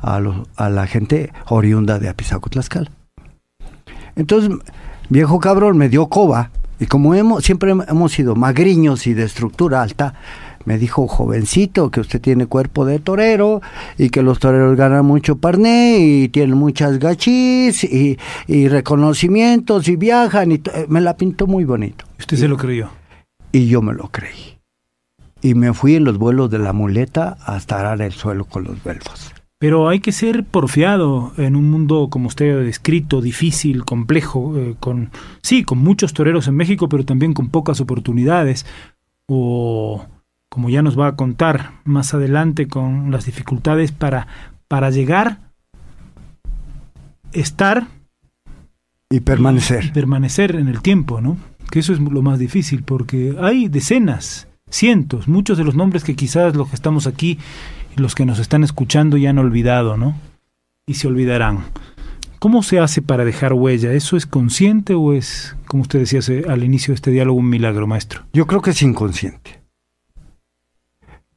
a, 0.00 0.20
a 0.54 0.68
la 0.68 0.86
gente 0.86 1.32
oriunda 1.48 1.98
de 1.98 2.10
Apizaco 2.10 2.48
Tlaxcala. 2.48 2.92
Entonces, 4.14 4.56
viejo 5.08 5.40
cabrón 5.40 5.78
me 5.78 5.88
dio 5.88 6.06
coba, 6.06 6.52
y 6.78 6.86
como 6.86 7.16
hemos, 7.16 7.42
siempre 7.42 7.72
hemos 7.72 8.12
sido 8.12 8.36
magriños 8.36 9.08
y 9.08 9.14
de 9.14 9.24
estructura 9.24 9.82
alta, 9.82 10.14
Me 10.64 10.78
dijo, 10.78 11.06
jovencito, 11.06 11.90
que 11.90 12.00
usted 12.00 12.20
tiene 12.20 12.46
cuerpo 12.46 12.84
de 12.84 12.98
torero 12.98 13.60
y 13.98 14.10
que 14.10 14.22
los 14.22 14.38
toreros 14.38 14.76
ganan 14.76 15.04
mucho 15.04 15.36
parné 15.36 15.98
y 15.98 16.28
tienen 16.28 16.56
muchas 16.56 16.98
gachis 16.98 17.84
y, 17.84 18.18
y 18.46 18.68
reconocimientos 18.68 19.88
y 19.88 19.96
viajan. 19.96 20.52
y 20.52 20.62
Me 20.88 21.00
la 21.00 21.16
pintó 21.16 21.46
muy 21.46 21.64
bonito. 21.64 22.04
¿Usted 22.18 22.36
se 22.36 22.48
lo 22.48 22.56
creyó? 22.56 22.88
Y 23.52 23.68
yo 23.68 23.82
me 23.82 23.92
lo 23.92 24.08
creí. 24.08 24.58
Y 25.42 25.54
me 25.54 25.74
fui 25.74 25.96
en 25.96 26.04
los 26.04 26.18
vuelos 26.18 26.50
de 26.50 26.58
la 26.58 26.72
muleta 26.72 27.36
hasta 27.44 27.78
arar 27.78 28.00
el 28.00 28.12
suelo 28.12 28.46
con 28.46 28.64
los 28.64 28.82
belfos. 28.82 29.34
Pero 29.58 29.88
hay 29.88 30.00
que 30.00 30.12
ser 30.12 30.44
porfiado 30.44 31.32
en 31.38 31.56
un 31.56 31.70
mundo, 31.70 32.08
como 32.10 32.28
usted 32.28 32.54
ha 32.54 32.60
descrito, 32.60 33.20
difícil, 33.20 33.84
complejo, 33.84 34.58
eh, 34.58 34.74
con 34.78 35.10
sí, 35.42 35.64
con 35.64 35.78
muchos 35.78 36.12
toreros 36.12 36.48
en 36.48 36.56
México, 36.56 36.88
pero 36.88 37.04
también 37.04 37.32
con 37.32 37.48
pocas 37.48 37.80
oportunidades. 37.80 38.66
O, 39.26 40.04
como 40.54 40.70
ya 40.70 40.82
nos 40.82 40.96
va 40.96 41.08
a 41.08 41.16
contar 41.16 41.72
más 41.82 42.14
adelante, 42.14 42.68
con 42.68 43.10
las 43.10 43.26
dificultades 43.26 43.90
para, 43.90 44.28
para 44.68 44.90
llegar, 44.90 45.40
estar 47.32 47.88
y 49.10 49.18
permanecer. 49.18 49.86
Y 49.86 49.90
permanecer 49.90 50.54
en 50.54 50.68
el 50.68 50.80
tiempo, 50.80 51.20
¿no? 51.20 51.38
Que 51.72 51.80
eso 51.80 51.92
es 51.92 51.98
lo 51.98 52.22
más 52.22 52.38
difícil, 52.38 52.84
porque 52.84 53.36
hay 53.40 53.66
decenas, 53.66 54.46
cientos, 54.70 55.26
muchos 55.26 55.58
de 55.58 55.64
los 55.64 55.74
nombres 55.74 56.04
que 56.04 56.14
quizás 56.14 56.54
los 56.54 56.68
que 56.68 56.76
estamos 56.76 57.08
aquí 57.08 57.40
los 57.96 58.14
que 58.14 58.24
nos 58.24 58.38
están 58.38 58.62
escuchando 58.62 59.16
ya 59.16 59.30
han 59.30 59.38
olvidado, 59.38 59.96
¿no? 59.96 60.14
Y 60.86 60.94
se 60.94 61.08
olvidarán. 61.08 61.64
¿Cómo 62.38 62.62
se 62.62 62.78
hace 62.78 63.02
para 63.02 63.24
dejar 63.24 63.54
huella? 63.54 63.92
¿Eso 63.92 64.16
es 64.16 64.24
consciente 64.24 64.94
o 64.94 65.14
es, 65.14 65.56
como 65.66 65.82
usted 65.82 65.98
decía 65.98 66.20
al 66.48 66.62
inicio 66.62 66.92
de 66.92 66.96
este 66.96 67.10
diálogo, 67.10 67.40
un 67.40 67.48
milagro, 67.48 67.88
maestro? 67.88 68.22
Yo 68.32 68.46
creo 68.46 68.62
que 68.62 68.70
es 68.70 68.82
inconsciente. 68.82 69.63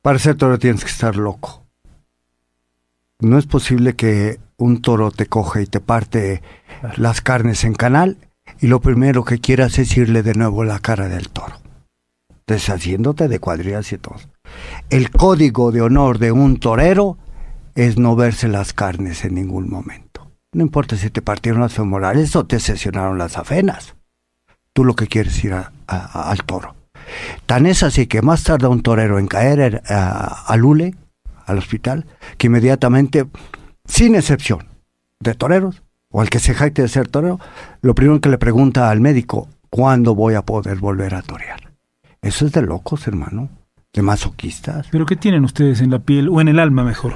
Para 0.07 0.19
ser 0.19 0.37
toro 0.37 0.57
tienes 0.57 0.85
que 0.85 0.89
estar 0.89 1.17
loco. 1.17 1.65
No 3.19 3.37
es 3.37 3.45
posible 3.45 3.97
que 3.97 4.39
un 4.55 4.81
toro 4.81 5.11
te 5.11 5.25
coge 5.25 5.63
y 5.63 5.65
te 5.65 5.81
parte 5.81 6.41
las 6.95 7.19
carnes 7.19 7.65
en 7.65 7.73
canal 7.73 8.15
y 8.61 8.67
lo 8.67 8.79
primero 8.79 9.25
que 9.25 9.39
quieras 9.39 9.77
es 9.79 9.97
irle 9.97 10.23
de 10.23 10.33
nuevo 10.33 10.63
la 10.63 10.79
cara 10.79 11.09
del 11.09 11.27
toro, 11.27 11.57
deshaciéndote 12.47 13.27
de 13.27 13.39
cuadrillas 13.39 13.91
y 13.91 13.97
todo. 13.97 14.15
El 14.89 15.11
código 15.11 15.73
de 15.73 15.81
honor 15.81 16.19
de 16.19 16.31
un 16.31 16.57
torero 16.57 17.17
es 17.75 17.99
no 17.99 18.15
verse 18.15 18.47
las 18.47 18.71
carnes 18.71 19.25
en 19.25 19.35
ningún 19.35 19.69
momento. 19.69 20.31
No 20.53 20.63
importa 20.63 20.95
si 20.95 21.09
te 21.09 21.21
partieron 21.21 21.59
las 21.59 21.73
femorales 21.73 22.33
o 22.37 22.45
te 22.45 22.61
sesionaron 22.61 23.17
las 23.17 23.37
afenas. 23.37 23.97
Tú 24.71 24.85
lo 24.85 24.95
que 24.95 25.07
quieres 25.07 25.35
es 25.35 25.43
ir 25.43 25.53
al 25.53 26.43
toro. 26.45 26.77
Tan 27.45 27.65
es 27.65 27.83
así 27.83 28.07
que 28.07 28.21
más 28.21 28.43
tarda 28.43 28.69
un 28.69 28.81
torero 28.81 29.19
en 29.19 29.27
caer 29.27 29.81
al 29.87 30.59
Lule, 30.59 30.95
al 31.45 31.57
hospital, 31.57 32.05
que 32.37 32.47
inmediatamente, 32.47 33.25
sin 33.85 34.15
excepción, 34.15 34.67
de 35.19 35.33
toreros, 35.33 35.83
o 36.09 36.21
al 36.21 36.29
que 36.29 36.39
se 36.39 36.53
jacte 36.53 36.81
de 36.81 36.87
ser 36.87 37.07
torero, 37.07 37.39
lo 37.81 37.95
primero 37.95 38.21
que 38.21 38.29
le 38.29 38.37
pregunta 38.37 38.89
al 38.89 39.01
médico, 39.01 39.49
¿cuándo 39.69 40.15
voy 40.15 40.35
a 40.35 40.41
poder 40.41 40.77
volver 40.77 41.15
a 41.15 41.21
torear? 41.21 41.71
Eso 42.21 42.45
es 42.45 42.51
de 42.51 42.61
locos, 42.61 43.07
hermano 43.07 43.49
de 43.93 44.03
masoquistas. 44.03 44.87
¿Pero 44.91 45.05
qué 45.05 45.15
tienen 45.15 45.43
ustedes 45.43 45.81
en 45.81 45.89
la 45.89 45.99
piel 45.99 46.29
o 46.29 46.39
en 46.39 46.47
el 46.47 46.59
alma 46.59 46.83
mejor? 46.83 47.15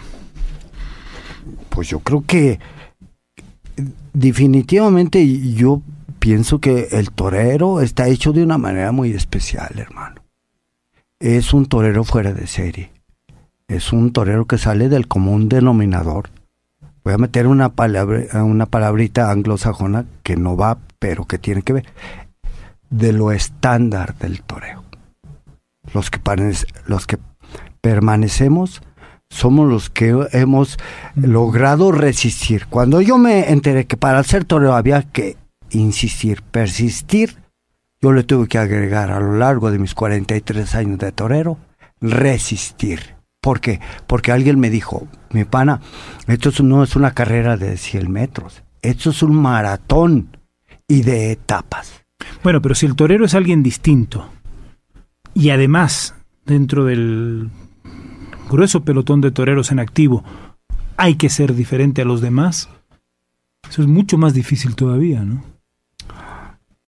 Pues 1.69 1.87
yo 1.87 1.99
creo 1.99 2.23
que 2.25 2.59
definitivamente 4.13 5.53
yo 5.53 5.81
pienso 6.22 6.59
que 6.59 6.89
el 6.91 7.11
torero 7.11 7.82
está 7.82 8.07
hecho 8.07 8.32
de 8.32 8.43
una 8.43 8.59
manera 8.59 8.91
muy 8.91 9.11
especial, 9.11 9.72
hermano. 9.76 10.22
Es 11.19 11.51
un 11.53 11.65
torero 11.65 12.03
fuera 12.03 12.32
de 12.32 12.45
serie. 12.45 12.91
Es 13.67 13.91
un 13.91 14.13
torero 14.13 14.45
que 14.45 14.59
sale 14.59 14.88
del 14.88 15.07
común 15.07 15.49
denominador. 15.49 16.30
Voy 17.03 17.15
a 17.15 17.17
meter 17.17 17.47
una, 17.47 17.69
palabra, 17.69 18.43
una 18.43 18.67
palabrita 18.67 19.32
anglosajona 19.32 20.05
que 20.22 20.38
no 20.38 20.55
va, 20.55 20.78
pero 20.99 21.26
que 21.26 21.39
tiene 21.39 21.63
que 21.63 21.74
ver. 21.74 21.86
De 22.91 23.13
lo 23.13 23.32
estándar 23.32 24.15
del 24.19 24.43
toreo 24.43 24.82
los 25.93 26.09
que, 27.07 27.19
permanecemos 27.82 28.82
somos 29.30 29.69
los 29.69 29.89
que 29.89 30.28
hemos 30.34 30.78
logrado 31.15 31.91
resistir. 31.91 32.67
Cuando 32.67 33.01
yo 33.01 33.17
me 33.17 33.51
enteré 33.51 33.86
que 33.86 33.97
para 33.97 34.24
ser 34.24 34.45
torero 34.45 34.76
había 34.76 35.03
que 35.03 35.38
insistir, 35.72 36.41
persistir, 36.41 37.38
yo 38.01 38.11
le 38.11 38.24
tuve 38.24 38.47
que 38.47 38.57
agregar 38.57 39.11
a 39.11 39.19
lo 39.19 39.38
largo 39.38 39.72
de 39.72 39.80
mis 39.80 39.93
43 39.93 40.76
años 40.76 40.99
de 40.99 41.11
torero, 41.11 41.57
resistir. 41.99 43.15
¿Por 43.41 43.59
qué? 43.59 43.80
Porque 44.07 44.32
alguien 44.32 44.59
me 44.59 44.69
dijo, 44.69 45.07
mi 45.32 45.45
pana, 45.45 45.82
esto 46.28 46.51
no 46.63 46.84
es 46.84 46.95
una 46.95 47.11
carrera 47.11 47.57
de 47.57 47.78
100 47.78 48.11
metros, 48.11 48.63
esto 48.82 49.11
es 49.11 49.24
un 49.24 49.36
maratón 49.36 50.38
y 50.88 51.03
de 51.03 51.32
etapas. 51.32 52.03
Bueno, 52.43 52.61
pero 52.61 52.76
si 52.76 52.86
el 52.86 52.95
torero 52.95 53.26
es 53.26 53.34
alguien 53.36 53.63
distinto, 53.63 54.30
y 55.34 55.49
además, 55.51 56.15
dentro 56.45 56.86
del 56.86 57.49
grueso 58.49 58.84
pelotón 58.84 59.22
de 59.22 59.32
toreros 59.32 59.72
en 59.72 59.80
activo, 59.80 60.24
hay 60.97 61.15
que 61.15 61.30
ser 61.30 61.55
diferente 61.55 62.01
a 62.01 62.05
los 62.05 62.22
demás, 62.22 62.69
eso 63.69 63.82
es 63.82 63.88
mucho 63.88 64.17
más 64.17 64.34
difícil 64.34 64.76
todavía, 64.76 65.24
¿no? 65.24 65.51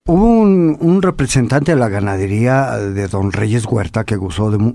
Hubo 0.05 0.25
un, 0.25 1.01
representante 1.01 1.71
de 1.71 1.79
la 1.79 1.87
ganadería 1.87 2.71
de 2.71 3.07
Don 3.07 3.31
Reyes 3.31 3.65
Huerta 3.65 4.03
que 4.03 4.17
gozó 4.17 4.51
de, 4.51 4.73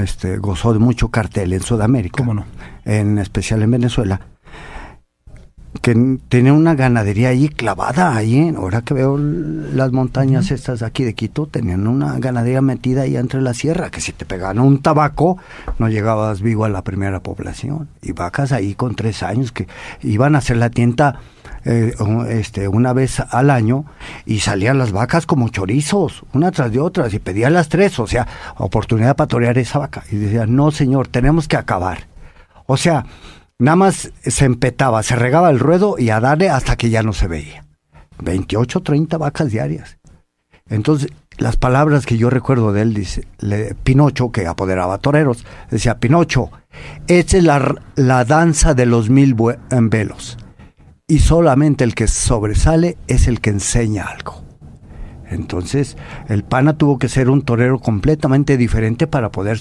este, 0.00 0.36
gozó 0.36 0.72
de 0.72 0.78
mucho 0.78 1.08
cartel 1.08 1.52
en 1.52 1.60
Sudamérica, 1.60 2.18
¿Cómo 2.18 2.34
no? 2.34 2.44
en 2.84 3.18
especial 3.18 3.64
en 3.64 3.72
Venezuela, 3.72 4.20
que 5.82 6.18
tenía 6.28 6.52
una 6.52 6.76
ganadería 6.76 7.30
ahí 7.30 7.48
clavada, 7.48 8.14
ahí, 8.14 8.54
ahora 8.56 8.82
que 8.82 8.94
veo 8.94 9.18
las 9.18 9.90
montañas 9.90 10.52
estas 10.52 10.82
aquí 10.82 11.02
de 11.02 11.14
Quito, 11.14 11.48
tenían 11.48 11.88
una 11.88 12.16
ganadería 12.20 12.60
metida 12.60 13.02
ahí 13.02 13.16
entre 13.16 13.42
la 13.42 13.54
sierra, 13.54 13.90
que 13.90 14.00
si 14.00 14.12
te 14.12 14.24
pegaban 14.24 14.60
un 14.60 14.80
tabaco, 14.80 15.36
no 15.80 15.88
llegabas 15.88 16.42
vivo 16.42 16.64
a 16.64 16.68
la 16.68 16.84
primera 16.84 17.18
población. 17.18 17.88
Y 18.02 18.12
vacas 18.12 18.52
ahí 18.52 18.76
con 18.76 18.94
tres 18.94 19.24
años 19.24 19.50
que 19.50 19.66
iban 20.00 20.36
a 20.36 20.38
hacer 20.38 20.58
la 20.58 20.70
tienda 20.70 21.18
eh, 21.64 21.94
este, 22.28 22.68
una 22.68 22.92
vez 22.92 23.20
al 23.20 23.50
año 23.50 23.84
y 24.26 24.40
salían 24.40 24.78
las 24.78 24.92
vacas 24.92 25.26
como 25.26 25.48
chorizos, 25.48 26.24
una 26.32 26.50
tras 26.50 26.72
de 26.72 26.80
otras, 26.80 27.14
y 27.14 27.18
pedían 27.18 27.54
las 27.54 27.68
tres, 27.68 27.98
o 27.98 28.06
sea, 28.06 28.26
oportunidad 28.56 29.16
para 29.16 29.28
torear 29.28 29.58
esa 29.58 29.78
vaca. 29.78 30.04
Y 30.10 30.16
decían, 30.16 30.54
no 30.54 30.70
señor, 30.70 31.08
tenemos 31.08 31.48
que 31.48 31.56
acabar. 31.56 32.06
O 32.66 32.76
sea, 32.76 33.04
Nada 33.58 33.76
más 33.76 34.12
se 34.22 34.44
empetaba, 34.44 35.02
se 35.02 35.14
regaba 35.14 35.48
el 35.50 35.60
ruedo 35.60 35.94
y 35.96 36.10
a 36.10 36.18
darle 36.18 36.50
hasta 36.50 36.76
que 36.76 36.90
ya 36.90 37.02
no 37.02 37.12
se 37.12 37.28
veía. 37.28 37.64
28, 38.20 38.80
30 38.80 39.16
vacas 39.16 39.50
diarias. 39.50 39.98
Entonces, 40.68 41.10
las 41.38 41.56
palabras 41.56 42.04
que 42.04 42.16
yo 42.16 42.30
recuerdo 42.30 42.72
de 42.72 42.82
él, 42.82 42.94
dice, 42.94 43.26
Pinocho, 43.84 44.32
que 44.32 44.46
apoderaba 44.46 44.98
toreros, 44.98 45.44
decía, 45.70 45.98
Pinocho, 45.98 46.50
esta 47.06 47.36
es 47.36 47.44
la, 47.44 47.74
la 47.94 48.24
danza 48.24 48.74
de 48.74 48.86
los 48.86 49.08
mil 49.08 49.36
velos. 49.70 50.36
Y 51.06 51.18
solamente 51.18 51.84
el 51.84 51.94
que 51.94 52.08
sobresale 52.08 52.96
es 53.08 53.28
el 53.28 53.42
que 53.42 53.50
enseña 53.50 54.04
algo. 54.04 54.42
Entonces, 55.28 55.98
el 56.28 56.44
pana 56.44 56.78
tuvo 56.78 56.98
que 56.98 57.10
ser 57.10 57.28
un 57.28 57.42
torero 57.42 57.78
completamente 57.78 58.56
diferente 58.56 59.06
para 59.06 59.30
poder 59.30 59.60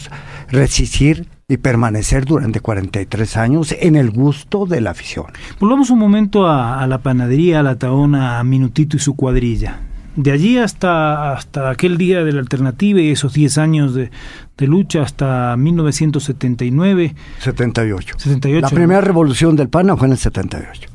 resistir 0.49 1.27
y 1.49 1.57
permanecer 1.57 2.23
durante 2.23 2.61
43 2.61 3.35
años 3.35 3.75
en 3.77 3.97
el 3.97 4.11
gusto 4.11 4.65
de 4.65 4.79
la 4.79 4.91
afición. 4.91 5.25
Volvamos 5.59 5.89
un 5.89 5.99
momento 5.99 6.47
a, 6.47 6.87
la 6.87 6.99
panadería, 6.99 7.59
a 7.59 7.63
la 7.63 7.75
taona, 7.75 8.39
a 8.39 8.43
Minutito 8.45 8.95
y 8.95 9.01
su 9.01 9.17
cuadrilla. 9.17 9.81
De 10.15 10.31
allí 10.31 10.57
hasta, 10.57 11.33
hasta 11.33 11.71
aquel 11.71 11.97
día 11.97 12.23
de 12.23 12.31
la 12.31 12.39
alternativa 12.39 13.01
y 13.01 13.09
esos 13.09 13.33
10 13.33 13.57
años 13.57 13.93
de, 13.93 14.11
lucha 14.57 15.01
hasta 15.01 15.55
1979. 15.57 17.15
78. 17.39 18.15
78. 18.17 18.61
La 18.61 18.69
primera 18.69 19.01
revolución 19.01 19.55
del 19.55 19.69
pana 19.69 19.97
fue 19.97 20.07
en 20.07 20.13
el 20.13 20.17
78. 20.17 20.89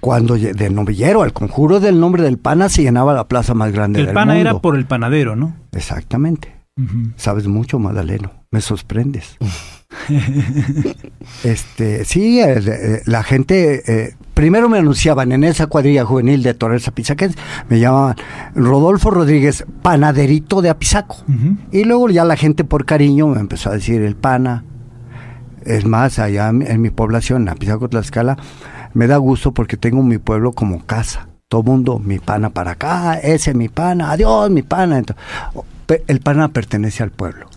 Cuando 0.00 0.34
de 0.36 0.70
novillero, 0.70 1.22
al 1.22 1.32
conjuro 1.32 1.78
del 1.78 2.00
nombre 2.00 2.22
del 2.22 2.38
pana 2.38 2.68
se 2.68 2.82
llenaba 2.82 3.14
la 3.14 3.28
plaza 3.28 3.54
más 3.54 3.72
grande 3.72 3.98
del 3.98 4.08
mundo. 4.08 4.20
El 4.20 4.26
pana 4.26 4.38
era 4.38 4.58
por 4.58 4.76
el 4.76 4.84
panadero, 4.84 5.36
¿no? 5.36 5.54
Exactamente. 5.72 6.56
Sabes 7.16 7.46
mucho, 7.46 7.78
Madaleno. 7.78 8.41
Me 8.52 8.60
sorprendes. 8.60 9.38
este, 11.42 12.04
sí, 12.04 12.38
eh, 12.40 12.60
eh, 12.66 13.02
la 13.06 13.22
gente 13.22 13.82
eh, 13.86 14.14
primero 14.34 14.68
me 14.68 14.78
anunciaban 14.78 15.32
en 15.32 15.42
esa 15.42 15.68
cuadrilla 15.68 16.04
juvenil 16.04 16.42
de 16.42 16.52
Torres 16.52 16.86
Apizaquense, 16.86 17.38
me 17.70 17.80
llamaban 17.80 18.16
Rodolfo 18.54 19.10
Rodríguez, 19.10 19.64
panaderito 19.80 20.60
de 20.60 20.68
Apizaco. 20.68 21.16
Y 21.70 21.84
luego 21.84 22.10
ya 22.10 22.26
la 22.26 22.36
gente 22.36 22.62
por 22.62 22.84
cariño 22.84 23.26
me 23.26 23.40
empezó 23.40 23.70
a 23.70 23.74
decir 23.74 24.02
el 24.02 24.16
pana. 24.16 24.64
Es 25.64 25.86
más, 25.86 26.18
allá 26.18 26.50
en 26.50 26.80
mi 26.80 26.90
población, 26.90 27.48
Apizaco 27.48 27.88
Tlaxcala, 27.88 28.36
me 28.92 29.06
da 29.06 29.16
gusto 29.16 29.52
porque 29.52 29.78
tengo 29.78 30.02
mi 30.02 30.18
pueblo 30.18 30.52
como 30.52 30.84
casa. 30.84 31.28
Todo 31.48 31.62
mundo, 31.62 31.98
mi 31.98 32.18
pana 32.18 32.50
para 32.50 32.72
acá, 32.72 33.14
ese 33.18 33.54
mi 33.54 33.70
pana, 33.70 34.10
adiós 34.10 34.50
mi 34.50 34.62
pana. 34.62 35.02
el 36.06 36.20
pana 36.20 36.48
pertenece 36.48 37.02
al 37.02 37.12
pueblo. 37.12 37.51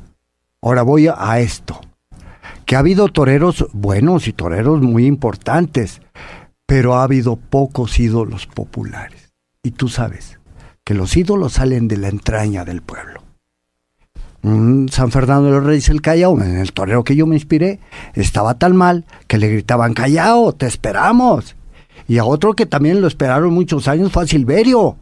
Ahora 0.65 0.81
voy 0.81 1.07
a 1.07 1.39
esto. 1.39 1.79
Que 2.65 2.75
ha 2.75 2.79
habido 2.79 3.07
toreros 3.09 3.67
buenos 3.71 4.27
y 4.27 4.33
toreros 4.33 4.81
muy 4.81 5.05
importantes, 5.05 6.01
pero 6.65 6.95
ha 6.95 7.03
habido 7.03 7.35
pocos 7.35 7.99
ídolos 7.99 8.47
populares. 8.47 9.31
Y 9.61 9.71
tú 9.71 9.89
sabes 9.89 10.39
que 10.83 10.95
los 10.95 11.15
ídolos 11.15 11.53
salen 11.53 11.87
de 11.87 11.97
la 11.97 12.07
entraña 12.07 12.65
del 12.65 12.81
pueblo. 12.81 13.21
San 14.41 15.11
Fernando 15.11 15.49
de 15.49 15.51
los 15.51 15.63
Reyes 15.63 15.89
el 15.89 16.01
Callao, 16.01 16.41
en 16.41 16.57
el 16.57 16.73
torero 16.73 17.03
que 17.03 17.15
yo 17.15 17.27
me 17.27 17.35
inspiré, 17.35 17.79
estaba 18.15 18.55
tan 18.55 18.75
mal 18.75 19.05
que 19.27 19.37
le 19.37 19.49
gritaban 19.49 19.93
Callao, 19.93 20.53
te 20.53 20.65
esperamos. 20.65 21.55
Y 22.07 22.17
a 22.17 22.25
otro 22.25 22.53
que 22.53 22.65
también 22.65 23.01
lo 23.01 23.07
esperaron 23.07 23.53
muchos 23.53 23.87
años 23.87 24.11
fue 24.11 24.23
a 24.23 24.27
Silverio. 24.27 24.97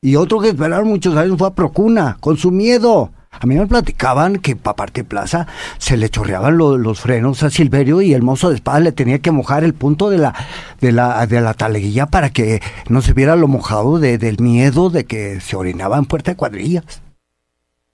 Y 0.00 0.16
otro 0.16 0.40
que 0.40 0.48
esperaron 0.48 0.88
muchos 0.88 1.16
años 1.16 1.38
fue 1.38 1.46
a 1.46 1.54
Procuna, 1.54 2.16
con 2.18 2.36
su 2.36 2.50
miedo. 2.50 3.12
A 3.40 3.46
mí 3.46 3.56
me 3.56 3.66
platicaban 3.66 4.36
que 4.36 4.56
para 4.56 4.76
partir 4.76 5.04
plaza 5.04 5.46
se 5.78 5.96
le 5.96 6.08
chorreaban 6.08 6.56
los 6.56 7.00
frenos 7.00 7.42
a 7.42 7.50
Silverio 7.50 8.00
y 8.00 8.14
el 8.14 8.22
mozo 8.22 8.48
de 8.50 8.56
espada 8.56 8.80
le 8.80 8.92
tenía 8.92 9.18
que 9.18 9.30
mojar 9.32 9.64
el 9.64 9.74
punto 9.74 10.08
de 10.10 10.18
la, 10.18 10.34
de 10.80 10.92
la, 10.92 11.26
de 11.26 11.40
la 11.40 11.54
taleguilla 11.54 12.06
para 12.06 12.30
que 12.30 12.62
no 12.88 13.02
se 13.02 13.12
viera 13.12 13.36
lo 13.36 13.48
mojado 13.48 13.98
de, 13.98 14.18
del 14.18 14.38
miedo 14.40 14.90
de 14.90 15.04
que 15.04 15.40
se 15.40 15.56
orinaba 15.56 15.98
en 15.98 16.04
puerta 16.06 16.30
de 16.32 16.36
cuadrillas. 16.36 16.84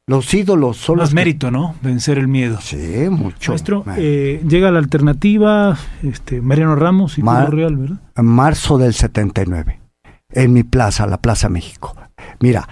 Los 0.07 0.33
ídolos 0.35 0.77
son 0.77 0.97
Más 0.97 1.03
los 1.05 1.09
que- 1.11 1.15
mérito, 1.15 1.51
¿no? 1.53 1.77
Vencer 1.83 2.19
el 2.19 2.27
miedo. 2.27 2.59
Sí, 2.61 3.07
mucho. 3.11 3.53
Maestro, 3.53 3.85
Ma- 3.87 3.95
eh, 3.97 4.43
llega 4.47 4.71
la 4.73 4.81
alternativa, 4.81 5.77
este, 6.03 6.41
Mariano 6.41 6.75
Ramos 6.75 7.17
y 7.17 7.23
Ma- 7.23 7.35
Pablo 7.45 7.57
Real, 7.57 7.77
¿verdad? 7.77 7.97
en 8.17 8.25
marzo 8.27 8.77
del 8.77 8.93
79, 8.93 9.79
en 10.33 10.53
mi 10.53 10.65
plaza, 10.65 11.07
la 11.07 11.19
Plaza 11.19 11.49
México. 11.49 11.95
Mira, 12.41 12.69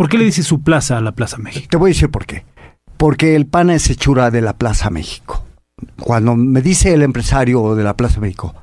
¿Por 0.00 0.08
qué 0.08 0.16
le 0.16 0.24
dice 0.24 0.42
su 0.42 0.62
plaza 0.62 0.96
a 0.96 1.02
la 1.02 1.12
Plaza 1.12 1.36
México? 1.36 1.66
te 1.68 1.76
voy 1.76 1.90
a 1.90 1.92
decir 1.92 2.10
por 2.10 2.24
qué. 2.24 2.46
Porque 2.96 3.36
el 3.36 3.44
pana 3.44 3.74
es 3.74 3.90
hechura 3.90 4.30
de 4.30 4.40
la 4.40 4.54
Plaza 4.54 4.88
México. 4.88 5.44
Cuando 6.00 6.36
me 6.36 6.62
dice 6.62 6.94
el 6.94 7.02
empresario 7.02 7.74
de 7.74 7.84
la 7.84 7.98
Plaza 7.98 8.18
México, 8.18 8.54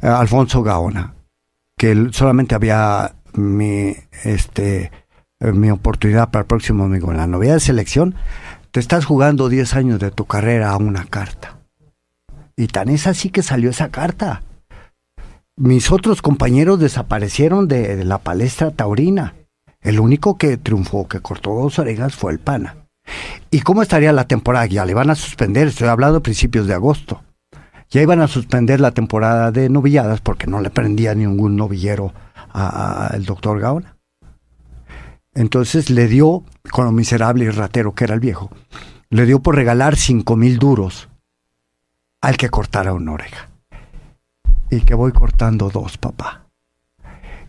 eh, 0.00 0.06
Alfonso 0.06 0.62
Gaona, 0.62 1.12
que 1.76 2.08
solamente 2.12 2.54
había 2.54 3.16
mi, 3.34 3.94
este, 4.24 4.90
eh, 5.40 5.52
mi 5.52 5.70
oportunidad 5.70 6.30
para 6.30 6.44
el 6.44 6.46
próximo 6.46 6.84
domingo 6.84 7.10
en 7.10 7.18
la 7.18 7.26
novedad 7.26 7.52
de 7.52 7.60
selección, 7.60 8.14
te 8.70 8.80
estás 8.80 9.04
jugando 9.04 9.50
10 9.50 9.74
años 9.74 10.00
de 10.00 10.10
tu 10.10 10.24
carrera 10.24 10.70
a 10.70 10.78
una 10.78 11.04
carta. 11.04 11.58
Y 12.56 12.68
tan 12.68 12.88
es 12.88 13.06
así 13.06 13.28
que 13.28 13.42
salió 13.42 13.68
esa 13.68 13.90
carta. 13.90 14.40
Mis 15.54 15.92
otros 15.92 16.22
compañeros 16.22 16.80
desaparecieron 16.80 17.68
de, 17.68 17.94
de 17.94 18.04
la 18.04 18.16
palestra 18.16 18.70
taurina. 18.70 19.34
El 19.82 19.98
único 19.98 20.38
que 20.38 20.56
triunfó, 20.56 21.08
que 21.08 21.20
cortó 21.20 21.54
dos 21.54 21.78
orejas, 21.78 22.14
fue 22.14 22.32
el 22.32 22.38
pana. 22.38 22.76
¿Y 23.50 23.60
cómo 23.60 23.82
estaría 23.82 24.12
la 24.12 24.28
temporada? 24.28 24.66
Ya 24.66 24.84
le 24.84 24.94
van 24.94 25.10
a 25.10 25.14
suspender, 25.14 25.68
estoy 25.68 25.88
hablando 25.88 26.14
de 26.14 26.20
principios 26.22 26.66
de 26.66 26.74
agosto. 26.74 27.22
Ya 27.90 28.00
iban 28.00 28.20
a 28.20 28.28
suspender 28.28 28.80
la 28.80 28.92
temporada 28.92 29.50
de 29.50 29.68
novilladas 29.68 30.20
porque 30.20 30.46
no 30.46 30.60
le 30.60 30.70
prendía 30.70 31.14
ningún 31.14 31.56
novillero 31.56 32.14
al 32.52 33.24
doctor 33.24 33.60
Gaona. 33.60 33.96
Entonces 35.34 35.90
le 35.90 36.06
dio, 36.08 36.44
con 36.70 36.84
lo 36.84 36.92
miserable 36.92 37.44
y 37.44 37.50
ratero 37.50 37.94
que 37.94 38.04
era 38.04 38.14
el 38.14 38.20
viejo, 38.20 38.50
le 39.10 39.26
dio 39.26 39.40
por 39.40 39.56
regalar 39.56 39.96
cinco 39.96 40.36
mil 40.36 40.58
duros 40.58 41.08
al 42.20 42.36
que 42.36 42.48
cortara 42.48 42.94
una 42.94 43.12
oreja. 43.12 43.50
Y 44.70 44.80
que 44.82 44.94
voy 44.94 45.12
cortando 45.12 45.68
dos, 45.68 45.98
papá. 45.98 46.41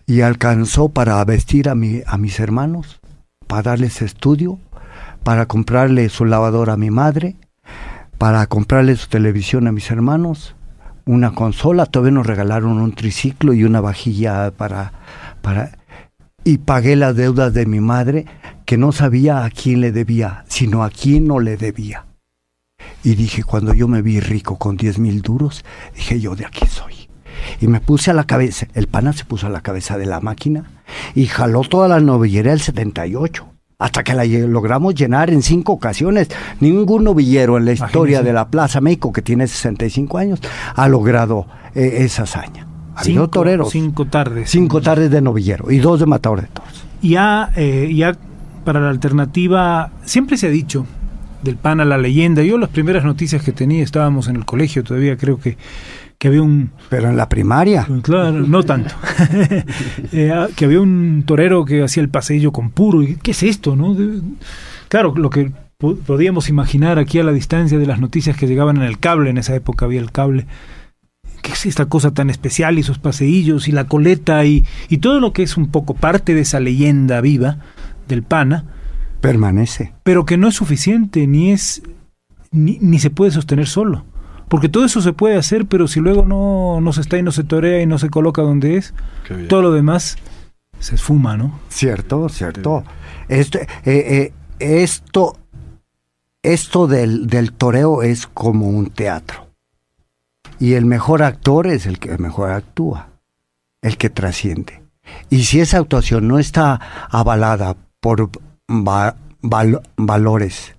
Y 0.05 0.21
alcanzó 0.21 0.89
para 0.89 1.23
vestir 1.25 1.69
a, 1.69 1.75
mi, 1.75 2.01
a 2.05 2.17
mis 2.17 2.39
hermanos, 2.39 2.99
para 3.47 3.63
darles 3.63 4.01
estudio, 4.01 4.59
para 5.23 5.45
comprarle 5.45 6.09
su 6.09 6.25
lavadora 6.25 6.73
a 6.73 6.77
mi 6.77 6.91
madre, 6.91 7.35
para 8.17 8.45
comprarle 8.47 8.95
su 8.95 9.07
televisión 9.07 9.67
a 9.67 9.71
mis 9.71 9.89
hermanos, 9.91 10.55
una 11.05 11.33
consola, 11.33 11.85
todavía 11.85 12.13
nos 12.13 12.27
regalaron 12.27 12.79
un 12.79 12.93
triciclo 12.93 13.53
y 13.53 13.63
una 13.63 13.81
vajilla 13.81 14.51
para, 14.51 14.93
para 15.41 15.71
y 16.43 16.59
pagué 16.59 16.95
las 16.95 17.15
deudas 17.15 17.53
de 17.53 17.65
mi 17.65 17.79
madre 17.79 18.25
que 18.65 18.77
no 18.77 18.91
sabía 18.91 19.43
a 19.43 19.49
quién 19.49 19.81
le 19.81 19.91
debía, 19.91 20.45
sino 20.47 20.83
a 20.83 20.89
quién 20.89 21.27
no 21.27 21.39
le 21.39 21.57
debía. 21.57 22.05
Y 23.03 23.15
dije, 23.15 23.43
cuando 23.43 23.73
yo 23.73 23.87
me 23.87 24.01
vi 24.01 24.19
rico 24.19 24.57
con 24.57 24.77
10 24.77 24.99
mil 24.99 25.21
duros, 25.21 25.63
dije, 25.95 26.19
yo 26.19 26.35
de 26.35 26.45
aquí 26.45 26.65
soy. 26.67 27.02
Y 27.61 27.67
me 27.67 27.79
puse 27.81 28.11
a 28.11 28.13
la 28.13 28.25
cabeza, 28.25 28.67
el 28.73 28.87
pana 28.87 29.13
se 29.13 29.25
puso 29.25 29.47
a 29.47 29.49
la 29.49 29.61
cabeza 29.61 29.97
de 29.97 30.05
la 30.05 30.19
máquina 30.19 30.65
y 31.15 31.25
jaló 31.27 31.61
toda 31.61 31.87
la 31.87 31.99
novillera 31.99 32.51
del 32.51 32.59
78. 32.61 33.47
Hasta 33.79 34.03
que 34.03 34.13
la 34.13 34.23
logramos 34.25 34.95
llenar 34.95 35.29
en 35.29 35.41
cinco 35.41 35.73
ocasiones. 35.73 36.29
Ningún 36.61 37.03
novillero 37.03 37.57
en 37.57 37.65
la 37.65 37.73
historia 37.73 38.17
Imagínese. 38.19 38.23
de 38.23 38.33
la 38.33 38.47
Plaza 38.49 38.79
México, 38.79 39.11
que 39.11 39.21
tiene 39.21 39.45
65 39.47 40.17
años, 40.17 40.39
ha 40.75 40.87
logrado 40.87 41.47
eh, 41.75 41.97
esa 41.99 42.23
hazaña. 42.23 42.65
Ha 42.95 43.01
habido 43.01 43.23
Cinco, 43.23 43.27
toreros. 43.29 43.71
cinco 43.71 44.05
tardes. 44.05 44.49
Cinco 44.49 44.79
tardes 44.79 45.09
de 45.11 45.21
novillero 45.21 45.69
y 45.71 45.79
dos 45.79 45.99
de 45.99 46.05
matador 46.05 46.41
de 46.41 46.47
toros. 46.47 46.85
Ya, 47.01 47.51
eh, 47.57 47.91
ya 47.93 48.15
para 48.63 48.79
la 48.79 48.89
alternativa, 48.89 49.91
siempre 50.05 50.37
se 50.37 50.47
ha 50.47 50.51
dicho 50.51 50.85
del 51.41 51.57
pan 51.57 51.81
a 51.81 51.85
la 51.85 51.97
leyenda. 51.97 52.41
Yo 52.43 52.57
las 52.57 52.69
primeras 52.69 53.03
noticias 53.03 53.43
que 53.43 53.51
tenía, 53.51 53.83
estábamos 53.83 54.29
en 54.29 54.37
el 54.37 54.45
colegio 54.45 54.83
todavía, 54.85 55.17
creo 55.17 55.39
que, 55.39 55.57
que 56.23 56.29
había 56.29 56.41
un... 56.41 56.71
Pero 56.87 57.09
en 57.09 57.17
la 57.17 57.27
primaria, 57.27 57.85
Claro, 58.01 58.31
no 58.47 58.63
tanto. 58.63 58.95
Eh, 60.13 60.31
ah, 60.33 60.47
que 60.55 60.63
había 60.63 60.79
un 60.79 61.23
torero 61.25 61.65
que 61.65 61.83
hacía 61.83 62.01
el 62.01 62.07
paseillo 62.07 62.53
con 62.53 62.69
puro. 62.69 63.03
y, 63.03 63.17
¿Qué 63.17 63.31
es 63.31 63.43
esto? 63.43 63.75
no? 63.75 63.93
De- 63.93 64.21
claro, 64.87 65.13
lo 65.17 65.29
que 65.29 65.51
po- 65.77 65.97
podíamos 65.97 66.47
imaginar 66.47 66.97
aquí 66.97 67.19
a 67.19 67.25
la 67.25 67.33
distancia 67.33 67.77
de 67.77 67.85
las 67.85 67.99
noticias 67.99 68.37
que 68.37 68.47
llegaban 68.47 68.77
en 68.77 68.83
el 68.83 68.99
cable, 68.99 69.31
en 69.31 69.37
esa 69.37 69.53
época 69.53 69.83
había 69.83 69.99
el 69.99 70.13
cable. 70.13 70.45
¿Qué 71.41 71.51
es 71.51 71.65
esta 71.65 71.87
cosa 71.87 72.13
tan 72.13 72.29
especial 72.29 72.77
y 72.77 72.81
esos 72.81 72.99
paseillos 72.99 73.67
y 73.67 73.73
la 73.73 73.87
coleta 73.87 74.45
y, 74.45 74.63
y 74.87 74.99
todo 74.99 75.19
lo 75.19 75.33
que 75.33 75.43
es 75.43 75.57
un 75.57 75.67
poco 75.71 75.93
parte 75.93 76.33
de 76.33 76.39
esa 76.41 76.61
leyenda 76.61 77.19
viva 77.19 77.57
del 78.07 78.23
pana? 78.23 78.63
permanece. 79.19 79.91
pero 80.03 80.25
que 80.25 80.37
no 80.37 80.47
es 80.47 80.55
suficiente 80.55 81.27
ni 81.27 81.51
es 81.51 81.81
ni, 82.51 82.77
ni 82.79 82.99
se 82.99 83.09
puede 83.09 83.31
sostener 83.31 83.67
solo 83.67 84.05
porque 84.53 84.69
todo 84.69 84.85
eso 84.85 85.01
se 85.01 85.13
puede 85.13 85.35
hacer 85.35 85.65
pero 85.65 85.87
si 85.87 85.99
luego 85.99 86.25
no, 86.25 86.79
no 86.79 86.93
se 86.93 87.01
está 87.01 87.17
y 87.17 87.23
no 87.23 87.31
se 87.31 87.43
torea 87.43 87.81
y 87.81 87.87
no 87.87 87.97
se 87.97 88.11
coloca 88.11 88.43
donde 88.43 88.77
es 88.77 88.93
todo 89.47 89.63
lo 89.63 89.71
demás 89.71 90.15
se 90.77 90.93
esfuma 90.93 91.35
no 91.37 91.59
Cierto, 91.69 92.29
cierto. 92.29 92.83
Este, 93.29 93.63
eh, 93.83 94.31
eh, 94.31 94.33
esto 94.59 95.37
esto 96.43 96.85
del, 96.85 97.25
del 97.25 97.53
toreo 97.53 98.03
es 98.03 98.27
como 98.27 98.67
un 98.67 98.91
teatro. 98.91 99.47
Y 100.59 100.73
el 100.73 100.85
mejor 100.85 101.23
actor 101.23 101.65
es 101.67 101.85
el 101.87 101.97
que 101.99 102.17
mejor 102.17 102.51
actúa, 102.51 103.07
el 103.81 103.97
que 103.97 104.09
trasciende. 104.09 104.83
Y 105.29 105.45
si 105.45 105.61
esa 105.61 105.77
actuación 105.79 106.27
no 106.27 106.37
está 106.39 106.79
avalada 107.09 107.75
por 108.01 108.29
va- 108.69 109.15
val- 109.41 109.81
valores, 109.97 110.75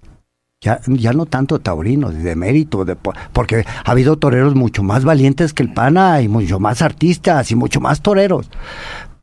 ya, 0.65 0.81
ya 0.87 1.13
no 1.13 1.27
tanto 1.27 1.61
taurinos, 1.61 2.15
de 2.15 2.35
mérito, 2.35 2.85
de, 2.85 2.97
po- 2.97 3.13
porque 3.33 3.65
ha 3.85 3.91
habido 3.91 4.17
toreros 4.17 4.55
mucho 4.57 4.83
más 4.83 5.05
valientes 5.05 5.53
que 5.55 5.63
el 5.63 5.73
pana 5.73 6.21
y 6.23 6.27
mucho 6.29 6.59
más 6.59 6.83
artistas 6.83 7.51
y 7.53 7.55
mucho 7.55 7.81
más 7.81 8.01
toreros 8.01 8.51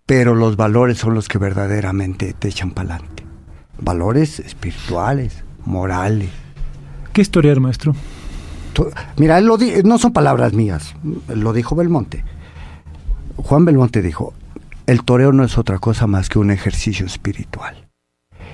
pero 0.05 0.35
los 0.35 0.57
valores 0.57 0.97
son 0.97 1.13
los 1.13 1.27
que 1.29 1.37
verdaderamente 1.37 2.33
te 2.33 2.49
echan 2.49 2.71
para 2.71 2.95
adelante. 2.95 3.23
Valores 3.79 4.39
espirituales, 4.41 5.43
morales. 5.65 6.29
qué 7.13 7.21
es 7.21 7.31
torear 7.31 7.59
maestro 7.61 7.95
Mira, 9.17 9.37
él 9.37 9.45
lo 9.45 9.57
di- 9.57 9.83
no 9.85 9.97
son 9.97 10.11
palabras 10.11 10.51
mías, 10.53 10.95
lo 11.33 11.53
dijo 11.53 11.75
Belmonte. 11.75 12.25
Juan 13.37 13.63
Belmonte 13.63 14.01
dijo, 14.01 14.33
el 14.85 15.03
toreo 15.03 15.31
no 15.31 15.43
es 15.45 15.57
otra 15.57 15.79
cosa 15.79 16.07
más 16.07 16.27
que 16.29 16.39
un 16.39 16.51
ejercicio 16.51 17.05
espiritual. 17.05 17.87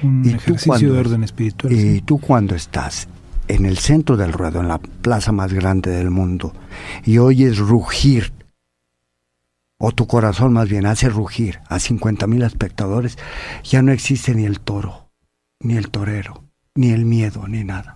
Un 0.04 0.22
¿Y 0.26 0.30
tú 0.32 0.36
ejercicio 0.38 0.68
cuándo 0.72 0.94
de 0.94 1.02
es? 1.02 1.08
orden 1.08 1.24
espiritual 1.24 1.74
Y 1.74 1.78
sí. 1.96 2.02
tú 2.02 2.20
cuando 2.20 2.56
estás 2.56 3.08
en 3.48 3.66
el 3.66 3.78
centro 3.78 4.18
del 4.18 4.34
ruedo, 4.34 4.60
en 4.62 4.68
la 4.68 4.78
plaza 4.80 5.32
más 5.32 5.54
grande 5.54 5.92
del 5.92 6.10
mundo, 6.12 6.54
y 7.06 7.18
oyes 7.18 7.58
rugir, 7.58 8.34
o 9.80 9.92
tu 9.92 10.08
corazón 10.08 10.54
más 10.54 10.68
bien 10.70 10.86
hace 10.86 11.08
rugir 11.10 11.60
a 11.70 11.80
50 11.80 12.28
mil 12.28 12.42
espectadores, 12.42 13.18
ya 13.64 13.82
no 13.82 13.92
existe 13.92 14.34
ni 14.34 14.46
el 14.46 14.60
toro, 14.60 15.10
ni 15.62 15.76
el 15.78 15.90
torero, 15.90 16.44
ni 16.76 16.90
el 16.90 17.06
miedo, 17.06 17.48
ni 17.48 17.64
nada. 17.64 17.96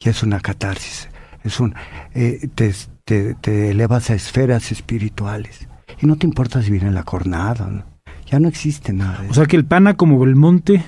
Ya 0.00 0.10
es 0.10 0.22
una 0.22 0.40
catarsis, 0.40 1.08
es 1.44 1.60
un, 1.60 1.74
eh, 2.14 2.48
te, 2.54 2.74
te- 3.04 3.34
te 3.34 3.70
elevas 3.70 4.10
a 4.10 4.14
esferas 4.14 4.72
espirituales. 4.72 5.68
Y 6.00 6.06
no 6.06 6.16
te 6.16 6.26
importa 6.26 6.62
si 6.62 6.70
viene 6.70 6.90
la 6.90 7.04
cornada, 7.04 7.66
¿no? 7.68 7.84
ya 8.26 8.40
no 8.40 8.48
existe 8.48 8.92
nada. 8.94 9.18
de 9.22 9.28
o 9.28 9.34
sea 9.34 9.44
que 9.46 9.56
el 9.56 9.64
pana 9.66 9.94
como 9.94 10.18
Belmonte 10.18 10.82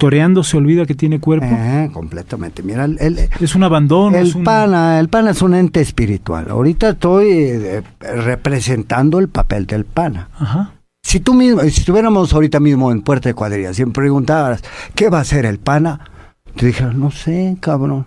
toreando 0.00 0.42
se 0.42 0.56
olvida 0.56 0.86
que 0.86 0.94
tiene 0.96 1.20
cuerpo 1.20 1.46
Eh, 1.48 1.90
completamente. 1.92 2.62
Mira, 2.64 2.84
el, 2.86 2.96
el- 3.00 3.28
es 3.40 3.54
un 3.54 3.62
abandono 3.62 4.16
el 4.16 4.26
es 4.28 4.34
un- 4.34 4.42
pana, 4.42 4.98
el 4.98 5.08
pana 5.08 5.30
es 5.30 5.42
un 5.42 5.54
ente 5.54 5.80
espiritual. 5.80 6.50
Ahorita 6.50 6.88
estoy 6.90 7.28
eh, 7.30 7.82
representando 8.00 9.18
el 9.20 9.28
papel 9.28 9.66
del 9.66 9.84
pana. 9.84 10.28
Ajá. 10.38 10.72
Si 11.02 11.20
tú 11.20 11.34
mismo, 11.34 11.60
si 11.62 11.68
estuviéramos 11.68 12.32
ahorita 12.32 12.60
mismo 12.60 12.90
en 12.92 13.02
Puerta 13.02 13.28
de 13.28 13.34
Cuadrilla, 13.34 13.72
si 13.74 13.84
me 13.84 13.92
preguntaras 13.92 14.62
qué 14.94 15.08
va 15.08 15.18
a 15.18 15.22
hacer 15.22 15.46
el 15.46 15.58
pana, 15.58 16.00
te 16.56 16.66
dijera, 16.66 16.92
no 16.92 17.10
sé, 17.10 17.56
cabrón. 17.60 18.06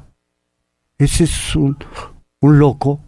Ese 0.97 1.23
es 1.23 1.55
un, 1.55 1.75
un 2.41 2.59
loco, 2.59 2.99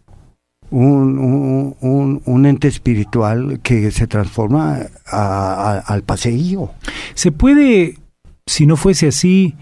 un, 0.72 1.76
un, 1.82 2.22
un, 2.26 2.46
ente 2.46 2.68
espiritual 2.68 3.60
que 3.62 3.92
se 3.92 4.08
transforma 4.08 4.80
al 5.06 6.04
paseillo. 6.04 6.72
¿Se 7.14 7.32
puede, 7.32 8.00
si 8.46 8.68
no 8.68 8.76
fuese 8.76 9.08
así, 9.08 9.56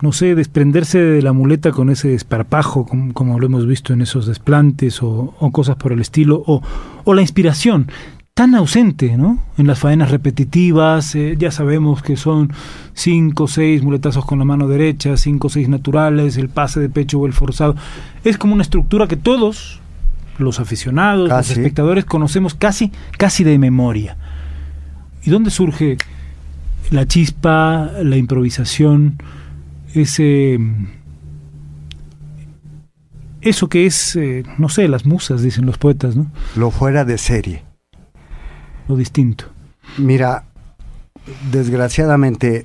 no 0.00 0.12
sé, 0.12 0.34
desprenderse 0.34 0.98
de 0.98 1.22
la 1.22 1.32
muleta 1.32 1.72
con 1.72 1.90
ese 1.90 2.08
desparpajo, 2.08 2.86
como, 2.86 3.40
lo 3.40 3.46
hemos 3.46 3.66
visto 3.66 3.92
en 3.92 4.02
esos 4.02 4.26
desplantes 4.26 5.02
o, 5.02 5.34
cosas 5.52 5.76
por 5.76 5.92
el 5.92 6.00
estilo, 6.00 6.42
o, 6.46 6.62
o, 7.04 7.14
la 7.14 7.22
inspiración 7.22 7.88
tan 8.34 8.54
ausente, 8.56 9.16
¿no? 9.16 9.38
En 9.58 9.68
las 9.68 9.78
faenas 9.78 10.10
repetitivas, 10.10 11.14
eh, 11.14 11.36
ya 11.38 11.52
sabemos 11.52 12.02
que 12.02 12.16
son 12.16 12.52
cinco 12.92 13.44
o 13.44 13.48
seis 13.48 13.82
muletazos 13.82 14.24
con 14.24 14.40
la 14.40 14.44
mano 14.44 14.66
derecha, 14.66 15.16
cinco 15.16 15.46
o 15.46 15.50
seis 15.50 15.68
naturales, 15.68 16.36
el 16.36 16.48
pase 16.48 16.80
de 16.80 16.88
pecho 16.88 17.20
o 17.20 17.26
el 17.26 17.32
forzado. 17.32 17.76
Es 18.24 18.36
como 18.36 18.54
una 18.54 18.62
estructura 18.62 19.06
que 19.06 19.16
todos, 19.16 19.80
los 20.38 20.58
aficionados, 20.58 21.28
los 21.28 21.50
espectadores, 21.50 22.04
conocemos 22.04 22.54
casi, 22.54 22.90
casi 23.16 23.44
de 23.44 23.56
memoria. 23.58 24.16
¿Y 25.22 25.30
dónde 25.30 25.50
surge 25.50 25.96
la 26.90 27.06
chispa, 27.06 27.90
la 28.02 28.16
improvisación, 28.16 29.16
ese 29.94 30.58
eso 33.40 33.68
que 33.68 33.84
es, 33.84 34.16
eh, 34.16 34.42
no 34.58 34.68
sé, 34.68 34.88
las 34.88 35.04
musas, 35.04 35.42
dicen 35.42 35.66
los 35.66 35.76
poetas, 35.76 36.16
¿no? 36.16 36.30
Lo 36.56 36.70
fuera 36.70 37.04
de 37.04 37.18
serie 37.18 37.62
lo 38.88 38.96
distinto? 38.96 39.44
Mira, 39.98 40.44
desgraciadamente, 41.50 42.62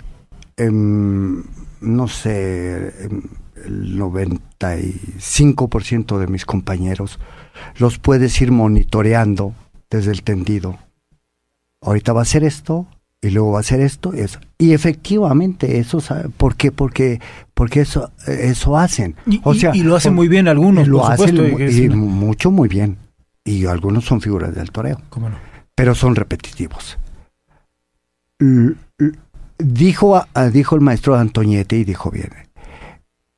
em, 0.58 1.44
no 1.82 2.08
sé, 2.08 3.06
em, 3.06 3.22
el 3.66 3.98
95% 3.98 6.20
de 6.20 6.28
mis 6.28 6.46
compañeros 6.46 7.20
los 7.78 7.98
puedes 8.00 8.40
ir 8.42 8.52
monitoreando 8.52 9.54
desde 9.90 10.12
el 10.12 10.24
tendido. 10.24 10.78
Ahorita 11.82 12.14
va 12.14 12.22
a 12.22 12.26
ser 12.26 12.44
esto 12.44 12.88
y 13.22 13.30
luego 13.32 13.54
va 13.54 13.60
a 13.60 13.64
ser 13.64 13.82
esto 13.82 14.14
y 14.16 14.22
eso. 14.22 14.40
Y 14.58 14.74
efectivamente 14.74 15.80
eso, 15.80 16.02
¿por 16.38 16.56
qué? 16.56 16.72
Porque 16.72 17.20
porque 17.54 17.82
eso 17.82 18.12
eso 18.28 18.78
hacen. 18.78 19.16
Y, 19.26 19.42
o 19.44 19.54
sea, 19.54 19.76
y, 19.76 19.84
lo 19.84 19.96
hacen 19.96 20.14
muy 20.14 20.28
bien 20.28 20.48
algunos, 20.48 20.88
lo 20.88 21.06
hacen 21.06 21.38
y, 21.60 21.90
mucho 21.90 22.52
muy 22.52 22.70
bien. 22.70 22.98
Y 23.44 23.66
algunos 23.66 24.06
son 24.06 24.22
figuras 24.22 24.54
del 24.54 24.72
toreo. 24.72 25.02
¿Cómo 25.10 25.30
no? 25.30 25.50
pero 25.80 25.96
son 25.96 26.14
repetitivos. 26.14 26.98
Dijo, 29.58 30.26
dijo 30.52 30.76
el 30.76 30.82
maestro 30.82 31.16
Antoñete 31.16 31.78
y 31.78 31.86
dijo 31.86 32.12
bien, 32.12 32.32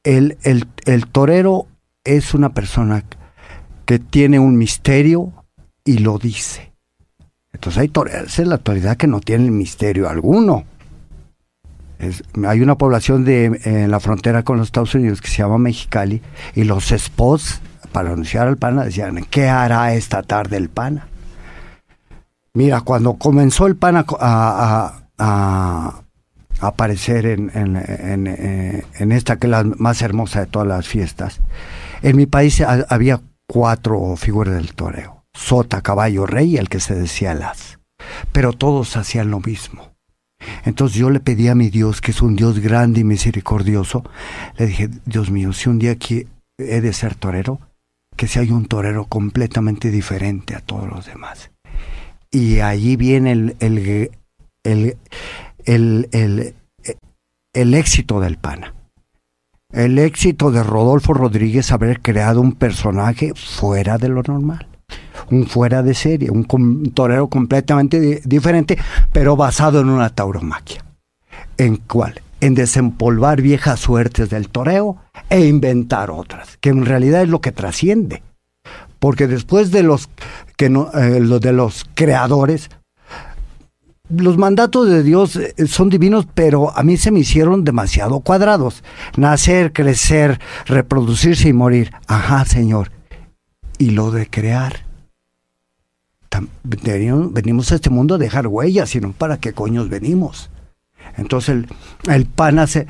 el, 0.04 0.40
el, 0.42 1.06
torero 1.06 1.68
es 2.04 2.34
una 2.34 2.52
persona 2.56 3.04
que 3.86 4.00
tiene 4.00 4.40
un 4.40 4.58
misterio 4.58 5.32
y 5.86 6.00
lo 6.00 6.18
dice. 6.18 6.71
Entonces 7.62 7.80
hay 7.80 7.90
toreros 7.90 8.40
en 8.40 8.50
la 8.50 8.56
actualidad 8.56 8.98
que 8.98 9.06
no 9.06 9.20
tienen 9.20 9.56
misterio 9.56 10.10
alguno. 10.10 10.64
hay 12.48 12.62
una 12.62 12.76
población 12.76 13.24
de, 13.24 13.62
en 13.64 13.92
la 13.92 14.00
frontera 14.00 14.42
con 14.42 14.58
los 14.58 14.70
Estados 14.70 14.96
Unidos 14.96 15.22
que 15.22 15.28
se 15.28 15.44
llama 15.44 15.60
Mexicali 15.60 16.24
y 16.56 16.64
los 16.64 16.90
spots 16.90 17.62
para 17.92 18.14
anunciar 18.14 18.48
al 18.48 18.58
pana 18.58 18.86
decían, 18.86 19.24
¿qué 19.30 19.48
hará 19.48 19.94
esta 19.94 20.24
tarde 20.24 20.58
el 20.58 20.70
pana? 20.70 21.08
Mira, 22.56 22.82
cuando 22.82 23.14
comenzó 23.14 23.68
el 23.68 23.76
pan 23.76 24.06
a, 24.20 25.04
aparecer 26.62 27.28
en, 27.28 27.52
eh, 27.54 28.86
en, 28.98 29.12
esta 29.12 29.36
que 29.36 29.46
es 29.46 29.52
la 29.52 29.64
más 29.64 30.02
hermosa 30.02 30.40
de 30.40 30.46
todas 30.48 30.68
las 30.68 30.88
fiestas, 30.88 31.42
en 32.02 32.18
mi 32.18 32.26
país 32.26 32.60
había 32.90 33.22
cuatro 33.46 34.16
figuras 34.16 34.56
del 34.56 34.74
toreo. 34.74 35.21
Sota, 35.34 35.82
caballo, 35.82 36.26
rey 36.26 36.58
el 36.58 36.70
que 36.70 36.80
se 36.80 36.96
decía 36.96 37.34
las. 37.34 37.80
Pero 38.32 38.54
todos 38.54 38.98
hacían 38.98 39.32
lo 39.32 39.40
mismo. 39.40 39.92
Entonces 40.66 40.98
yo 40.98 41.10
le 41.10 41.20
pedí 41.20 41.48
a 41.48 41.56
mi 41.56 41.70
Dios, 41.70 42.02
que 42.02 42.12
es 42.12 42.22
un 42.22 42.36
Dios 42.36 42.60
grande 42.60 43.02
y 43.02 43.04
misericordioso, 43.04 44.04
le 44.58 44.68
dije, 44.68 44.90
Dios 45.06 45.30
mío, 45.30 45.54
si 45.54 45.70
un 45.70 45.78
día 45.78 45.92
aquí 45.92 46.28
he 46.58 46.82
de 46.82 46.94
ser 46.94 47.16
torero, 47.16 47.60
que 48.16 48.28
sea 48.28 48.44
yo 48.44 48.56
un 48.56 48.66
torero 48.66 49.06
completamente 49.06 49.92
diferente 49.92 50.56
a 50.56 50.60
todos 50.60 50.90
los 50.90 51.06
demás 51.06 51.52
y 52.32 52.62
allí 52.62 52.96
viene 52.96 53.34
el, 53.34 53.56
el, 53.60 54.10
el, 55.66 56.56
el, 57.54 57.74
éxito 57.74 58.22
del 58.22 58.38
PANA. 58.38 58.74
El 59.72 60.00
éxito 60.00 60.52
de 60.52 60.64
Rodolfo 60.64 61.14
Rodríguez 61.14 61.72
haber 61.72 62.02
creado 62.02 62.42
un 62.42 62.54
personaje 62.54 63.34
fuera 63.36 63.98
de 63.98 64.10
lo 64.10 64.22
normal, 64.24 64.68
un 65.30 65.46
fuera 65.46 65.84
de 65.84 65.94
serie, 65.94 66.30
un, 66.32 66.92
torero 66.94 67.28
completamente 67.28 68.22
diferente, 68.26 68.78
pero 69.12 69.36
basado 69.36 69.82
en 69.82 69.90
una 69.90 70.10
tauromaquia. 70.10 70.84
¿En 71.58 71.78
cuál? 71.78 72.22
En 72.40 72.56
desempolvar 72.56 73.42
viejas 73.42 73.80
suertes 73.80 74.30
del 74.30 74.50
toreo 74.50 74.98
e 75.30 75.46
inventar 75.46 76.10
otras, 76.10 76.58
que 76.58 76.70
en 76.70 76.86
realidad 76.86 77.22
es 77.22 77.30
lo 77.30 77.42
que 77.42 77.52
trasciende 77.52 78.24
porque 79.02 79.26
después 79.26 79.72
de 79.72 79.82
los 79.82 80.10
que 80.58 80.70
no, 80.70 80.92
eh, 80.94 81.20
de 81.20 81.54
los 81.54 81.88
creadores, 81.96 82.70
los 84.10 84.38
mandatos 84.38 84.88
de 84.88 85.02
Dios 85.02 85.38
eh, 85.38 85.56
son 85.66 85.90
divinos, 85.90 86.28
pero 86.36 86.78
a 86.78 86.84
mí 86.84 86.98
se 86.98 87.10
me 87.10 87.22
hicieron 87.22 87.64
demasiado 87.64 88.20
cuadrados. 88.20 88.84
Nacer, 89.18 89.74
crecer, 89.74 90.40
reproducirse 90.68 91.50
y 91.50 91.54
morir. 91.54 91.92
Ajá, 92.06 92.46
Señor. 92.46 92.92
Y 93.80 93.90
lo 93.90 94.12
de 94.12 94.28
crear. 94.28 94.86
Venimos 97.32 97.72
a 97.72 97.76
este 97.76 97.90
mundo 97.90 98.16
a 98.16 98.18
dejar 98.18 98.48
huellas, 98.48 98.90
sino 98.90 99.12
para 99.12 99.38
qué 99.38 99.54
coños 99.54 99.90
venimos. 99.90 100.50
Entonces 101.18 101.50
el, 101.50 101.68
el 102.14 102.26
pana 102.26 102.68
se, 102.68 102.88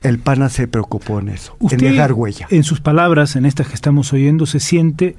el 0.00 0.18
pana 0.18 0.48
se 0.48 0.68
preocupó 0.68 1.20
en 1.20 1.28
eso, 1.28 1.56
en 1.70 1.78
dejar 1.78 2.12
huella. 2.12 2.46
En 2.50 2.64
sus 2.64 2.80
palabras, 2.80 3.36
en 3.36 3.46
estas 3.46 3.68
que 3.68 3.74
estamos 3.74 4.12
oyendo, 4.12 4.46
se 4.46 4.60
siente 4.60 5.16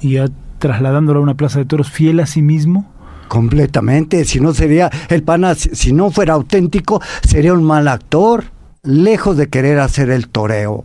y 0.00 0.12
ya 0.12 0.28
trasladándolo 0.58 1.20
a 1.20 1.22
una 1.22 1.34
plaza 1.34 1.58
de 1.58 1.66
toros 1.66 1.90
fiel 1.90 2.20
a 2.20 2.26
sí 2.26 2.42
mismo? 2.42 2.90
Completamente, 3.28 4.24
si 4.24 4.40
no 4.40 4.54
sería, 4.54 4.90
el 5.08 5.22
pana, 5.22 5.54
si 5.54 5.92
no 5.92 6.10
fuera 6.10 6.34
auténtico, 6.34 7.00
sería 7.26 7.52
un 7.52 7.64
mal 7.64 7.88
actor, 7.88 8.44
lejos 8.82 9.36
de 9.36 9.48
querer 9.48 9.78
hacer 9.78 10.10
el 10.10 10.28
toreo, 10.28 10.84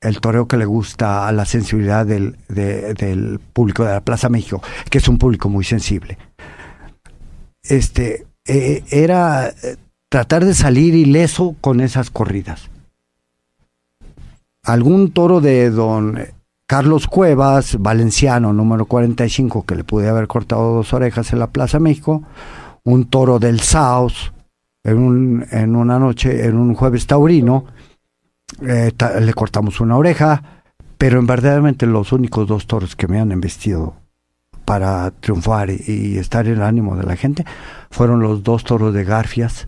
el 0.00 0.20
toreo 0.20 0.46
que 0.46 0.56
le 0.56 0.64
gusta 0.64 1.26
a 1.26 1.32
la 1.32 1.44
sensibilidad 1.44 2.06
del, 2.06 2.36
del 2.48 3.40
público 3.52 3.84
de 3.84 3.92
la 3.92 4.00
Plaza 4.00 4.28
México, 4.28 4.62
que 4.90 4.98
es 4.98 5.08
un 5.08 5.18
público 5.18 5.48
muy 5.48 5.64
sensible. 5.64 6.18
Este, 7.62 8.26
eh, 8.46 8.84
era 8.90 9.48
eh, 9.48 9.76
tratar 10.08 10.44
de 10.44 10.54
salir 10.54 10.94
ileso 10.94 11.56
con 11.60 11.80
esas 11.80 12.10
corridas. 12.10 12.70
Algún 14.62 15.12
toro 15.12 15.40
de 15.40 15.70
don 15.70 16.18
Carlos 16.66 17.06
Cuevas, 17.06 17.76
valenciano, 17.80 18.52
número 18.52 18.86
45, 18.86 19.64
que 19.64 19.74
le 19.74 19.84
pude 19.84 20.08
haber 20.08 20.28
cortado 20.28 20.74
dos 20.74 20.92
orejas 20.92 21.32
en 21.32 21.38
la 21.38 21.48
Plaza 21.48 21.78
México, 21.78 22.22
un 22.84 23.06
toro 23.06 23.38
del 23.38 23.60
Saos, 23.60 24.32
en, 24.84 24.98
un, 24.98 25.46
en 25.50 25.76
una 25.76 25.98
noche, 25.98 26.46
en 26.46 26.56
un 26.56 26.74
jueves 26.74 27.06
taurino, 27.06 27.64
eh, 28.62 28.92
le 29.20 29.34
cortamos 29.34 29.80
una 29.80 29.96
oreja, 29.96 30.42
pero 30.96 31.18
en 31.18 31.26
verdaderamente 31.26 31.86
los 31.86 32.12
únicos 32.12 32.46
dos 32.48 32.66
toros 32.66 32.96
que 32.96 33.08
me 33.08 33.20
han 33.20 33.32
investido 33.32 33.94
para 34.64 35.10
triunfar 35.12 35.70
y 35.70 36.18
estar 36.18 36.46
en 36.46 36.54
el 36.54 36.62
ánimo 36.62 36.96
de 36.96 37.04
la 37.04 37.16
gente 37.16 37.46
fueron 37.90 38.20
los 38.20 38.42
dos 38.42 38.64
toros 38.64 38.92
de 38.92 39.04
Garfias, 39.04 39.66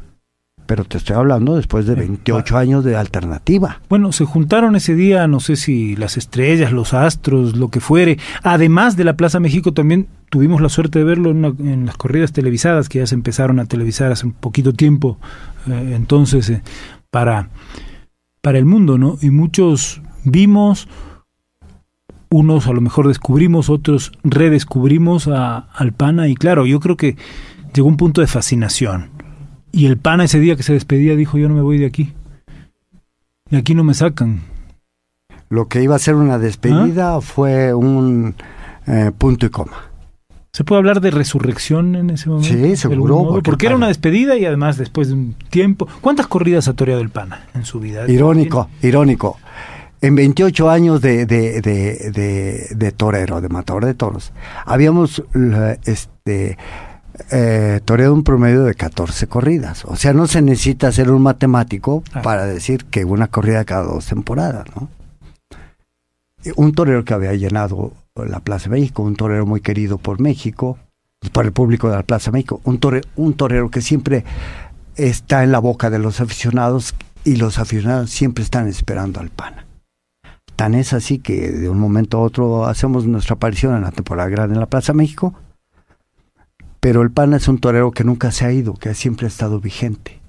pero 0.66 0.84
te 0.84 0.98
estoy 0.98 1.16
hablando 1.16 1.56
después 1.56 1.86
de 1.86 1.94
28 1.94 2.58
años 2.58 2.84
de 2.84 2.96
alternativa. 2.96 3.80
Bueno, 3.88 4.12
se 4.12 4.24
juntaron 4.24 4.76
ese 4.76 4.94
día, 4.94 5.26
no 5.26 5.40
sé 5.40 5.56
si 5.56 5.96
las 5.96 6.16
estrellas, 6.16 6.70
los 6.70 6.94
astros, 6.94 7.56
lo 7.56 7.70
que 7.70 7.80
fuere. 7.80 8.18
Además 8.42 8.96
de 8.96 9.04
la 9.04 9.16
Plaza 9.16 9.40
México, 9.40 9.72
también 9.72 10.06
tuvimos 10.28 10.60
la 10.60 10.68
suerte 10.68 11.00
de 11.00 11.04
verlo 11.04 11.30
en, 11.30 11.86
las 11.86 11.96
corridas 11.96 12.32
televisadas 12.32 12.88
que 12.88 13.00
ya 13.00 13.06
se 13.06 13.14
empezaron 13.14 13.58
a 13.58 13.64
televisar 13.64 14.12
hace 14.12 14.26
un 14.26 14.32
poquito 14.32 14.72
tiempo, 14.72 15.18
eh, 15.66 15.94
entonces, 15.96 16.50
eh, 16.50 16.62
para, 17.10 17.48
para 18.42 18.58
el 18.58 18.64
mundo, 18.64 18.98
¿no? 18.98 19.18
Y 19.20 19.30
muchos 19.30 20.00
vimos, 20.24 20.88
unos 22.30 22.66
a 22.66 22.72
lo 22.72 22.80
mejor 22.80 23.08
descubrimos, 23.08 23.70
otros 23.70 24.12
redescubrimos 24.22 25.28
a, 25.28 25.58
al 25.58 25.92
PANA, 25.92 26.28
y 26.28 26.34
claro, 26.34 26.66
yo 26.66 26.80
creo 26.80 26.96
que 26.96 27.16
llegó 27.74 27.88
un 27.88 27.96
punto 27.96 28.20
de 28.20 28.26
fascinación 28.26 29.10
y 29.72 29.86
el 29.86 29.98
pana 29.98 30.24
ese 30.24 30.40
día 30.40 30.56
que 30.56 30.62
se 30.62 30.72
despedía 30.72 31.16
dijo, 31.16 31.38
yo 31.38 31.48
no 31.48 31.54
me 31.54 31.62
voy 31.62 31.78
de 31.78 31.86
aquí. 31.86 32.12
De 33.50 33.58
aquí 33.58 33.74
no 33.74 33.84
me 33.84 33.94
sacan. 33.94 34.40
Lo 35.48 35.68
que 35.68 35.82
iba 35.82 35.96
a 35.96 35.98
ser 35.98 36.14
una 36.14 36.38
despedida 36.38 37.16
¿Ah? 37.16 37.20
fue 37.20 37.74
un 37.74 38.34
eh, 38.86 39.12
punto 39.16 39.46
y 39.46 39.50
coma. 39.50 39.89
¿Se 40.52 40.64
puede 40.64 40.78
hablar 40.80 41.00
de 41.00 41.10
resurrección 41.12 41.94
en 41.94 42.10
ese 42.10 42.28
momento? 42.28 42.48
Sí, 42.52 42.76
seguro. 42.76 43.40
Porque, 43.44 43.66
era 43.66 43.76
una 43.76 43.86
despedida 43.88 44.36
y 44.36 44.44
además 44.44 44.76
después 44.76 45.08
de 45.08 45.14
un 45.14 45.34
tiempo. 45.48 45.86
¿Cuántas 46.00 46.26
corridas 46.26 46.66
ha 46.66 46.72
toreado 46.74 47.00
el 47.00 47.10
pana 47.10 47.46
en 47.54 47.64
su 47.64 47.78
vida? 47.78 48.08
Irónico, 48.10 48.68
irónico. 48.82 49.38
en 50.00 50.14
28 50.16 50.68
años 50.70 51.00
de, 51.02 51.24
de, 51.26 51.60
de, 51.60 52.66
de, 52.74 52.92
torero, 52.92 53.40
de 53.40 53.48
matador 53.48 53.84
de 53.84 53.94
toros, 53.94 54.32
habíamos 54.66 55.22
este, 55.84 56.58
eh, 57.30 57.80
toreado 57.84 58.12
un 58.14 58.24
promedio 58.24 58.64
de 58.64 58.74
14 58.74 59.28
corridas. 59.28 59.84
O 59.84 59.94
sea, 59.94 60.12
no 60.14 60.26
se 60.26 60.42
necesita 60.42 60.90
ser 60.90 61.10
un 61.12 61.22
matemático 61.22 62.02
Ah. 62.12 62.22
para 62.22 62.44
decir 62.46 62.86
que 62.86 63.04
una 63.04 63.28
corrida 63.28 63.64
cada 63.64 63.84
dos 63.84 64.06
temporadas, 64.06 64.64
¿no? 64.74 64.88
Un 66.56 66.72
torero 66.72 67.04
que 67.04 67.12
había 67.14 67.34
llenado 67.34 67.92
la 68.24 68.40
Plaza 68.40 68.68
México, 68.68 69.02
un 69.02 69.16
torero 69.16 69.46
muy 69.46 69.60
querido 69.60 69.98
por 69.98 70.20
México, 70.20 70.78
por 71.32 71.44
el 71.44 71.52
público 71.52 71.90
de 71.90 71.96
la 71.96 72.02
Plaza 72.02 72.30
México, 72.30 72.60
un 72.64 72.78
torero, 72.78 73.08
un 73.16 73.34
torero 73.34 73.70
que 73.70 73.82
siempre 73.82 74.24
está 74.96 75.44
en 75.44 75.52
la 75.52 75.58
boca 75.58 75.90
de 75.90 75.98
los 75.98 76.20
aficionados 76.20 76.94
y 77.24 77.36
los 77.36 77.58
aficionados 77.58 78.10
siempre 78.10 78.42
están 78.44 78.68
esperando 78.68 79.20
al 79.20 79.30
pana. 79.30 79.66
Tan 80.56 80.74
es 80.74 80.92
así 80.92 81.18
que 81.18 81.50
de 81.50 81.68
un 81.68 81.78
momento 81.78 82.18
a 82.18 82.20
otro 82.20 82.66
hacemos 82.66 83.06
nuestra 83.06 83.34
aparición 83.34 83.74
en 83.76 83.82
la 83.82 83.92
temporada 83.92 84.28
grande 84.28 84.54
en 84.54 84.60
la 84.60 84.66
Plaza 84.66 84.92
México, 84.92 85.34
pero 86.80 87.02
el 87.02 87.10
pana 87.10 87.36
es 87.36 87.48
un 87.48 87.58
torero 87.58 87.92
que 87.92 88.04
nunca 88.04 88.30
se 88.30 88.46
ha 88.46 88.52
ido, 88.52 88.74
que 88.74 88.94
siempre 88.94 89.26
ha 89.26 89.28
estado 89.28 89.60
vigente. 89.60 90.20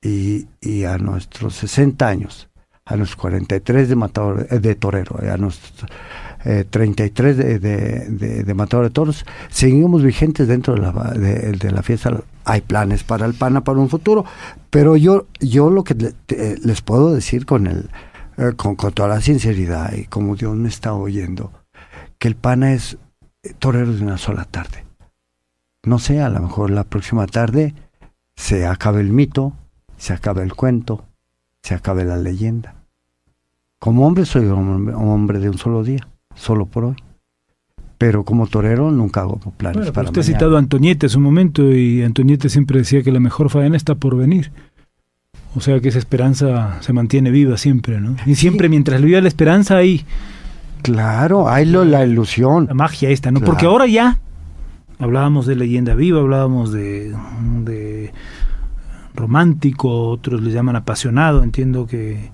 Y, 0.00 0.46
a 0.84 0.96
nuestros 0.98 1.54
60 1.56 2.06
años, 2.06 2.48
a 2.84 2.96
los 2.96 3.16
43 3.16 3.88
de, 3.88 3.96
matador, 3.96 4.46
eh, 4.50 4.58
de 4.60 4.74
torero, 4.76 5.20
eh, 5.22 5.30
a 5.30 5.36
nuestros 5.36 5.90
eh, 6.44 6.64
33 6.68 7.36
de, 7.36 7.58
de, 7.58 8.44
de, 8.44 8.54
matador 8.54 8.86
de 8.86 8.90
toros, 8.90 9.26
seguimos 9.50 10.02
vigentes 10.02 10.46
dentro 10.46 10.74
de 10.74 10.80
la, 10.80 10.92
de, 10.92 11.70
la 11.70 11.82
fiesta. 11.82 12.22
Hay 12.44 12.60
planes 12.60 13.02
para 13.02 13.26
el 13.26 13.34
PANA 13.34 13.62
para 13.62 13.80
un 13.80 13.88
futuro, 13.88 14.24
pero 14.70 14.96
yo, 14.96 15.26
yo 15.40 15.70
lo 15.70 15.82
que 15.82 16.14
les 16.28 16.80
puedo 16.82 17.12
decir 17.12 17.44
con, 17.44 17.66
el, 17.66 17.90
eh, 18.36 18.52
con, 18.56 18.76
toda 18.76 19.08
la 19.08 19.20
sinceridad 19.20 19.92
y 19.92 20.04
como 20.04 20.36
Dios 20.36 20.54
me 20.54 20.68
está 20.68 20.94
oyendo, 20.94 21.52
que 22.18 22.28
el 22.28 22.36
PANA 22.36 22.72
es 22.72 22.98
torero 23.58 23.92
de 23.92 24.02
una 24.02 24.18
sola 24.18 24.44
tarde. 24.44 24.84
No 25.82 25.98
sé, 25.98 26.20
a 26.20 26.28
lo 26.28 26.40
mejor 26.40 26.70
la 26.70 26.84
próxima 26.84 27.26
tarde 27.26 27.74
se 28.36 28.66
acabe 28.66 29.00
el 29.00 29.12
mito, 29.12 29.54
se 29.96 30.12
acaba 30.12 30.42
el 30.42 30.54
cuento, 30.54 31.04
se 31.62 31.74
acabe 31.74 32.04
la 32.04 32.16
leyenda. 32.16 32.76
Como 33.80 34.06
hombre 34.06 34.24
soy 34.24 34.46
un 34.46 34.94
hombre 34.94 35.40
de 35.40 35.50
un 35.50 35.58
solo 35.58 35.82
día, 35.82 36.06
solo 36.38 36.66
por 36.66 36.84
hoy. 36.86 36.96
Pero 37.98 38.24
como 38.24 38.46
torero 38.46 38.90
nunca 38.92 39.22
hago 39.22 39.38
planes 39.56 39.78
bueno, 39.78 39.92
para 39.92 40.08
Usted 40.08 40.20
mañana. 40.20 40.36
ha 40.36 40.38
citado 40.38 40.56
a 40.56 40.58
Antoniete 40.60 41.06
hace 41.06 41.16
un 41.16 41.24
momento 41.24 41.74
y 41.74 42.02
Antoniete 42.02 42.48
siempre 42.48 42.78
decía 42.78 43.02
que 43.02 43.10
la 43.10 43.18
mejor 43.20 43.50
faena 43.50 43.76
está 43.76 43.96
por 43.96 44.16
venir. 44.16 44.52
O 45.56 45.60
sea 45.60 45.80
que 45.80 45.88
esa 45.88 45.98
esperanza 45.98 46.76
se 46.80 46.92
mantiene 46.92 47.30
viva 47.32 47.56
siempre, 47.56 48.00
¿no? 48.00 48.14
Y 48.26 48.36
siempre 48.36 48.66
Sí. 48.66 48.70
mientras 48.70 49.02
viva 49.02 49.20
la 49.20 49.28
esperanza 49.28 49.76
hay 49.78 50.04
Claro, 50.82 51.48
hay 51.48 51.64
lo, 51.64 51.84
la 51.84 52.04
ilusión. 52.06 52.66
la 52.68 52.74
magia 52.74 53.10
esta, 53.10 53.32
¿no? 53.32 53.40
Claro. 53.40 53.52
Porque 53.52 53.66
ahora 53.66 53.86
ya 53.88 54.20
hablábamos 55.00 55.46
de 55.46 55.56
leyenda 55.56 55.94
viva, 55.94 56.20
hablábamos 56.20 56.70
de, 56.70 57.12
de 57.64 58.12
romántico, 59.14 60.08
otros 60.10 60.40
le 60.40 60.52
llaman 60.52 60.76
apasionado, 60.76 61.42
entiendo 61.42 61.86
que 61.88 62.30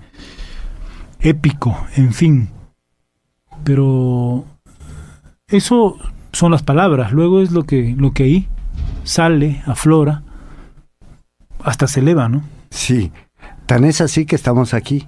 épico, 1.21 1.75
en 1.95 2.13
fin. 2.13 2.49
Pero 3.65 4.45
eso 5.47 5.97
son 6.31 6.51
las 6.51 6.63
palabras, 6.63 7.11
luego 7.11 7.41
es 7.41 7.51
lo 7.51 7.63
que 7.63 7.95
lo 7.97 8.11
que 8.13 8.23
ahí 8.23 8.49
sale, 9.03 9.63
aflora, 9.65 10.23
hasta 11.63 11.87
se 11.87 11.99
eleva, 11.99 12.29
¿no? 12.29 12.43
Sí, 12.69 13.11
tan 13.65 13.83
es 13.83 14.01
así 14.01 14.25
que 14.25 14.35
estamos 14.35 14.73
aquí, 14.73 15.07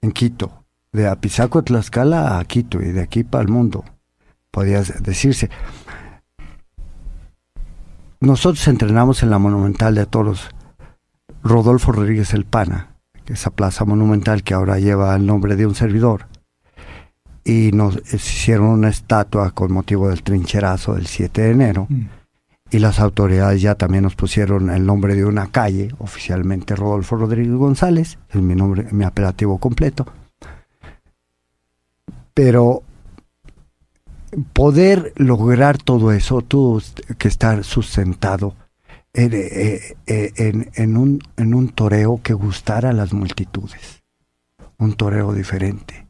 en 0.00 0.12
Quito, 0.12 0.64
de 0.92 1.08
Apizaco, 1.08 1.62
Tlaxcala 1.62 2.38
a 2.38 2.44
Quito 2.44 2.82
y 2.82 2.92
de 2.92 3.02
aquí 3.02 3.22
para 3.22 3.42
el 3.42 3.48
mundo, 3.48 3.84
podría 4.50 4.82
decirse. 4.82 5.48
Nosotros 8.20 8.66
entrenamos 8.68 9.22
en 9.22 9.30
la 9.30 9.38
Monumental 9.38 9.94
de 9.94 10.06
Toros 10.06 10.50
Rodolfo 11.44 11.92
Rodríguez 11.92 12.34
El 12.34 12.44
Pana, 12.44 12.96
esa 13.26 13.50
plaza 13.50 13.84
monumental 13.84 14.42
que 14.42 14.54
ahora 14.54 14.78
lleva 14.78 15.14
el 15.16 15.26
nombre 15.26 15.56
de 15.56 15.66
un 15.66 15.74
servidor. 15.74 16.26
Y 17.44 17.70
nos 17.72 17.96
hicieron 18.12 18.66
una 18.66 18.88
estatua 18.88 19.50
con 19.50 19.72
motivo 19.72 20.08
del 20.08 20.22
trincherazo 20.22 20.94
del 20.94 21.06
7 21.06 21.42
de 21.42 21.50
enero. 21.50 21.86
Mm. 21.88 22.06
Y 22.70 22.78
las 22.78 23.00
autoridades 23.00 23.60
ya 23.60 23.74
también 23.74 24.04
nos 24.04 24.14
pusieron 24.14 24.70
el 24.70 24.86
nombre 24.86 25.14
de 25.14 25.26
una 25.26 25.50
calle, 25.50 25.92
oficialmente 25.98 26.74
Rodolfo 26.74 27.16
Rodríguez 27.16 27.54
González, 27.54 28.18
es 28.30 28.40
mi 28.40 28.54
nombre, 28.54 28.86
mi 28.92 29.04
apelativo 29.04 29.58
completo. 29.58 30.06
Pero 32.32 32.82
poder 34.54 35.12
lograr 35.16 35.76
todo 35.78 36.12
eso, 36.12 36.40
tú 36.40 36.82
que 37.18 37.28
estar 37.28 37.62
sustentado 37.64 38.54
en, 39.12 39.32
eh, 39.34 39.96
eh, 40.06 40.32
en, 40.36 40.70
en, 40.74 40.96
un, 40.96 41.20
en 41.36 41.54
un 41.54 41.68
toreo 41.68 42.20
que 42.22 42.32
gustara 42.32 42.90
a 42.90 42.94
las 42.94 43.12
multitudes, 43.12 44.02
un 44.78 44.94
toreo 44.94 45.34
diferente, 45.34 46.06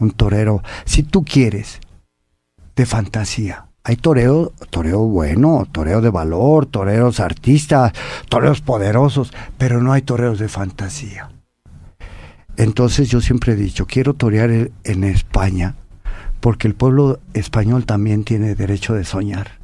un 0.00 0.10
torero, 0.10 0.62
si 0.84 1.02
tú 1.02 1.24
quieres, 1.24 1.78
de 2.74 2.86
fantasía. 2.86 3.66
Hay 3.84 3.96
toreo, 3.96 4.52
toreo 4.70 5.00
bueno, 5.00 5.66
toreo 5.70 6.00
de 6.00 6.10
valor, 6.10 6.66
toreros 6.66 7.20
artistas, 7.20 7.92
toreos 8.28 8.60
poderosos, 8.60 9.32
pero 9.56 9.80
no 9.80 9.92
hay 9.92 10.02
toreos 10.02 10.38
de 10.38 10.48
fantasía. 10.48 11.30
Entonces 12.56 13.08
yo 13.08 13.20
siempre 13.20 13.52
he 13.52 13.56
dicho, 13.56 13.86
quiero 13.86 14.14
torear 14.14 14.50
en 14.84 15.04
España, 15.04 15.76
porque 16.40 16.68
el 16.68 16.74
pueblo 16.74 17.20
español 17.32 17.86
también 17.86 18.24
tiene 18.24 18.54
derecho 18.54 18.94
de 18.94 19.04
soñar. 19.04 19.60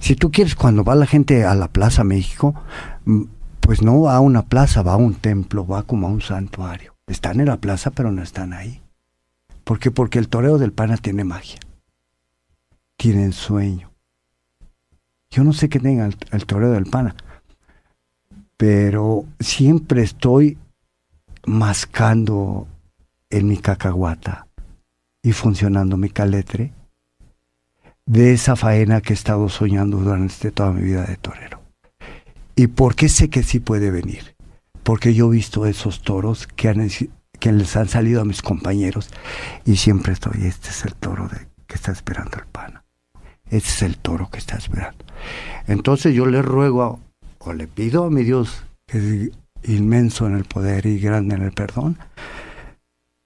Si 0.00 0.16
tú 0.16 0.32
quieres, 0.32 0.54
cuando 0.54 0.82
va 0.82 0.94
la 0.94 1.06
gente 1.06 1.44
a 1.44 1.54
la 1.54 1.68
Plaza 1.68 2.02
México, 2.02 2.54
pues 3.60 3.82
no 3.82 4.00
va 4.00 4.16
a 4.16 4.20
una 4.20 4.42
plaza, 4.46 4.82
va 4.82 4.94
a 4.94 4.96
un 4.96 5.14
templo, 5.14 5.66
va 5.66 5.84
como 5.84 6.08
a 6.08 6.10
un 6.10 6.22
santuario. 6.22 6.96
Están 7.06 7.38
en 7.38 7.46
la 7.46 7.58
plaza, 7.58 7.90
pero 7.90 8.10
no 8.10 8.22
están 8.22 8.52
ahí. 8.52 8.82
¿Por 9.70 9.78
qué? 9.78 9.92
Porque 9.92 10.18
el 10.18 10.28
toreo 10.28 10.58
del 10.58 10.72
pana 10.72 10.96
tiene 10.96 11.22
magia. 11.22 11.60
Tiene 12.96 13.30
sueño. 13.30 13.92
Yo 15.30 15.44
no 15.44 15.52
sé 15.52 15.68
qué 15.68 15.78
tenga 15.78 16.06
el, 16.06 16.16
el 16.32 16.44
toreo 16.44 16.72
del 16.72 16.86
pana, 16.86 17.14
pero 18.56 19.26
siempre 19.38 20.02
estoy 20.02 20.58
mascando 21.46 22.66
en 23.30 23.46
mi 23.46 23.58
cacahuata 23.58 24.48
y 25.22 25.30
funcionando 25.30 25.96
mi 25.96 26.10
caletre 26.10 26.72
de 28.06 28.32
esa 28.32 28.56
faena 28.56 29.00
que 29.00 29.12
he 29.12 29.14
estado 29.14 29.48
soñando 29.48 29.98
durante 29.98 30.50
toda 30.50 30.72
mi 30.72 30.82
vida 30.82 31.04
de 31.04 31.16
torero. 31.16 31.62
¿Y 32.56 32.66
por 32.66 32.96
qué 32.96 33.08
sé 33.08 33.30
que 33.30 33.44
sí 33.44 33.60
puede 33.60 33.92
venir? 33.92 34.34
Porque 34.82 35.14
yo 35.14 35.28
he 35.28 35.36
visto 35.36 35.64
esos 35.64 36.02
toros 36.02 36.48
que, 36.48 36.68
han, 36.68 36.80
que 37.40 37.52
les 37.52 37.76
han 37.76 37.88
salido 37.88 38.20
a 38.20 38.24
mis 38.24 38.42
compañeros 38.42 39.10
y 39.64 39.76
siempre 39.76 40.12
estoy, 40.12 40.46
este 40.46 40.68
es 40.68 40.84
el 40.84 40.94
toro 40.94 41.26
de, 41.28 41.48
que 41.66 41.74
está 41.74 41.90
esperando 41.90 42.38
el 42.38 42.46
pana. 42.46 42.84
Este 43.46 43.68
es 43.68 43.82
el 43.82 43.96
toro 43.96 44.30
que 44.30 44.38
está 44.38 44.56
esperando. 44.56 45.04
Entonces 45.66 46.14
yo 46.14 46.26
le 46.26 46.42
ruego 46.42 47.00
o 47.38 47.52
le 47.52 47.66
pido 47.66 48.04
a 48.04 48.10
mi 48.10 48.22
Dios, 48.22 48.62
que 48.86 48.98
es 48.98 49.30
inmenso 49.68 50.26
en 50.26 50.36
el 50.36 50.44
poder 50.44 50.86
y 50.86 51.00
grande 51.00 51.34
en 51.34 51.42
el 51.42 51.52
perdón, 51.52 51.98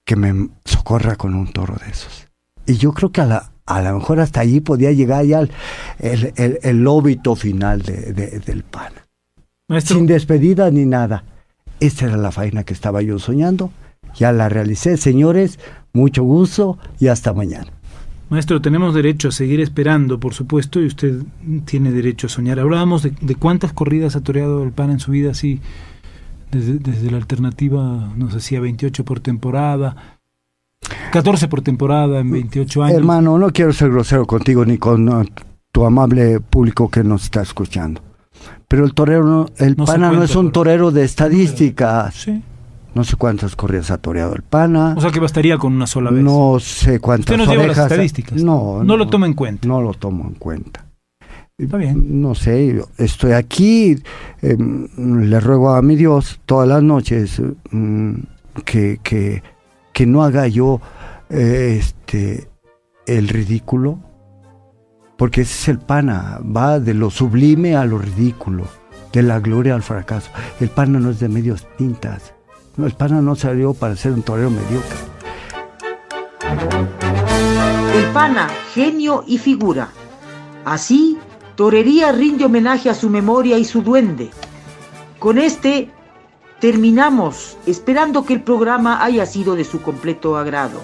que 0.04 0.16
me 0.16 0.48
socorra 0.64 1.16
con 1.16 1.34
un 1.34 1.52
toro 1.52 1.74
de 1.84 1.90
esos. 1.90 2.28
Y 2.66 2.76
yo 2.76 2.92
creo 2.92 3.10
que 3.12 3.20
a 3.20 3.26
la, 3.26 3.50
a 3.66 3.82
lo 3.82 3.98
mejor 3.98 4.20
hasta 4.20 4.40
allí 4.40 4.60
podía 4.60 4.92
llegar 4.92 5.24
ya 5.24 5.40
el, 5.40 5.50
el, 5.98 6.32
el, 6.36 6.58
el 6.62 6.86
óbito 6.86 7.36
final 7.36 7.82
de, 7.82 8.12
de, 8.12 8.40
del 8.40 8.62
pan. 8.62 8.92
Maestro, 9.68 9.96
Sin 9.96 10.06
despedida 10.06 10.70
ni 10.70 10.86
nada. 10.86 11.24
Esta 11.80 12.06
era 12.06 12.16
la 12.16 12.30
faena 12.30 12.64
que 12.64 12.72
estaba 12.72 13.02
yo 13.02 13.18
soñando. 13.18 13.72
Ya 14.16 14.32
la 14.32 14.48
realicé, 14.48 14.96
señores. 14.96 15.58
Mucho 15.92 16.22
gusto 16.24 16.78
y 16.98 17.08
hasta 17.08 17.32
mañana. 17.32 17.66
Maestro, 18.30 18.60
tenemos 18.60 18.94
derecho 18.94 19.28
a 19.28 19.32
seguir 19.32 19.60
esperando, 19.60 20.18
por 20.18 20.34
supuesto, 20.34 20.80
y 20.80 20.86
usted 20.86 21.22
tiene 21.66 21.92
derecho 21.92 22.26
a 22.26 22.30
soñar. 22.30 22.58
Hablábamos 22.58 23.02
de, 23.02 23.12
de 23.20 23.34
cuántas 23.34 23.72
corridas 23.72 24.16
ha 24.16 24.22
toreado 24.22 24.64
el 24.64 24.72
PAN 24.72 24.90
en 24.90 24.98
su 24.98 25.12
vida, 25.12 25.30
así, 25.32 25.60
desde, 26.50 26.78
desde 26.78 27.10
la 27.10 27.18
alternativa, 27.18 28.12
nos 28.16 28.34
decía 28.34 28.60
28 28.60 29.04
por 29.04 29.20
temporada, 29.20 30.18
14 31.12 31.48
por 31.48 31.62
temporada 31.62 32.20
en 32.20 32.30
28 32.30 32.82
años. 32.82 32.98
Hermano, 32.98 33.38
no 33.38 33.50
quiero 33.50 33.72
ser 33.72 33.90
grosero 33.90 34.26
contigo 34.26 34.64
ni 34.64 34.78
con 34.78 35.08
uh, 35.08 35.24
tu 35.70 35.84
amable 35.84 36.40
público 36.40 36.90
que 36.90 37.04
nos 37.04 37.24
está 37.24 37.42
escuchando. 37.42 38.00
Pero 38.68 38.84
el 38.84 38.94
torero, 38.94 39.24
no, 39.24 39.46
el 39.58 39.76
No 39.76 39.84
pana 39.84 40.10
no 40.10 40.22
es 40.22 40.34
un 40.34 40.50
torero 40.50 40.90
de 40.90 41.04
estadísticas. 41.04 42.14
Sí. 42.14 42.42
No 42.95 43.05
sé 43.05 43.16
cuántas 43.16 43.57
corridas 43.57 43.90
ha 43.90 43.99
toreado 43.99 44.34
el 44.34 44.42
pana. 44.42 44.95
O 44.97 45.01
sea 45.01 45.11
que 45.11 45.20
bastaría 45.20 45.59
con 45.59 45.72
una 45.72 45.86
sola 45.86 46.11
vez. 46.11 46.22
No 46.22 46.59
sé 46.61 47.01
cuántas 47.01 47.26
Usted 47.26 47.38
nos 47.38 47.49
lleva 47.49 47.66
las 47.66 47.78
estadísticas. 47.78 48.42
No, 48.42 48.84
No 48.84 48.97
lo 48.97 49.09
toma 49.09 49.26
en 49.26 49.34
cuenta. 49.34 49.66
No 49.66 49.82
lo 49.82 49.95
tomo 49.95 50.24
en 50.24 50.34
cuenta. 50.34 50.84
Está 51.57 51.76
bien. 51.76 52.20
No 52.20 52.34
sé, 52.34 52.82
estoy 52.99 53.30
aquí, 53.30 53.97
eh, 54.42 54.57
le 54.97 55.38
ruego 55.38 55.74
a 55.74 55.82
mi 55.82 55.95
Dios 55.95 56.40
todas 56.47 56.68
las 56.68 56.82
noches, 56.82 57.40
mm, 57.70 58.14
que, 58.64 58.99
que, 59.05 59.45
que 59.92 60.05
no 60.05 60.24
haga 60.24 60.49
yo 60.49 60.80
eh, 61.30 61.76
este, 61.78 62.49
el 63.07 63.28
ridículo, 63.28 64.01
porque 65.16 65.42
ese 65.42 65.55
es 65.55 65.68
el 65.68 65.78
pana, 65.78 66.40
va 66.45 66.80
de 66.80 66.92
lo 66.92 67.09
sublime 67.11 67.76
a 67.76 67.84
lo 67.84 67.99
ridículo, 67.99 68.66
de 69.12 69.22
la 69.22 69.38
gloria 69.38 69.76
al 69.76 69.82
fracaso. 69.82 70.30
El 70.61 70.70
pana 70.70 70.99
no 70.99 71.11
es 71.11 71.20
de 71.20 71.28
medios 71.28 71.68
tintas, 71.76 72.34
no, 72.77 72.87
el 72.87 72.93
pana 72.93 73.20
no 73.20 73.35
salió 73.35 73.75
para 73.75 73.97
ser 73.97 74.12
un 74.12 74.22
torero 74.22 74.51
mediocre. 74.51 74.99
El 77.95 78.05
pana, 78.12 78.49
genio 78.72 79.25
y 79.27 79.39
figura. 79.39 79.89
Así, 80.64 81.18
Torería 81.57 82.11
rinde 82.11 82.45
homenaje 82.45 82.91
a 82.91 82.95
su 82.95 83.09
memoria 83.09 83.59
y 83.59 83.64
su 83.64 83.83
duende. 83.83 84.31
Con 85.20 85.39
este 85.39 85.91
terminamos, 86.59 87.57
esperando 87.64 88.25
que 88.25 88.35
el 88.35 88.43
programa 88.43 89.05
haya 89.05 89.25
sido 89.25 89.55
de 89.55 89.64
su 89.64 89.81
completo 89.81 90.37
agrado. 90.37 90.81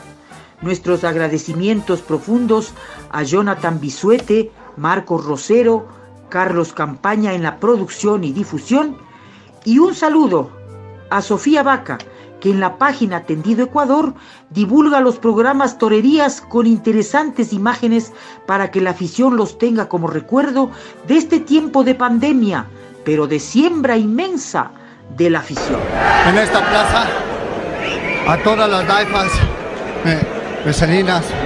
Nuestros 0.62 1.02
agradecimientos 1.02 2.02
profundos 2.02 2.72
a 3.10 3.24
Jonathan 3.24 3.80
Bisuete, 3.80 4.52
Marcos 4.76 5.24
Rosero, 5.24 5.88
Carlos 6.28 6.72
Campaña 6.72 7.34
en 7.34 7.42
la 7.42 7.58
producción 7.58 8.22
y 8.22 8.32
difusión, 8.32 8.96
y 9.64 9.78
un 9.78 9.94
saludo 9.94 10.59
a 11.10 11.22
Sofía 11.22 11.62
Vaca, 11.62 11.98
que 12.40 12.50
en 12.50 12.60
la 12.60 12.78
página 12.78 13.24
Tendido 13.24 13.64
Ecuador 13.64 14.14
divulga 14.48 15.00
los 15.00 15.18
programas 15.18 15.78
Torerías 15.78 16.40
con 16.40 16.66
interesantes 16.66 17.52
imágenes 17.52 18.12
para 18.46 18.70
que 18.70 18.80
la 18.80 18.90
afición 18.90 19.36
los 19.36 19.58
tenga 19.58 19.88
como 19.88 20.08
recuerdo 20.08 20.70
de 21.06 21.16
este 21.16 21.40
tiempo 21.40 21.84
de 21.84 21.94
pandemia, 21.94 22.66
pero 23.04 23.26
de 23.26 23.38
siembra 23.38 23.96
inmensa 23.96 24.70
de 25.16 25.30
la 25.30 25.40
afición. 25.40 25.80
En 26.26 26.38
esta 26.38 26.60
plaza, 26.60 27.06
a 28.26 28.36
todas 28.38 28.70
las 28.70 28.86
daifas, 28.86 29.32
eh, 30.06 30.26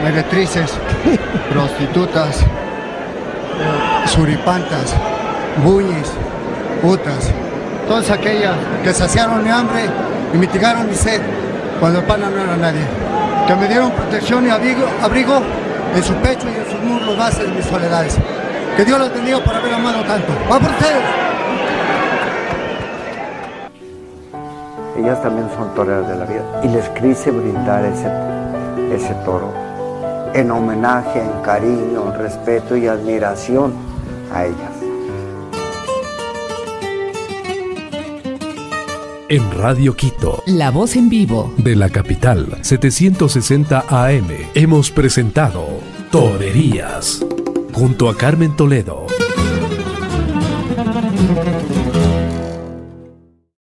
meretrices, 0.03 0.73
prostitutas, 1.51 2.41
eh, 2.41 4.09
suripantas, 4.09 4.95
buñis, 5.65 6.11
putas, 6.83 7.33
todas 7.87 8.11
aquellas 8.11 8.55
que 8.82 8.93
saciaron 8.93 9.43
mi 9.43 9.51
hambre 9.51 9.85
y 10.32 10.37
mitigaron 10.37 10.89
mi 10.89 10.95
sed 10.95 11.20
cuando 11.80 12.01
el 12.01 12.05
pana 12.05 12.28
no 12.30 12.41
era 12.41 12.57
nadie. 12.57 12.82
Que 13.47 13.55
me 13.55 13.68
dieron 13.68 13.91
protección 13.91 14.47
y 14.47 14.51
abrigo, 14.51 14.87
abrigo 15.03 15.41
en 15.95 16.03
su 16.03 16.14
pecho 16.14 16.47
y 16.49 16.59
en 16.59 16.70
sus 16.70 16.80
muslos 16.80 17.16
bases 17.16 17.47
de 17.47 17.53
mis 17.53 17.64
soledades. 17.66 18.16
Que 18.76 18.85
Dios 18.85 18.99
los 18.99 19.12
bendiga 19.12 19.39
por 19.39 19.55
haber 19.55 19.74
amado 19.74 20.03
tanto. 20.05 20.32
¡Va 20.51 20.59
por 20.59 20.70
ustedes! 20.70 21.03
Ellas 24.99 25.22
también 25.22 25.49
son 25.57 25.74
toreras 25.74 26.09
de 26.09 26.16
la 26.16 26.24
vida 26.24 26.43
y 26.62 26.68
les 26.68 26.89
quise 26.91 27.30
brindar 27.30 27.85
ese, 27.85 28.09
ese 28.95 29.14
toro 29.24 29.53
en 30.35 30.51
homenaje, 30.51 31.20
en 31.20 31.43
cariño, 31.43 32.12
en 32.12 32.18
respeto 32.18 32.76
y 32.76 32.87
admiración 32.89 33.72
a 34.32 34.45
ellas. 34.45 34.74
En 39.35 39.51
Radio 39.51 39.97
Quito. 39.97 40.45
La 40.47 40.70
voz 40.70 40.95
en 40.95 41.09
vivo. 41.09 41.53
De 41.57 41.74
la 41.74 41.91
capital, 41.91 42.57
760 42.61 43.85
AM. 43.89 44.28
Hemos 44.55 44.93
presentado 44.93 45.80
Torerías. 46.12 47.26
Junto 47.72 48.09
a 48.09 48.16
Carmen 48.16 48.55
Toledo. 48.55 49.09